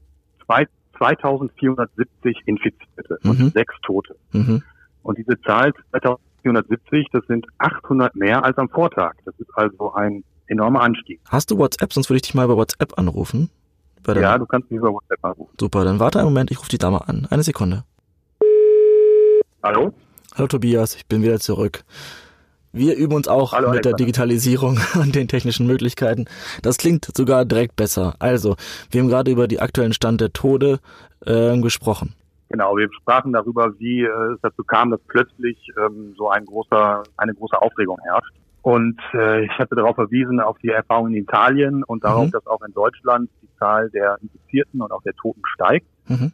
Zwei, 0.46 0.68
2470 0.98 2.42
Infizierte 2.46 3.18
mhm. 3.24 3.30
und 3.30 3.52
sechs 3.54 3.74
Tote. 3.82 4.14
Mhm. 4.32 4.62
Und 5.02 5.18
diese 5.18 5.40
Zahl 5.40 5.72
470, 6.42 7.08
das 7.12 7.24
sind 7.26 7.46
800 7.58 8.14
mehr 8.16 8.44
als 8.44 8.56
am 8.58 8.68
Vortag. 8.68 9.14
Das 9.24 9.34
ist 9.38 9.50
also 9.54 9.92
ein 9.94 10.24
enormer 10.46 10.82
Anstieg. 10.82 11.20
Hast 11.28 11.50
du 11.50 11.58
WhatsApp? 11.58 11.92
Sonst 11.92 12.08
würde 12.10 12.16
ich 12.16 12.22
dich 12.22 12.34
mal 12.34 12.44
über 12.44 12.56
WhatsApp 12.56 12.98
anrufen. 12.98 13.50
Ja, 14.06 14.38
du 14.38 14.46
kannst 14.46 14.70
mich 14.70 14.78
über 14.78 14.92
WhatsApp 14.92 15.22
anrufen. 15.22 15.52
Super, 15.60 15.84
dann 15.84 16.00
warte 16.00 16.18
einen 16.18 16.28
Moment, 16.28 16.50
ich 16.50 16.58
rufe 16.58 16.70
die 16.70 16.78
Dame 16.78 17.06
an. 17.06 17.26
Eine 17.30 17.42
Sekunde. 17.42 17.84
Hallo? 19.62 19.92
Hallo 20.34 20.46
Tobias, 20.46 20.94
ich 20.94 21.06
bin 21.06 21.22
wieder 21.22 21.40
zurück. 21.40 21.84
Wir 22.72 22.96
üben 22.96 23.14
uns 23.14 23.28
auch 23.28 23.52
Hallo, 23.52 23.70
mit 23.70 23.84
der 23.84 23.94
Digitalisierung 23.94 24.78
und 24.94 25.14
den 25.14 25.28
technischen 25.28 25.66
Möglichkeiten. 25.66 26.26
Das 26.62 26.78
klingt 26.78 27.08
sogar 27.16 27.44
direkt 27.44 27.76
besser. 27.76 28.14
Also, 28.18 28.56
wir 28.90 29.00
haben 29.00 29.08
gerade 29.08 29.30
über 29.30 29.48
die 29.48 29.60
aktuellen 29.60 29.92
Stand 29.92 30.20
der 30.20 30.32
Tode 30.32 30.80
äh, 31.24 31.58
gesprochen. 31.60 32.14
Genau, 32.50 32.76
wir 32.76 32.88
sprachen 32.92 33.32
darüber, 33.32 33.78
wie 33.78 34.02
äh, 34.04 34.32
es 34.34 34.40
dazu 34.40 34.64
kam, 34.64 34.90
dass 34.90 35.00
plötzlich 35.06 35.58
ähm, 35.78 36.14
so 36.16 36.30
ein 36.30 36.46
großer, 36.46 37.02
eine 37.16 37.34
große 37.34 37.60
Aufregung 37.60 37.98
herrscht. 38.04 38.34
Und 38.62 38.98
äh, 39.14 39.44
ich 39.44 39.58
hatte 39.58 39.74
darauf 39.74 39.96
verwiesen, 39.96 40.40
auf 40.40 40.58
die 40.58 40.68
Erfahrungen 40.68 41.14
in 41.14 41.22
Italien 41.22 41.84
und 41.84 42.04
darauf, 42.04 42.26
mhm. 42.26 42.30
dass 42.30 42.46
auch 42.46 42.62
in 42.62 42.72
Deutschland 42.72 43.30
die 43.42 43.48
Zahl 43.58 43.90
der 43.90 44.18
Infizierten 44.20 44.80
und 44.80 44.92
auch 44.92 45.02
der 45.02 45.14
Toten 45.14 45.42
steigt. 45.54 45.86
Mhm. 46.08 46.32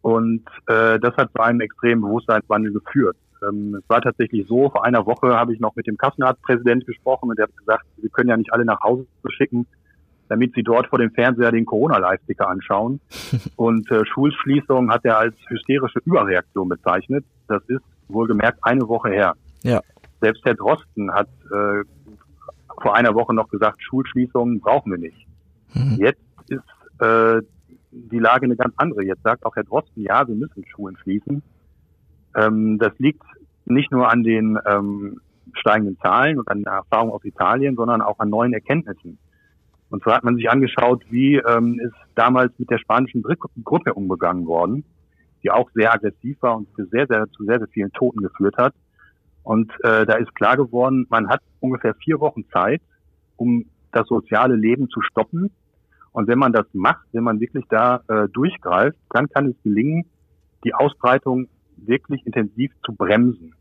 Und 0.00 0.44
äh, 0.66 0.98
das 0.98 1.16
hat 1.16 1.30
zu 1.32 1.40
einem 1.40 1.60
extremen 1.60 2.02
Bewusstseinswandel 2.02 2.72
geführt. 2.72 3.16
Ähm, 3.46 3.76
es 3.80 3.88
war 3.88 4.00
tatsächlich 4.00 4.46
so, 4.48 4.70
vor 4.70 4.84
einer 4.84 5.06
Woche 5.06 5.36
habe 5.36 5.52
ich 5.54 5.60
noch 5.60 5.76
mit 5.76 5.86
dem 5.86 5.96
Kassenarztpräsident 5.96 6.86
gesprochen 6.86 7.30
und 7.30 7.38
der 7.38 7.46
hat 7.46 7.56
gesagt, 7.56 7.84
wir 7.98 8.10
können 8.10 8.30
ja 8.30 8.36
nicht 8.36 8.52
alle 8.52 8.64
nach 8.64 8.80
Hause 8.80 9.06
schicken, 9.28 9.66
damit 10.32 10.54
sie 10.54 10.62
dort 10.62 10.86
vor 10.86 10.98
dem 10.98 11.10
Fernseher 11.10 11.52
den 11.52 11.66
Corona-Live-Ticker 11.66 12.48
anschauen. 12.48 13.00
Und 13.56 13.90
äh, 13.90 14.02
Schulschließung 14.06 14.90
hat 14.90 15.04
er 15.04 15.18
als 15.18 15.34
hysterische 15.48 15.98
Überreaktion 16.06 16.70
bezeichnet. 16.70 17.26
Das 17.48 17.62
ist 17.68 17.82
wohlgemerkt 18.08 18.58
eine 18.62 18.88
Woche 18.88 19.10
her. 19.10 19.34
Ja. 19.62 19.82
Selbst 20.22 20.42
Herr 20.46 20.54
Drosten 20.54 21.12
hat 21.12 21.28
äh, 21.50 21.84
vor 22.80 22.96
einer 22.96 23.14
Woche 23.14 23.34
noch 23.34 23.50
gesagt, 23.50 23.82
Schulschließungen 23.82 24.60
brauchen 24.60 24.92
wir 24.92 24.98
nicht. 24.98 25.26
Mhm. 25.74 25.96
Jetzt 25.98 26.22
ist 26.48 27.02
äh, 27.02 27.42
die 27.90 28.18
Lage 28.18 28.46
eine 28.46 28.56
ganz 28.56 28.72
andere. 28.78 29.04
Jetzt 29.04 29.22
sagt 29.24 29.44
auch 29.44 29.54
Herr 29.54 29.64
Drosten, 29.64 30.02
ja, 30.02 30.26
wir 30.26 30.34
müssen 30.34 30.64
Schulen 30.64 30.96
schließen. 30.96 31.42
Ähm, 32.34 32.78
das 32.78 32.98
liegt 32.98 33.22
nicht 33.66 33.92
nur 33.92 34.10
an 34.10 34.22
den 34.22 34.58
ähm, 34.64 35.20
steigenden 35.52 35.98
Zahlen 35.98 36.38
und 36.38 36.48
an 36.48 36.62
der 36.62 36.72
Erfahrung 36.72 37.10
aus 37.10 37.22
Italien, 37.22 37.76
sondern 37.76 38.00
auch 38.00 38.18
an 38.18 38.30
neuen 38.30 38.54
Erkenntnissen. 38.54 39.18
Und 39.92 40.02
zwar 40.02 40.16
hat 40.16 40.24
man 40.24 40.36
sich 40.36 40.48
angeschaut, 40.48 41.04
wie 41.10 41.36
ähm, 41.36 41.78
ist 41.78 41.92
damals 42.14 42.50
mit 42.58 42.70
der 42.70 42.78
spanischen 42.78 43.22
Grippe 43.22 43.92
umgegangen 43.92 44.46
worden, 44.46 44.84
die 45.42 45.50
auch 45.50 45.70
sehr 45.74 45.92
aggressiv 45.92 46.40
war 46.40 46.56
und 46.56 46.68
sehr, 46.90 47.06
sehr, 47.06 47.26
zu 47.32 47.44
sehr, 47.44 47.58
sehr 47.58 47.68
vielen 47.68 47.92
Toten 47.92 48.22
geführt 48.22 48.56
hat. 48.56 48.72
Und 49.42 49.70
äh, 49.84 50.06
da 50.06 50.14
ist 50.14 50.34
klar 50.34 50.56
geworden, 50.56 51.06
man 51.10 51.28
hat 51.28 51.42
ungefähr 51.60 51.94
vier 51.96 52.20
Wochen 52.20 52.46
Zeit, 52.50 52.80
um 53.36 53.66
das 53.92 54.08
soziale 54.08 54.56
Leben 54.56 54.88
zu 54.88 55.02
stoppen. 55.02 55.50
Und 56.12 56.26
wenn 56.26 56.38
man 56.38 56.54
das 56.54 56.66
macht, 56.72 57.06
wenn 57.12 57.24
man 57.24 57.38
wirklich 57.40 57.66
da 57.68 58.00
äh, 58.08 58.28
durchgreift, 58.32 58.96
dann 59.10 59.28
kann 59.28 59.48
es 59.48 59.62
gelingen, 59.62 60.06
die 60.64 60.72
Ausbreitung 60.72 61.48
wirklich 61.76 62.24
intensiv 62.24 62.72
zu 62.86 62.94
bremsen. 62.94 63.54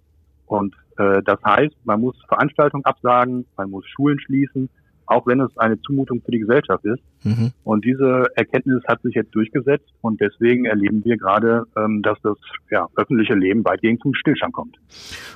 Und 0.46 0.76
äh, 0.98 1.22
das 1.24 1.44
heißt, 1.44 1.76
man 1.84 2.00
muss 2.00 2.16
Veranstaltungen 2.30 2.86
absagen, 2.86 3.46
man 3.58 3.70
muss 3.70 3.86
Schulen 3.86 4.18
schließen, 4.22 4.70
auch 5.12 5.28
wenn 5.28 5.40
es 5.42 5.56
eine 5.58 5.80
Zumutung 5.82 6.22
für 6.22 6.32
die 6.32 6.40
Gesellschaft 6.40 6.86
ist. 6.86 7.02
Mhm. 7.24 7.52
Und 7.64 7.86
diese 7.86 8.28
Erkenntnis 8.36 8.82
hat 8.88 9.02
sich 9.02 9.16
jetzt 9.16 9.36
durchgesetzt 9.36 9.90
und 10.02 10.20
deswegen 10.22 10.66
erleben 10.66 11.04
wir 11.04 11.18
gerade, 11.18 11.66
ähm, 11.78 12.02
dass 12.02 12.20
das 12.22 12.38
ja, 12.70 12.88
öffentliche 12.96 13.36
Leben 13.36 13.64
weitgehend 13.66 14.02
zum 14.02 14.14
Stillstand 14.14 14.54
kommt. 14.54 14.78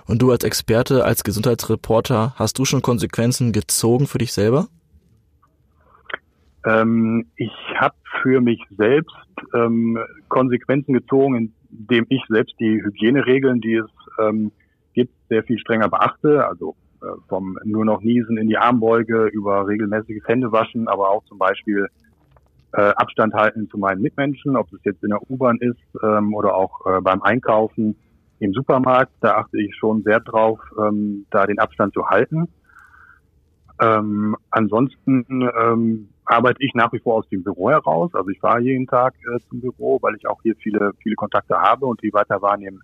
Und 0.08 0.22
du 0.22 0.32
als 0.32 0.44
Experte, 0.44 1.04
als 1.04 1.24
Gesundheitsreporter, 1.24 2.34
hast 2.38 2.58
du 2.58 2.66
schon 2.66 2.82
Konsequenzen 2.82 3.52
gezogen 3.52 4.08
für 4.08 4.18
dich 4.18 4.34
selber? 4.34 4.68
Ähm, 6.66 7.28
ich 7.36 7.52
habe 7.76 7.96
für 8.24 8.42
mich 8.42 8.62
selbst 8.78 9.16
ähm, 9.54 10.00
Konsequenzen 10.30 10.94
gezogen, 10.94 11.54
indem 11.70 12.06
ich 12.10 12.22
selbst 12.30 12.56
die 12.60 12.82
Hygieneregeln, 12.82 13.62
die 13.62 13.76
es 13.76 13.90
ähm, 14.20 14.52
gibt, 14.94 15.14
sehr 15.30 15.44
viel 15.44 15.60
strenger 15.60 15.90
beachte. 15.90 16.48
Also 16.48 16.76
vom 17.28 17.58
nur 17.64 17.86
noch 17.86 18.02
Niesen 18.02 18.38
in 18.38 18.48
die 18.48 18.58
Armbeuge 18.58 19.26
über 19.26 19.68
regelmäßiges 19.68 20.28
Händewaschen, 20.28 20.88
aber 20.88 21.10
auch 21.10 21.24
zum 21.26 21.38
Beispiel 21.38 21.88
äh, 22.74 22.82
Abstand 22.82 23.34
halten 23.34 23.70
zu 23.70 23.78
meinen 23.78 24.02
Mitmenschen, 24.02 24.56
ob 24.56 24.72
es 24.74 24.80
jetzt 24.84 25.04
in 25.04 25.10
der 25.10 25.30
U-Bahn 25.30 25.58
ist 25.60 25.80
ähm, 26.04 26.34
oder 26.34 26.56
auch 26.56 26.86
äh, 26.86 27.02
beim 27.02 27.22
Einkaufen 27.22 27.96
im 28.40 28.54
Supermarkt. 28.54 29.14
Da 29.22 29.36
achte 29.36 29.62
ich 29.62 29.76
schon 29.76 30.04
sehr 30.04 30.20
drauf, 30.20 30.60
ähm, 30.78 31.26
da 31.32 31.46
den 31.46 31.60
Abstand 31.60 31.94
zu 31.94 32.08
halten. 32.08 32.48
Ähm, 33.82 34.36
ansonsten 34.52 35.26
ähm, 35.60 36.10
arbeite 36.26 36.64
ich 36.64 36.74
nach 36.74 36.92
wie 36.94 37.00
vor 37.00 37.16
aus 37.16 37.30
dem 37.30 37.44
Büro 37.44 37.70
heraus. 37.70 38.14
Also 38.14 38.30
ich 38.30 38.40
fahre 38.40 38.62
jeden 38.62 38.88
Tag 38.88 39.14
äh, 39.34 39.40
zum 39.50 39.62
Büro, 39.62 40.00
weil 40.02 40.16
ich 40.16 40.28
auch 40.28 40.42
hier 40.42 40.56
viele, 40.56 40.92
viele 41.02 41.16
Kontakte 41.16 41.58
habe 41.58 41.86
und 41.86 42.02
die 42.02 42.14
weiter 42.14 42.42
wahrnehmen 42.42 42.82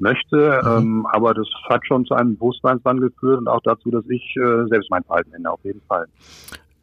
möchte. 0.00 0.60
Mhm. 0.62 0.68
Ähm, 0.68 1.06
aber 1.12 1.34
das 1.34 1.46
hat 1.68 1.86
schon 1.86 2.04
zu 2.04 2.14
einem 2.14 2.36
Bewusstseinswandel 2.36 3.10
geführt 3.10 3.38
und 3.38 3.48
auch 3.48 3.60
dazu, 3.62 3.90
dass 3.90 4.04
ich 4.08 4.34
äh, 4.36 4.66
selbst 4.68 4.90
mein 4.90 5.04
Verhalten 5.04 5.32
ändere, 5.34 5.54
auf 5.54 5.64
jeden 5.64 5.82
Fall. 5.88 6.06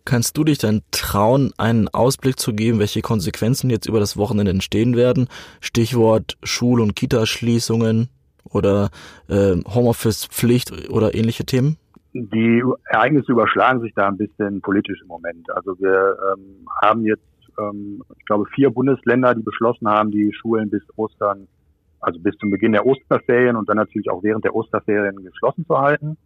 Kannst 0.06 0.38
du 0.38 0.44
dich 0.44 0.60
dann 0.60 0.82
trauen, 0.92 1.52
einen 1.58 1.88
Ausblick 1.88 2.38
zu 2.38 2.54
geben, 2.54 2.78
welche 2.78 3.02
Konsequenzen 3.02 3.72
jetzt 3.72 3.88
über 3.88 4.00
das 4.00 4.18
Wochenende 4.18 4.52
entstehen 4.52 4.96
werden? 4.96 5.28
Stichwort 5.62 6.38
Schul- 6.44 6.80
und 6.80 6.96
Kitaschließungen 6.96 8.10
oder 8.52 8.92
äh, 9.28 9.56
Homeoffice-Pflicht 9.68 10.92
oder 10.92 11.16
ähnliche 11.16 11.46
Themen? 11.46 11.78
Die 12.14 12.64
Ereignisse 12.86 13.32
überschlagen 13.32 13.82
sich 13.82 13.94
da 13.96 14.08
ein 14.08 14.18
bisschen 14.18 14.62
politisch 14.62 15.02
im 15.02 15.08
Moment. 15.08 15.50
Also 15.56 15.78
wir 15.80 16.16
ähm, 16.34 16.68
haben 16.84 17.04
jetzt, 17.04 17.24
ähm, 17.60 18.04
ich 18.18 18.26
glaube, 18.26 18.46
vier 18.54 18.70
Bundesländer, 18.70 19.34
die 19.34 19.42
beschlossen 19.42 19.88
haben, 19.88 20.12
die 20.12 20.32
Schulen 20.34 20.70
bis 20.70 20.84
Ostern, 20.98 21.48
also 22.06 22.20
bis 22.20 22.38
zum 22.38 22.52
Beginn 22.52 22.72
der 22.72 22.86
Osterferien 22.86 23.56
und 23.56 23.68
dann 23.68 23.78
natürlich 23.78 24.10
auch 24.12 24.22
während 24.22 24.46
der 24.46 24.56
Osterferien 24.56 25.24
geschlossen 25.24 25.66
zu 25.66 25.78
halten. 25.78 26.18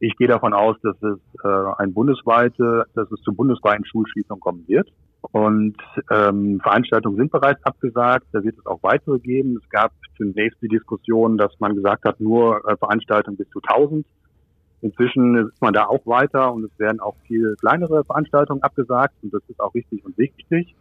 Ich 0.00 0.16
gehe 0.16 0.26
davon 0.26 0.52
aus, 0.52 0.76
dass 0.82 1.00
es 1.02 1.18
äh, 1.44 1.48
ein 1.78 1.94
bundesweite, 1.94 2.84
dass 2.94 3.10
es 3.12 3.20
zu 3.22 3.32
bundesweiten 3.32 3.84
Schulschließungen 3.86 4.40
kommen 4.40 4.64
wird. 4.66 4.88
Und 5.32 5.76
ähm, 6.10 6.60
Veranstaltungen 6.60 7.16
sind 7.16 7.30
bereits 7.30 7.64
abgesagt. 7.64 8.26
Da 8.32 8.42
wird 8.42 8.58
es 8.58 8.66
auch 8.66 8.82
weitere 8.82 9.18
geben. 9.20 9.56
Es 9.62 9.68
gab 9.70 9.92
zunächst 10.16 10.60
die 10.60 10.68
Diskussion, 10.68 11.38
dass 11.38 11.52
man 11.60 11.74
gesagt 11.74 12.04
hat, 12.04 12.20
nur 12.20 12.68
äh, 12.68 12.76
Veranstaltungen 12.76 13.36
bis 13.36 13.48
zu 13.50 13.60
1000. 13.62 14.04
Inzwischen 14.82 15.36
ist 15.36 15.62
man 15.62 15.72
da 15.72 15.86
auch 15.86 16.04
weiter 16.06 16.52
und 16.52 16.64
es 16.64 16.78
werden 16.78 17.00
auch 17.00 17.16
viel 17.26 17.54
kleinere 17.58 18.04
Veranstaltungen 18.04 18.62
abgesagt 18.62 19.14
und 19.22 19.32
das 19.32 19.42
ist 19.48 19.60
auch 19.60 19.74
richtig 19.74 20.04
und 20.04 20.18
wichtig. 20.18 20.74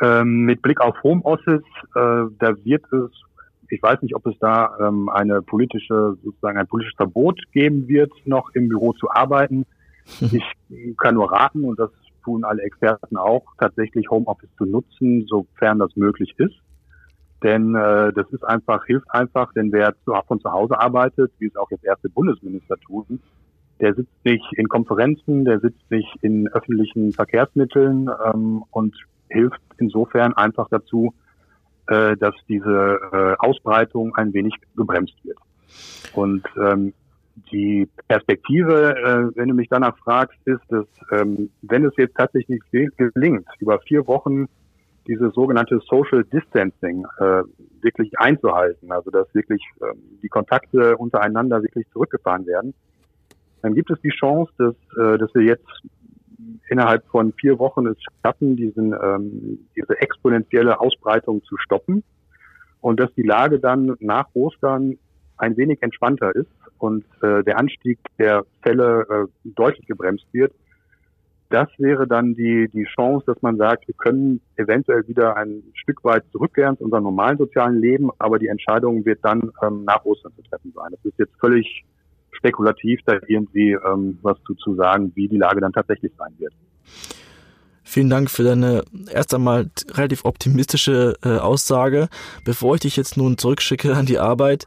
Ähm, 0.00 0.40
mit 0.40 0.60
Blick 0.60 0.80
auf 0.80 1.00
Homeoffice, 1.04 1.62
äh, 1.94 2.24
da 2.40 2.64
wird 2.64 2.84
es 2.92 3.12
ich 3.68 3.82
weiß 3.82 4.02
nicht, 4.02 4.14
ob 4.14 4.26
es 4.26 4.34
da 4.40 4.76
ähm, 4.80 5.08
eine 5.08 5.42
politische, 5.42 6.16
sozusagen 6.22 6.58
ein 6.58 6.66
politisches 6.66 6.96
Verbot 6.96 7.40
geben 7.52 7.88
wird, 7.88 8.12
noch 8.24 8.50
im 8.54 8.68
Büro 8.68 8.92
zu 8.92 9.10
arbeiten. 9.10 9.66
Ich 10.70 10.96
kann 10.98 11.14
nur 11.14 11.30
raten, 11.30 11.64
und 11.64 11.78
das 11.78 11.90
tun 12.24 12.44
alle 12.44 12.62
Experten 12.62 13.16
auch, 13.16 13.44
tatsächlich 13.58 14.10
Homeoffice 14.10 14.50
zu 14.58 14.64
nutzen, 14.64 15.24
sofern 15.26 15.78
das 15.78 15.94
möglich 15.94 16.34
ist. 16.38 16.54
Denn 17.42 17.74
äh, 17.74 18.12
das 18.12 18.26
ist 18.30 18.42
einfach, 18.44 18.86
hilft 18.86 19.10
einfach, 19.10 19.52
denn 19.52 19.70
wer 19.70 19.94
von 20.26 20.40
zu 20.40 20.50
Hause 20.50 20.80
arbeitet, 20.80 21.30
wie 21.38 21.46
es 21.46 21.56
auch 21.56 21.70
jetzt 21.70 21.84
erste 21.84 22.08
Bundesminister 22.08 22.78
tun, 22.78 23.20
der 23.80 23.94
sitzt 23.94 24.24
nicht 24.24 24.46
in 24.52 24.68
Konferenzen, 24.68 25.44
der 25.44 25.60
sitzt 25.60 25.90
nicht 25.90 26.16
in 26.22 26.48
öffentlichen 26.48 27.12
Verkehrsmitteln 27.12 28.08
ähm, 28.26 28.64
und 28.70 28.96
hilft 29.28 29.60
insofern 29.78 30.32
einfach 30.34 30.68
dazu, 30.70 31.12
äh, 31.88 32.16
dass 32.16 32.34
diese 32.48 32.98
äh, 33.12 33.34
Ausbreitung 33.38 34.14
ein 34.16 34.32
wenig 34.32 34.54
gebremst 34.76 35.14
wird. 35.24 35.38
Und 36.14 36.44
ähm, 36.56 36.92
die 37.50 37.88
Perspektive, 38.08 38.96
äh, 38.96 39.36
wenn 39.36 39.48
du 39.48 39.54
mich 39.54 39.68
danach 39.68 39.96
fragst, 39.98 40.38
ist, 40.44 40.62
dass 40.68 40.86
ähm, 41.10 41.50
wenn 41.62 41.84
es 41.84 41.92
jetzt 41.96 42.16
tatsächlich 42.16 42.60
gelingt, 42.70 43.46
über 43.58 43.80
vier 43.80 44.06
Wochen 44.06 44.46
dieses 45.06 45.34
sogenannte 45.34 45.80
Social 45.86 46.24
Distancing 46.24 47.04
äh, 47.18 47.42
wirklich 47.82 48.18
einzuhalten, 48.18 48.90
also 48.90 49.10
dass 49.10 49.32
wirklich 49.34 49.62
äh, 49.80 49.86
die 50.22 50.28
Kontakte 50.28 50.96
untereinander 50.96 51.62
wirklich 51.62 51.86
zurückgefahren 51.92 52.46
werden, 52.46 52.74
dann 53.62 53.74
gibt 53.74 53.90
es 53.90 54.00
die 54.00 54.10
Chance, 54.10 54.52
dass, 54.58 54.74
äh, 54.98 55.18
dass 55.18 55.34
wir 55.34 55.42
jetzt 55.42 55.66
innerhalb 56.68 57.06
von 57.06 57.32
vier 57.32 57.58
Wochen 57.58 57.86
es 57.86 57.96
schaffen, 58.22 58.56
diesen, 58.56 58.92
ähm, 58.92 59.66
diese 59.76 60.00
exponentielle 60.00 60.80
Ausbreitung 60.80 61.42
zu 61.44 61.56
stoppen 61.58 62.02
und 62.80 63.00
dass 63.00 63.12
die 63.14 63.22
Lage 63.22 63.58
dann 63.58 63.96
nach 64.00 64.26
Ostern 64.34 64.98
ein 65.36 65.56
wenig 65.56 65.82
entspannter 65.82 66.34
ist 66.34 66.50
und 66.78 67.04
äh, 67.22 67.42
der 67.42 67.58
Anstieg 67.58 67.98
der 68.18 68.44
Fälle 68.62 69.06
äh, 69.08 69.50
deutlich 69.54 69.86
gebremst 69.86 70.26
wird. 70.32 70.52
Das 71.50 71.68
wäre 71.78 72.06
dann 72.06 72.34
die, 72.34 72.68
die 72.68 72.84
Chance, 72.84 73.26
dass 73.26 73.40
man 73.42 73.56
sagt, 73.56 73.86
wir 73.86 73.94
können 73.94 74.40
eventuell 74.56 75.06
wieder 75.06 75.36
ein 75.36 75.62
Stück 75.74 76.02
weit 76.04 76.24
zurückkehren 76.32 76.76
zu 76.76 76.84
unserem 76.84 77.04
normalen 77.04 77.38
sozialen 77.38 77.80
Leben, 77.80 78.10
aber 78.18 78.38
die 78.38 78.48
Entscheidung 78.48 79.04
wird 79.04 79.20
dann 79.22 79.52
ähm, 79.62 79.84
nach 79.84 80.04
Ostern 80.04 80.32
zu 80.34 80.42
treffen 80.42 80.72
sein. 80.74 80.88
Das 80.90 81.04
ist 81.04 81.18
jetzt 81.18 81.34
völlig 81.38 81.84
spekulativ, 82.44 83.00
da 83.06 83.14
irgendwie 83.26 83.72
ähm, 83.72 84.18
was 84.22 84.36
zu, 84.46 84.54
zu 84.54 84.74
sagen, 84.74 85.12
wie 85.14 85.28
die 85.28 85.38
Lage 85.38 85.60
dann 85.60 85.72
tatsächlich 85.72 86.12
sein 86.18 86.34
wird. 86.38 86.52
Vielen 87.82 88.10
Dank 88.10 88.30
für 88.30 88.42
deine 88.42 88.82
erst 89.10 89.34
einmal 89.34 89.70
relativ 89.92 90.24
optimistische 90.24 91.14
äh, 91.24 91.38
Aussage. 91.38 92.08
Bevor 92.44 92.74
ich 92.74 92.82
dich 92.82 92.96
jetzt 92.96 93.16
nun 93.16 93.38
zurückschicke 93.38 93.94
an 93.94 94.06
die 94.06 94.18
Arbeit, 94.18 94.64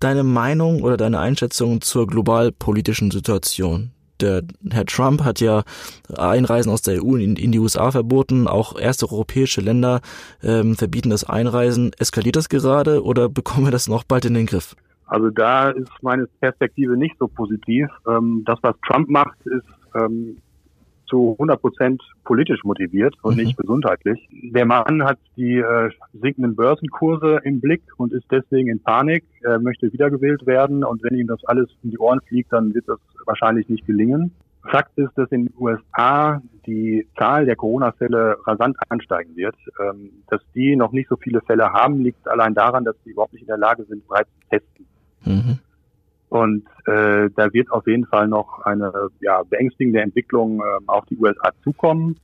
deine 0.00 0.24
Meinung 0.24 0.82
oder 0.82 0.96
deine 0.96 1.18
Einschätzung 1.18 1.80
zur 1.80 2.06
globalpolitischen 2.06 3.10
Situation. 3.10 3.90
Der 4.20 4.42
Herr 4.70 4.86
Trump 4.86 5.24
hat 5.24 5.40
ja 5.40 5.64
Einreisen 6.16 6.70
aus 6.70 6.82
der 6.82 7.02
EU 7.02 7.16
in, 7.16 7.36
in 7.36 7.50
die 7.50 7.58
USA 7.58 7.90
verboten. 7.90 8.46
Auch 8.46 8.78
erste 8.78 9.10
europäische 9.10 9.60
Länder 9.60 10.00
ähm, 10.42 10.76
verbieten 10.76 11.10
das 11.10 11.24
Einreisen. 11.24 11.92
Eskaliert 11.98 12.36
das 12.36 12.48
gerade 12.48 13.02
oder 13.02 13.28
bekommen 13.40 13.66
wir 13.66 13.72
das 13.72 13.88
noch 13.88 14.04
bald 14.04 14.24
in 14.24 14.34
den 14.34 14.46
Griff? 14.46 14.76
Also 15.06 15.30
da 15.30 15.70
ist 15.70 15.90
meine 16.02 16.26
Perspektive 16.40 16.96
nicht 16.96 17.16
so 17.18 17.28
positiv. 17.28 17.88
Ähm, 18.08 18.42
das, 18.46 18.58
was 18.62 18.74
Trump 18.86 19.08
macht, 19.08 19.38
ist 19.46 19.66
ähm, 19.94 20.38
zu 21.06 21.32
100 21.32 21.60
Prozent 21.60 22.02
politisch 22.24 22.64
motiviert 22.64 23.14
und 23.22 23.36
mhm. 23.36 23.44
nicht 23.44 23.56
gesundheitlich. 23.56 24.26
Der 24.30 24.64
Mann 24.64 25.04
hat 25.04 25.18
die 25.36 25.58
äh, 25.58 25.90
sinkenden 26.14 26.56
Börsenkurse 26.56 27.40
im 27.44 27.60
Blick 27.60 27.82
und 27.98 28.12
ist 28.12 28.26
deswegen 28.30 28.68
in 28.68 28.80
Panik. 28.80 29.24
Er 29.42 29.58
möchte 29.58 29.92
wiedergewählt 29.92 30.46
werden 30.46 30.84
und 30.84 31.02
wenn 31.02 31.18
ihm 31.18 31.26
das 31.26 31.44
alles 31.44 31.68
in 31.82 31.90
die 31.90 31.98
Ohren 31.98 32.20
fliegt, 32.26 32.52
dann 32.52 32.74
wird 32.74 32.88
das 32.88 32.98
wahrscheinlich 33.26 33.68
nicht 33.68 33.86
gelingen. 33.86 34.32
Fakt 34.70 34.96
ist, 34.96 35.12
dass 35.16 35.30
in 35.30 35.46
den 35.46 35.54
USA 35.58 36.40
die 36.66 37.06
Zahl 37.18 37.44
der 37.44 37.56
Corona-Fälle 37.56 38.38
rasant 38.46 38.78
ansteigen 38.88 39.36
wird. 39.36 39.56
Ähm, 39.78 40.10
dass 40.28 40.40
die 40.54 40.74
noch 40.74 40.92
nicht 40.92 41.08
so 41.08 41.16
viele 41.16 41.42
Fälle 41.42 41.72
haben, 41.72 42.00
liegt 42.00 42.26
allein 42.26 42.54
daran, 42.54 42.84
dass 42.84 42.96
sie 43.04 43.10
überhaupt 43.10 43.34
nicht 43.34 43.42
in 43.42 43.48
der 43.48 43.58
Lage 43.58 43.84
sind, 43.84 44.06
bereits 44.08 44.30
zu 44.30 44.48
testen. 44.48 44.86
Mhm. 45.24 45.58
Und 46.28 46.64
äh, 46.86 47.30
da 47.36 47.52
wird 47.52 47.70
auf 47.70 47.86
jeden 47.86 48.06
Fall 48.06 48.26
noch 48.26 48.60
eine 48.62 48.92
ja, 49.20 49.42
beängstigende 49.44 50.00
Entwicklung 50.00 50.60
äh, 50.60 50.64
auf 50.86 51.04
die 51.06 51.16
USA 51.16 51.50
zukommen. 51.62 52.16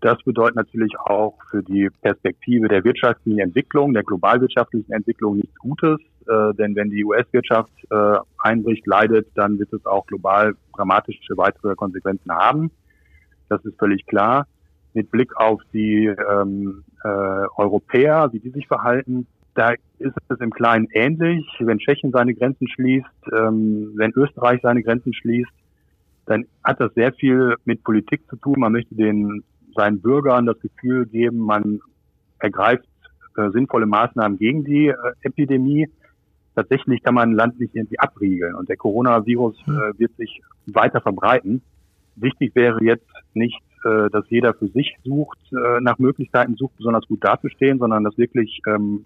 Das 0.00 0.22
bedeutet 0.24 0.56
natürlich 0.56 0.98
auch 0.98 1.38
für 1.50 1.62
die 1.62 1.88
Perspektive 2.02 2.68
der 2.68 2.84
wirtschaftlichen 2.84 3.38
Entwicklung, 3.38 3.94
der 3.94 4.02
globalwirtschaftlichen 4.02 4.92
Entwicklung 4.92 5.36
nichts 5.36 5.56
Gutes. 5.56 5.98
Äh, 6.28 6.54
denn 6.54 6.76
wenn 6.76 6.90
die 6.90 7.04
US-Wirtschaft 7.04 7.72
äh, 7.90 8.18
einbricht, 8.38 8.86
leidet, 8.86 9.28
dann 9.34 9.58
wird 9.58 9.72
es 9.72 9.86
auch 9.86 10.06
global 10.06 10.54
dramatische 10.74 11.36
weitere 11.36 11.74
Konsequenzen 11.74 12.32
haben. 12.32 12.70
Das 13.48 13.64
ist 13.64 13.78
völlig 13.78 14.04
klar. 14.06 14.46
Mit 14.92 15.10
Blick 15.10 15.34
auf 15.36 15.62
die 15.72 16.06
ähm, 16.06 16.84
äh, 17.04 17.08
Europäer, 17.56 18.28
wie 18.32 18.40
die 18.40 18.50
sich 18.50 18.66
verhalten, 18.66 19.26
da 19.56 19.72
ist 19.98 20.14
es 20.28 20.40
im 20.40 20.50
Kleinen 20.50 20.88
ähnlich. 20.92 21.44
Wenn 21.58 21.78
Tschechien 21.78 22.12
seine 22.12 22.34
Grenzen 22.34 22.68
schließt, 22.68 23.06
ähm, 23.32 23.92
wenn 23.96 24.12
Österreich 24.12 24.60
seine 24.62 24.82
Grenzen 24.82 25.14
schließt, 25.14 25.50
dann 26.26 26.44
hat 26.62 26.80
das 26.80 26.92
sehr 26.94 27.12
viel 27.12 27.54
mit 27.64 27.82
Politik 27.82 28.28
zu 28.28 28.36
tun. 28.36 28.56
Man 28.58 28.72
möchte 28.72 28.94
den 28.94 29.42
seinen 29.74 30.00
Bürgern 30.00 30.46
das 30.46 30.60
Gefühl 30.60 31.06
geben, 31.06 31.38
man 31.38 31.80
ergreift 32.38 32.86
äh, 33.36 33.50
sinnvolle 33.50 33.86
Maßnahmen 33.86 34.38
gegen 34.38 34.64
die 34.64 34.88
äh, 34.88 34.94
Epidemie. 35.22 35.88
Tatsächlich 36.54 37.02
kann 37.02 37.14
man 37.14 37.30
ein 37.30 37.36
Land 37.36 37.60
nicht 37.60 37.74
irgendwie 37.74 37.98
abriegeln 37.98 38.54
und 38.54 38.68
der 38.68 38.76
Coronavirus 38.76 39.56
hm. 39.64 39.74
äh, 39.74 39.98
wird 39.98 40.16
sich 40.16 40.42
weiter 40.66 41.00
verbreiten. 41.00 41.62
Wichtig 42.16 42.54
wäre 42.54 42.82
jetzt 42.82 43.06
nicht, 43.34 43.60
äh, 43.84 44.08
dass 44.10 44.24
jeder 44.30 44.54
für 44.54 44.68
sich 44.68 44.96
sucht, 45.04 45.38
äh, 45.52 45.80
nach 45.80 45.98
Möglichkeiten 45.98 46.56
sucht, 46.56 46.76
besonders 46.78 47.06
gut 47.06 47.22
dazustehen, 47.22 47.78
sondern 47.78 48.04
dass 48.04 48.16
wirklich 48.16 48.60
ähm, 48.66 49.04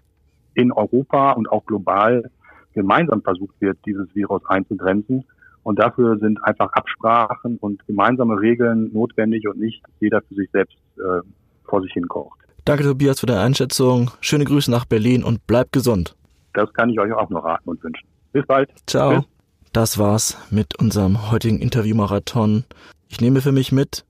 in 0.53 0.71
Europa 0.71 1.31
und 1.31 1.49
auch 1.51 1.65
global 1.65 2.29
gemeinsam 2.73 3.21
versucht 3.21 3.55
wird, 3.59 3.77
dieses 3.85 4.13
Virus 4.15 4.41
einzugrenzen. 4.47 5.25
Und 5.63 5.79
dafür 5.79 6.17
sind 6.17 6.43
einfach 6.43 6.71
Absprachen 6.73 7.57
und 7.57 7.85
gemeinsame 7.85 8.39
Regeln 8.39 8.91
notwendig 8.93 9.47
und 9.47 9.59
nicht 9.59 9.83
jeder 9.99 10.21
für 10.21 10.35
sich 10.35 10.49
selbst 10.51 10.77
äh, 10.97 11.21
vor 11.65 11.81
sich 11.81 11.93
hin 11.93 12.07
kocht. 12.07 12.39
Danke, 12.65 12.83
Tobias, 12.83 13.19
für 13.19 13.25
deine 13.25 13.41
Einschätzung. 13.41 14.11
Schöne 14.21 14.45
Grüße 14.45 14.71
nach 14.71 14.85
Berlin 14.85 15.23
und 15.23 15.45
bleib 15.47 15.71
gesund. 15.71 16.15
Das 16.53 16.71
kann 16.73 16.89
ich 16.89 16.99
euch 16.99 17.13
auch 17.13 17.29
nur 17.29 17.43
raten 17.43 17.69
und 17.69 17.83
wünschen. 17.83 18.07
Bis 18.33 18.45
bald. 18.45 18.69
Ciao. 18.87 19.17
Bis. 19.17 19.25
Das 19.73 19.97
war's 19.97 20.37
mit 20.51 20.77
unserem 20.79 21.31
heutigen 21.31 21.59
Interviewmarathon. 21.59 22.65
Ich 23.07 23.21
nehme 23.21 23.41
für 23.41 23.53
mich 23.53 23.71
mit, 23.71 24.05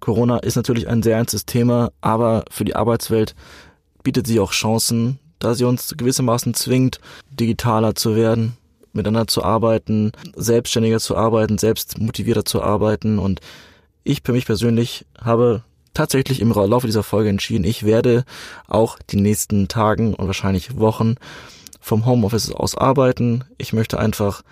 Corona 0.00 0.38
ist 0.38 0.56
natürlich 0.56 0.88
ein 0.88 1.02
sehr 1.02 1.16
ernstes 1.16 1.44
Thema, 1.44 1.92
aber 2.00 2.44
für 2.50 2.64
die 2.64 2.74
Arbeitswelt 2.74 3.34
bietet 4.02 4.26
sie 4.26 4.40
auch 4.40 4.52
Chancen, 4.52 5.18
da 5.42 5.54
sie 5.54 5.64
uns 5.64 5.94
gewissermaßen 5.96 6.54
zwingt, 6.54 7.00
digitaler 7.30 7.94
zu 7.94 8.14
werden, 8.14 8.56
miteinander 8.92 9.26
zu 9.26 9.42
arbeiten, 9.42 10.12
selbstständiger 10.36 11.00
zu 11.00 11.16
arbeiten, 11.16 11.58
selbst 11.58 11.98
motivierter 11.98 12.44
zu 12.44 12.62
arbeiten. 12.62 13.18
Und 13.18 13.40
ich 14.04 14.22
für 14.24 14.32
mich 14.32 14.46
persönlich 14.46 15.04
habe 15.20 15.62
tatsächlich 15.94 16.40
im 16.40 16.52
Laufe 16.52 16.86
dieser 16.86 17.02
Folge 17.02 17.30
entschieden, 17.30 17.64
ich 17.64 17.84
werde 17.84 18.24
auch 18.68 18.98
die 19.10 19.20
nächsten 19.20 19.68
Tagen 19.68 20.14
und 20.14 20.26
wahrscheinlich 20.26 20.78
Wochen 20.78 21.16
vom 21.80 22.06
Homeoffice 22.06 22.52
aus 22.52 22.76
arbeiten. 22.76 23.44
Ich 23.58 23.72
möchte 23.72 23.98
einfach 23.98 24.42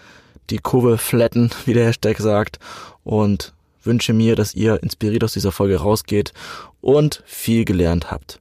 die 0.50 0.58
Kurve 0.58 0.98
flatten, 0.98 1.50
wie 1.66 1.74
der 1.74 1.86
Hashtag 1.86 2.18
sagt, 2.18 2.58
und 3.04 3.54
wünsche 3.82 4.12
mir, 4.12 4.36
dass 4.36 4.54
ihr 4.54 4.82
inspiriert 4.82 5.24
aus 5.24 5.32
dieser 5.32 5.52
Folge 5.52 5.76
rausgeht 5.76 6.32
und 6.80 7.22
viel 7.26 7.64
gelernt 7.64 8.10
habt. 8.10 8.40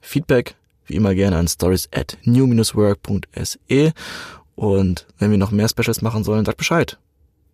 Feedback 0.00 0.54
wie 0.90 0.96
immer 0.96 1.14
gerne 1.14 1.36
an 1.38 1.48
stories 1.48 1.88
at 1.92 2.18
new-work.se 2.24 3.92
und 4.56 5.06
wenn 5.18 5.30
wir 5.30 5.38
noch 5.38 5.52
mehr 5.52 5.68
Specials 5.68 6.02
machen 6.02 6.24
sollen, 6.24 6.44
sagt 6.44 6.58
Bescheid. 6.58 6.98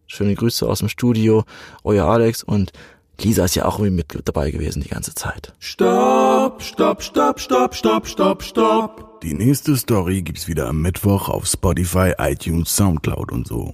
Schöne 0.08 0.34
Grüße 0.34 0.68
aus 0.68 0.80
dem 0.80 0.88
Studio, 0.88 1.44
euer 1.84 2.06
Alex 2.06 2.42
und 2.42 2.72
Lisa 3.20 3.44
ist 3.44 3.54
ja 3.54 3.64
auch 3.64 3.78
irgendwie 3.78 3.96
mit 3.96 4.28
dabei 4.28 4.50
gewesen 4.50 4.82
die 4.82 4.88
ganze 4.88 5.14
Zeit. 5.14 5.54
Stopp, 5.58 6.62
stopp, 6.62 7.02
stopp, 7.02 7.40
stopp, 7.40 7.74
stopp, 7.74 8.06
stopp, 8.06 8.42
stopp. 8.42 9.20
Die 9.22 9.34
nächste 9.34 9.76
Story 9.76 10.22
gibt's 10.22 10.48
wieder 10.48 10.68
am 10.68 10.82
Mittwoch 10.82 11.28
auf 11.28 11.46
Spotify, 11.46 12.12
iTunes, 12.18 12.74
Soundcloud 12.76 13.32
und 13.32 13.46
so. 13.46 13.72